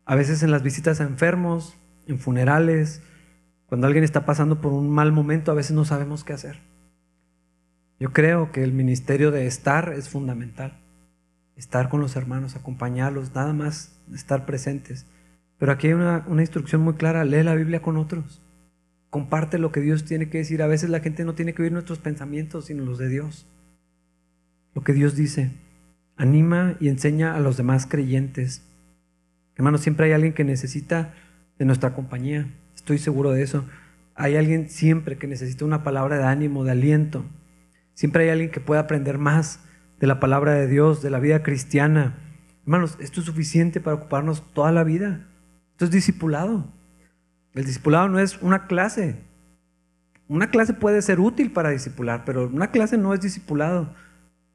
A 0.06 0.14
veces 0.14 0.42
en 0.42 0.50
las 0.50 0.62
visitas 0.62 1.02
a 1.02 1.04
enfermos, 1.04 1.76
en 2.06 2.18
funerales, 2.18 3.02
cuando 3.66 3.86
alguien 3.86 4.02
está 4.02 4.24
pasando 4.24 4.62
por 4.62 4.72
un 4.72 4.90
mal 4.90 5.12
momento, 5.12 5.52
a 5.52 5.54
veces 5.54 5.72
no 5.72 5.84
sabemos 5.84 6.24
qué 6.24 6.32
hacer. 6.32 6.58
Yo 8.00 8.12
creo 8.12 8.50
que 8.50 8.64
el 8.64 8.72
ministerio 8.72 9.30
de 9.30 9.46
estar 9.46 9.92
es 9.92 10.08
fundamental. 10.08 10.80
Estar 11.54 11.90
con 11.90 12.00
los 12.00 12.16
hermanos, 12.16 12.56
acompañarlos, 12.56 13.34
nada 13.34 13.52
más 13.52 14.00
estar 14.12 14.46
presentes. 14.46 15.06
Pero 15.58 15.72
aquí 15.72 15.88
hay 15.88 15.92
una, 15.92 16.24
instrucción 16.38 16.80
muy 16.80 16.94
clara, 16.94 17.24
lee 17.24 17.42
la 17.42 17.54
Biblia 17.54 17.82
con 17.82 17.98
otros. 17.98 18.42
Comparte 19.10 19.58
lo 19.58 19.72
que 19.72 19.80
Dios 19.80 20.04
tiene 20.04 20.28
que 20.28 20.38
decir. 20.38 20.62
A 20.62 20.68
veces 20.68 20.88
la 20.88 21.00
gente 21.00 21.24
no 21.24 21.34
tiene 21.34 21.52
que 21.52 21.62
oír 21.62 21.72
nuestros 21.72 21.98
pensamientos, 21.98 22.66
sino 22.66 22.84
los 22.84 22.98
de 22.98 23.08
Dios. 23.08 23.46
Lo 24.74 24.82
que 24.82 24.92
Dios 24.92 25.16
dice. 25.16 25.50
Anima 26.16 26.76
y 26.80 26.88
enseña 26.88 27.34
a 27.34 27.40
los 27.40 27.56
demás 27.56 27.86
creyentes. 27.86 28.62
Hermanos, 29.56 29.80
siempre 29.80 30.06
hay 30.06 30.12
alguien 30.12 30.32
que 30.32 30.44
necesita 30.44 31.12
de 31.58 31.64
nuestra 31.64 31.92
compañía. 31.92 32.46
Estoy 32.74 32.98
seguro 32.98 33.32
de 33.32 33.42
eso. 33.42 33.64
Hay 34.14 34.36
alguien 34.36 34.68
siempre 34.68 35.18
que 35.18 35.26
necesita 35.26 35.64
una 35.64 35.82
palabra 35.82 36.18
de 36.18 36.24
ánimo, 36.24 36.64
de 36.64 36.70
aliento. 36.70 37.24
Siempre 37.94 38.24
hay 38.24 38.30
alguien 38.30 38.50
que 38.50 38.60
pueda 38.60 38.82
aprender 38.82 39.18
más 39.18 39.60
de 39.98 40.06
la 40.06 40.20
palabra 40.20 40.54
de 40.54 40.66
Dios, 40.66 41.02
de 41.02 41.10
la 41.10 41.18
vida 41.18 41.42
cristiana. 41.42 42.18
Hermanos, 42.62 42.96
esto 43.00 43.20
es 43.20 43.26
suficiente 43.26 43.80
para 43.80 43.96
ocuparnos 43.96 44.42
toda 44.54 44.72
la 44.72 44.84
vida. 44.84 45.26
Esto 45.72 45.86
es 45.86 45.90
discipulado. 45.90 46.72
El 47.54 47.64
discipulado 47.64 48.08
no 48.08 48.18
es 48.18 48.40
una 48.42 48.66
clase. 48.66 49.16
Una 50.28 50.50
clase 50.50 50.74
puede 50.74 51.02
ser 51.02 51.18
útil 51.18 51.52
para 51.52 51.70
discipular, 51.70 52.24
pero 52.24 52.46
una 52.46 52.70
clase 52.70 52.96
no 52.96 53.12
es 53.12 53.20
discipulado. 53.20 53.92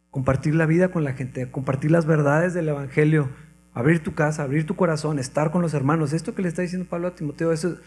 Compartir 0.10 0.56
la 0.56 0.66
vida 0.66 0.90
con 0.90 1.04
la 1.04 1.14
gente, 1.14 1.52
compartir 1.52 1.92
las 1.92 2.06
verdades 2.06 2.54
del 2.54 2.70
Evangelio, 2.70 3.30
abrir 3.74 4.02
tu 4.02 4.14
casa, 4.14 4.44
abrir 4.44 4.66
tu 4.66 4.78
corazón, 4.78 5.20
estar 5.20 5.52
con 5.52 5.62
los 5.62 5.74
hermanos. 5.74 6.14
Esto 6.14 6.34
que 6.34 6.42
le 6.42 6.48
está 6.48 6.62
diciendo 6.62 6.88
Pablo 6.90 7.10
a 7.10 7.16
Timoteo, 7.16 7.52
eso, 7.52 7.78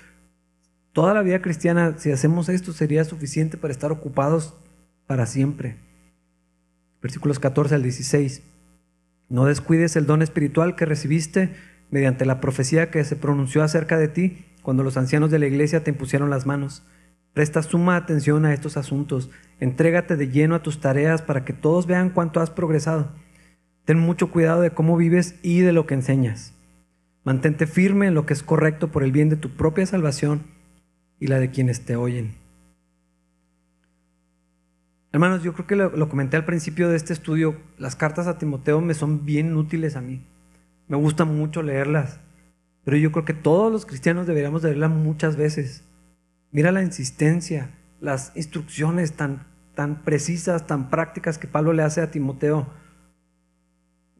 toda 0.92 1.14
la 1.14 1.22
vida 1.22 1.40
cristiana, 1.40 1.94
si 1.96 2.12
hacemos 2.12 2.50
esto, 2.50 2.72
sería 2.72 3.04
suficiente 3.04 3.56
para 3.56 3.72
estar 3.72 3.90
ocupados 3.90 4.54
para 5.06 5.24
siempre. 5.24 5.78
Versículos 7.00 7.38
14 7.38 7.74
al 7.74 7.82
16. 7.82 8.42
No 9.30 9.46
descuides 9.46 9.96
el 9.96 10.04
don 10.04 10.20
espiritual 10.20 10.76
que 10.76 10.84
recibiste 10.84 11.56
mediante 11.90 12.26
la 12.26 12.40
profecía 12.40 12.90
que 12.90 13.04
se 13.04 13.16
pronunció 13.16 13.62
acerca 13.62 13.98
de 13.98 14.08
ti 14.08 14.44
cuando 14.62 14.82
los 14.82 14.96
ancianos 14.96 15.30
de 15.30 15.38
la 15.38 15.46
iglesia 15.46 15.84
te 15.84 15.90
impusieron 15.90 16.30
las 16.30 16.46
manos. 16.46 16.84
Presta 17.32 17.62
suma 17.62 17.96
atención 17.96 18.44
a 18.44 18.52
estos 18.52 18.76
asuntos. 18.76 19.30
Entrégate 19.60 20.16
de 20.16 20.28
lleno 20.28 20.54
a 20.54 20.62
tus 20.62 20.80
tareas 20.80 21.22
para 21.22 21.44
que 21.44 21.52
todos 21.52 21.86
vean 21.86 22.10
cuánto 22.10 22.40
has 22.40 22.50
progresado. 22.50 23.12
Ten 23.84 23.98
mucho 23.98 24.30
cuidado 24.30 24.60
de 24.60 24.72
cómo 24.72 24.96
vives 24.96 25.36
y 25.42 25.60
de 25.60 25.72
lo 25.72 25.86
que 25.86 25.94
enseñas. 25.94 26.54
Mantente 27.24 27.66
firme 27.66 28.06
en 28.06 28.14
lo 28.14 28.26
que 28.26 28.32
es 28.32 28.42
correcto 28.42 28.88
por 28.88 29.02
el 29.02 29.12
bien 29.12 29.28
de 29.28 29.36
tu 29.36 29.50
propia 29.50 29.86
salvación 29.86 30.42
y 31.20 31.28
la 31.28 31.38
de 31.38 31.50
quienes 31.50 31.84
te 31.84 31.96
oyen. 31.96 32.34
Hermanos, 35.12 35.42
yo 35.42 35.54
creo 35.54 35.66
que 35.66 35.76
lo, 35.76 36.08
comenté 36.08 36.36
al 36.36 36.44
principio 36.44 36.88
de 36.88 36.96
este 36.96 37.14
estudio, 37.14 37.56
las 37.78 37.96
cartas 37.96 38.26
a 38.26 38.36
Timoteo 38.36 38.80
me 38.80 38.92
son 38.94 39.24
bien 39.24 39.56
útiles 39.56 39.96
a 39.96 40.02
mí. 40.02 40.22
Me 40.88 40.96
gusta 40.96 41.24
mucho 41.24 41.62
leerlas, 41.62 42.18
pero 42.84 42.96
yo 42.96 43.12
creo 43.12 43.24
que 43.24 43.34
todos 43.34 43.70
los 43.70 43.84
cristianos 43.84 44.26
deberíamos 44.26 44.62
leerlas 44.62 44.90
muchas 44.90 45.36
veces. 45.36 45.84
Mira 46.50 46.72
la 46.72 46.82
insistencia, 46.82 47.70
las 48.00 48.32
instrucciones 48.34 49.12
tan, 49.12 49.46
tan 49.74 50.02
precisas, 50.02 50.66
tan 50.66 50.88
prácticas 50.88 51.36
que 51.36 51.46
Pablo 51.46 51.74
le 51.74 51.82
hace 51.82 52.00
a 52.00 52.10
Timoteo. 52.10 52.66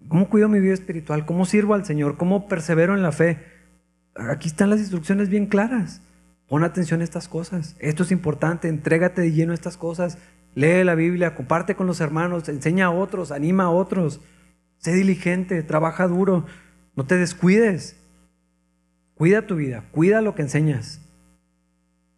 ¿Cómo 0.09 0.29
cuido 0.29 0.49
mi 0.49 0.61
vida 0.61 0.75
espiritual? 0.75 1.25
¿Cómo 1.27 1.47
sirvo 1.47 1.75
al 1.75 1.87
Señor? 1.87 2.17
¿Cómo 2.17 2.49
persevero 2.49 2.95
en 2.95 3.03
la 3.03 3.13
fe? 3.13 3.39
Aquí 4.15 4.49
están 4.49 4.71
las 4.71 4.81
instrucciones 4.81 5.31
bien 5.31 5.47
claras. 5.47 6.03
Pon 6.49 6.65
atención 6.65 7.01
a 7.01 7.05
estas 7.05 7.29
cosas. 7.29 7.77
Esto 7.79 8.03
es 8.03 8.11
importante. 8.11 8.69
Entrégate 8.69 9.23
de 9.23 9.33
lleno 9.33 9.53
a 9.53 9.55
estas 9.55 9.77
cosas. 9.77 10.19
Lee 10.55 10.83
la 10.85 10.95
Biblia, 10.95 11.35
comparte 11.35 11.75
con 11.75 11.87
los 11.87 12.01
hermanos, 12.01 12.49
enseña 12.49 12.87
a 12.87 12.91
otros, 12.91 13.33
anima 13.33 13.65
a 13.65 13.71
otros. 13.71 14.21
Sé 14.79 14.95
diligente, 14.95 15.63
trabaja 15.63 16.09
duro. 16.09 16.47
No 16.97 17.07
te 17.07 17.17
descuides. 17.17 17.97
Cuida 19.15 19.47
tu 19.47 19.57
vida, 19.57 19.85
cuida 19.91 20.23
lo 20.23 20.35
que 20.35 20.43
enseñas. 20.43 21.01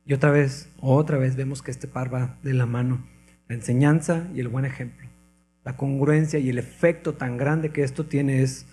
Y 0.04 0.12
otra 0.12 0.30
vez, 0.30 0.68
otra 0.80 1.18
vez 1.18 1.36
vemos 1.36 1.62
que 1.62 1.70
este 1.70 1.88
par 1.88 2.12
va 2.12 2.36
de 2.42 2.54
la 2.54 2.66
mano. 2.66 3.06
La 3.48 3.56
enseñanza 3.56 4.28
y 4.34 4.40
el 4.40 4.48
buen 4.48 4.64
ejemplo. 4.64 5.08
La 5.64 5.76
congruencia 5.76 6.38
y 6.38 6.50
el 6.50 6.58
efecto 6.58 7.14
tan 7.14 7.36
grande 7.36 7.70
que 7.70 7.82
esto 7.82 8.06
tiene 8.06 8.42
es, 8.42 8.66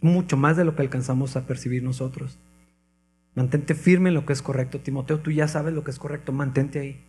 mucho 0.00 0.36
más 0.36 0.56
de 0.56 0.64
lo 0.64 0.76
que 0.76 0.82
alcanzamos 0.82 1.36
a 1.36 1.46
percibir 1.46 1.82
nosotros. 1.82 2.38
Mantente 3.34 3.74
firme 3.74 4.08
en 4.08 4.14
lo 4.14 4.26
que 4.26 4.32
es 4.32 4.42
correcto. 4.42 4.80
Timoteo, 4.80 5.20
tú 5.20 5.30
ya 5.30 5.48
sabes 5.48 5.74
lo 5.74 5.84
que 5.84 5.90
es 5.90 5.98
correcto, 5.98 6.32
mantente 6.32 6.80
ahí. 6.80 7.04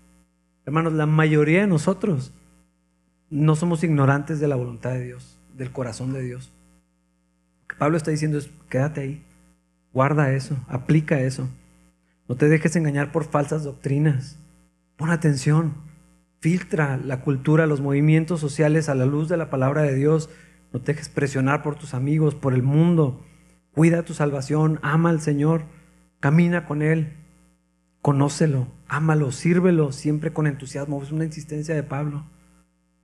Hermanos, 0.65 0.93
la 0.93 1.05
mayoría 1.05 1.61
de 1.61 1.67
nosotros 1.67 2.34
no 3.30 3.55
somos 3.55 3.84
ignorantes 3.84 4.39
de 4.39 4.47
la 4.47 4.55
voluntad 4.55 4.91
de 4.91 5.05
Dios, 5.05 5.39
del 5.60 5.72
corazón 5.72 6.14
de 6.14 6.24
Dios. 6.24 6.51
Lo 7.62 7.68
que 7.68 7.76
Pablo 7.76 7.97
está 7.97 8.10
diciendo 8.10 8.39
es, 8.39 8.49
quédate 8.70 9.01
ahí, 9.01 9.24
guarda 9.93 10.32
eso, 10.32 10.57
aplica 10.68 11.20
eso. 11.20 11.47
No 12.28 12.36
te 12.36 12.47
dejes 12.47 12.76
engañar 12.76 13.12
por 13.12 13.26
falsas 13.26 13.64
doctrinas. 13.64 14.39
Pon 14.95 15.12
atención. 15.12 15.74
Filtra 16.39 16.97
la 16.97 17.22
cultura, 17.22 17.68
los 17.68 17.82
movimientos 17.82 18.39
sociales 18.39 18.88
a 18.88 18.95
la 18.95 19.05
luz 19.05 19.28
de 19.28 19.36
la 19.36 19.49
palabra 19.49 19.82
de 19.82 19.93
Dios. 19.93 20.30
No 20.72 20.80
te 20.80 20.93
dejes 20.93 21.10
presionar 21.10 21.62
por 21.62 21.76
tus 21.76 21.93
amigos, 21.93 22.34
por 22.34 22.53
el 22.53 22.64
mundo. 22.64 23.26
Cuida 23.74 24.03
tu 24.03 24.14
salvación, 24.14 24.80
ama 24.82 25.10
al 25.10 25.22
Señor, 25.22 25.64
camina 26.20 26.66
con 26.66 26.82
Él, 26.82 27.14
conócelo, 28.01 28.68
ámalo, 28.88 29.32
sírvelo 29.32 29.91
siempre 29.91 30.32
con 30.32 30.47
entusiasmo. 30.47 31.01
Es 31.03 31.12
una 31.12 31.26
insistencia 31.26 31.76
de 31.76 31.84
Pablo. 31.84 32.26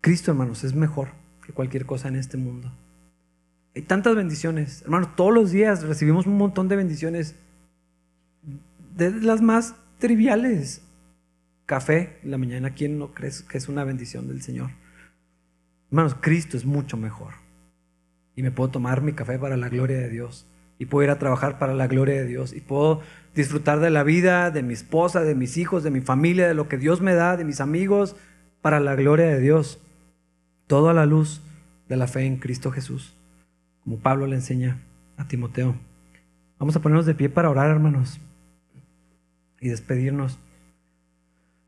Cristo, 0.02 0.32
hermanos, 0.32 0.64
es 0.64 0.76
mejor 0.76 1.25
que 1.46 1.54
cualquier 1.54 1.86
cosa 1.86 2.08
en 2.08 2.16
este 2.16 2.38
mundo. 2.38 2.72
Hay 3.76 3.82
tantas 3.82 4.16
bendiciones. 4.16 4.82
Hermanos, 4.84 5.16
todos 5.16 5.34
los 5.34 5.52
días 5.52 5.84
recibimos 5.84 6.28
un 6.28 6.38
montón 6.38 6.68
de 6.68 6.76
bendiciones 6.76 7.36
de 8.96 9.12
las 9.12 9.42
más 9.42 9.76
triviales. 10.00 10.82
Café 11.66 12.20
en 12.24 12.32
la 12.32 12.38
mañana, 12.38 12.74
¿quién 12.74 12.98
no 12.98 13.14
cree 13.14 13.32
que 13.50 13.58
es 13.58 13.68
una 13.68 13.84
bendición 13.84 14.28
del 14.28 14.42
Señor? 14.42 14.72
Hermanos, 15.90 16.16
Cristo 16.20 16.58
es 16.58 16.66
mucho 16.66 16.96
mejor. 16.96 17.34
Y 18.36 18.44
me 18.44 18.52
puedo 18.52 18.70
tomar 18.70 19.02
mi 19.02 19.14
café 19.14 19.40
para 19.40 19.58
la 19.58 19.70
gloria 19.70 19.98
de 19.98 20.10
Dios. 20.10 20.48
Y 20.78 20.88
puedo 20.88 21.06
ir 21.06 21.10
a 21.10 21.20
trabajar 21.20 21.58
para 21.58 21.74
la 21.74 21.88
gloria 21.88 22.16
de 22.16 22.26
Dios. 22.26 22.54
Y 22.54 22.62
puedo 22.62 23.02
disfrutar 23.34 23.80
de 23.80 23.90
la 23.90 24.04
vida, 24.04 24.52
de 24.52 24.64
mi 24.64 24.74
esposa, 24.74 25.22
de 25.22 25.36
mis 25.36 25.58
hijos, 25.58 25.84
de 25.84 25.92
mi 25.92 26.02
familia, 26.02 26.48
de 26.48 26.54
lo 26.54 26.68
que 26.68 26.78
Dios 26.78 27.02
me 27.02 27.14
da, 27.14 27.38
de 27.38 27.46
mis 27.46 27.62
amigos, 27.62 28.16
para 28.62 28.80
la 28.80 28.96
gloria 28.96 29.28
de 29.28 29.40
Dios. 29.40 29.82
Todo 30.68 30.90
a 30.90 30.94
la 30.94 31.06
luz 31.06 31.42
de 31.88 31.96
la 31.96 32.08
fe 32.08 32.26
en 32.26 32.38
Cristo 32.38 32.72
Jesús. 32.72 33.16
Como 33.84 34.00
Pablo 34.00 34.28
le 34.28 34.36
enseña 34.36 34.82
a 35.18 35.28
Timoteo. 35.28 35.76
Vamos 36.60 36.76
a 36.76 36.82
ponernos 36.82 37.06
de 37.06 37.16
pie 37.16 37.30
para 37.30 37.50
orar, 37.50 37.70
hermanos 37.70 38.20
y 39.60 39.70
despedirnos. 39.70 40.40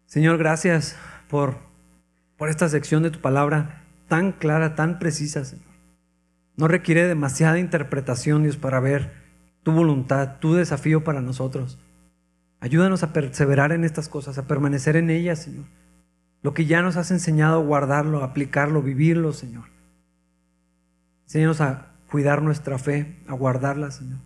Señor, 0.05 0.37
gracias 0.37 0.95
por, 1.29 1.57
por 2.37 2.49
esta 2.49 2.69
sección 2.69 3.03
de 3.03 3.11
tu 3.11 3.19
palabra 3.19 3.83
tan 4.07 4.31
clara, 4.31 4.75
tan 4.75 4.99
precisa, 4.99 5.43
Señor. 5.43 5.65
No 6.55 6.67
requiere 6.67 7.07
demasiada 7.07 7.59
interpretación, 7.59 8.43
Dios, 8.43 8.57
para 8.57 8.79
ver 8.79 9.11
tu 9.63 9.71
voluntad, 9.71 10.37
tu 10.39 10.53
desafío 10.53 11.03
para 11.03 11.21
nosotros. 11.21 11.79
Ayúdanos 12.59 13.03
a 13.03 13.13
perseverar 13.13 13.71
en 13.71 13.83
estas 13.83 14.09
cosas, 14.09 14.37
a 14.37 14.47
permanecer 14.47 14.95
en 14.95 15.09
ellas, 15.09 15.43
Señor. 15.43 15.65
Lo 16.47 16.53
que 16.53 16.65
ya 16.65 16.81
nos 16.81 16.95
has 16.95 17.11
enseñado, 17.11 17.61
guardarlo, 17.61 18.23
aplicarlo, 18.23 18.81
vivirlo, 18.81 19.33
Señor. 19.33 19.65
Enséñanos 21.25 21.59
a 21.59 21.87
cuidar 22.09 22.41
nuestra 22.41 22.77
fe, 22.77 23.17
a 23.27 23.33
guardarla, 23.33 23.91
Señor. 23.91 24.19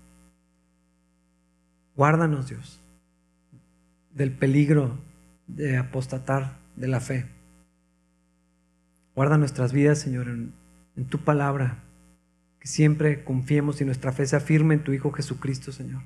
Guárdanos, 1.95 2.47
Dios 2.47 2.79
del 4.13 4.31
peligro 4.33 4.99
de 5.47 5.77
apostatar 5.77 6.59
de 6.75 6.87
la 6.87 6.99
fe. 6.99 7.25
Guarda 9.15 9.39
nuestras 9.39 9.73
vidas, 9.73 9.97
Señor, 9.97 10.27
en, 10.27 10.53
tu 11.09 11.17
palabra. 11.23 11.79
Que 12.59 12.67
siempre 12.67 13.23
confiemos 13.23 13.81
y 13.81 13.85
nuestra 13.85 14.11
fe 14.11 14.27
se 14.27 14.35
afirme 14.35 14.75
en 14.75 14.83
tu 14.83 14.93
Hijo 14.93 15.11
Jesucristo, 15.11 15.71
Señor. 15.71 16.03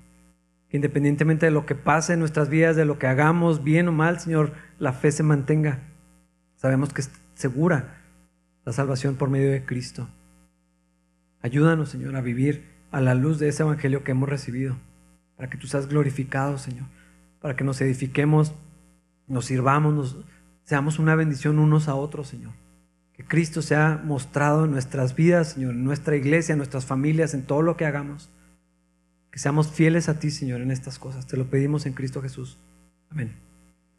Que 0.69 0.77
independientemente 0.77 1.47
de 1.47 1.51
lo 1.51 1.65
que 1.65 1.75
pase 1.75 2.13
en 2.13 2.19
nuestras 2.19 2.47
vidas, 2.47 2.77
de 2.77 2.85
lo 2.85 2.99
que 2.99 3.07
hagamos, 3.07 3.65
bien 3.65 3.89
o 3.89 3.91
mal, 3.91 4.21
Señor, 4.21 4.53
la 4.79 4.93
fe 4.93 5.11
se 5.11 5.21
mantenga. 5.21 5.91
Sabemos 6.65 6.91
que 6.91 7.01
es 7.01 7.11
segura 7.35 8.01
la 8.65 8.73
salvación 8.73 9.15
por 9.15 9.29
medio 9.29 9.51
de 9.51 9.63
Cristo. 9.63 10.09
Ayúdanos, 11.41 11.89
Señor, 11.89 12.15
a 12.15 12.21
vivir 12.21 12.65
a 12.91 13.01
la 13.01 13.13
luz 13.13 13.37
de 13.37 13.49
ese 13.49 13.61
Evangelio 13.61 14.03
que 14.03 14.11
hemos 14.11 14.27
recibido, 14.27 14.75
para 15.37 15.47
que 15.47 15.57
tú 15.57 15.67
seas 15.67 15.87
glorificado, 15.87 16.57
Señor 16.57 16.85
para 17.45 17.55
que 17.55 17.63
nos 17.63 17.79
edifiquemos, 17.79 18.53
nos 19.27 19.45
sirvamos, 19.45 19.93
nos, 19.93 20.17
seamos 20.63 20.97
una 20.97 21.13
bendición 21.13 21.59
unos 21.59 21.87
a 21.87 21.93
otros, 21.93 22.27
Señor. 22.27 22.53
Que 23.13 23.23
Cristo 23.23 23.61
sea 23.61 24.01
mostrado 24.03 24.65
en 24.65 24.71
nuestras 24.71 25.13
vidas, 25.13 25.49
Señor, 25.49 25.75
en 25.75 25.83
nuestra 25.83 26.15
iglesia, 26.15 26.53
en 26.53 26.57
nuestras 26.57 26.87
familias, 26.87 27.35
en 27.35 27.43
todo 27.43 27.61
lo 27.61 27.77
que 27.77 27.85
hagamos. 27.85 28.31
Que 29.29 29.37
seamos 29.37 29.67
fieles 29.71 30.09
a 30.09 30.17
ti, 30.17 30.31
Señor, 30.31 30.61
en 30.61 30.71
estas 30.71 30.97
cosas. 30.97 31.27
Te 31.27 31.37
lo 31.37 31.45
pedimos 31.45 31.85
en 31.85 31.93
Cristo 31.93 32.19
Jesús. 32.19 32.57
Amén. 33.11 33.44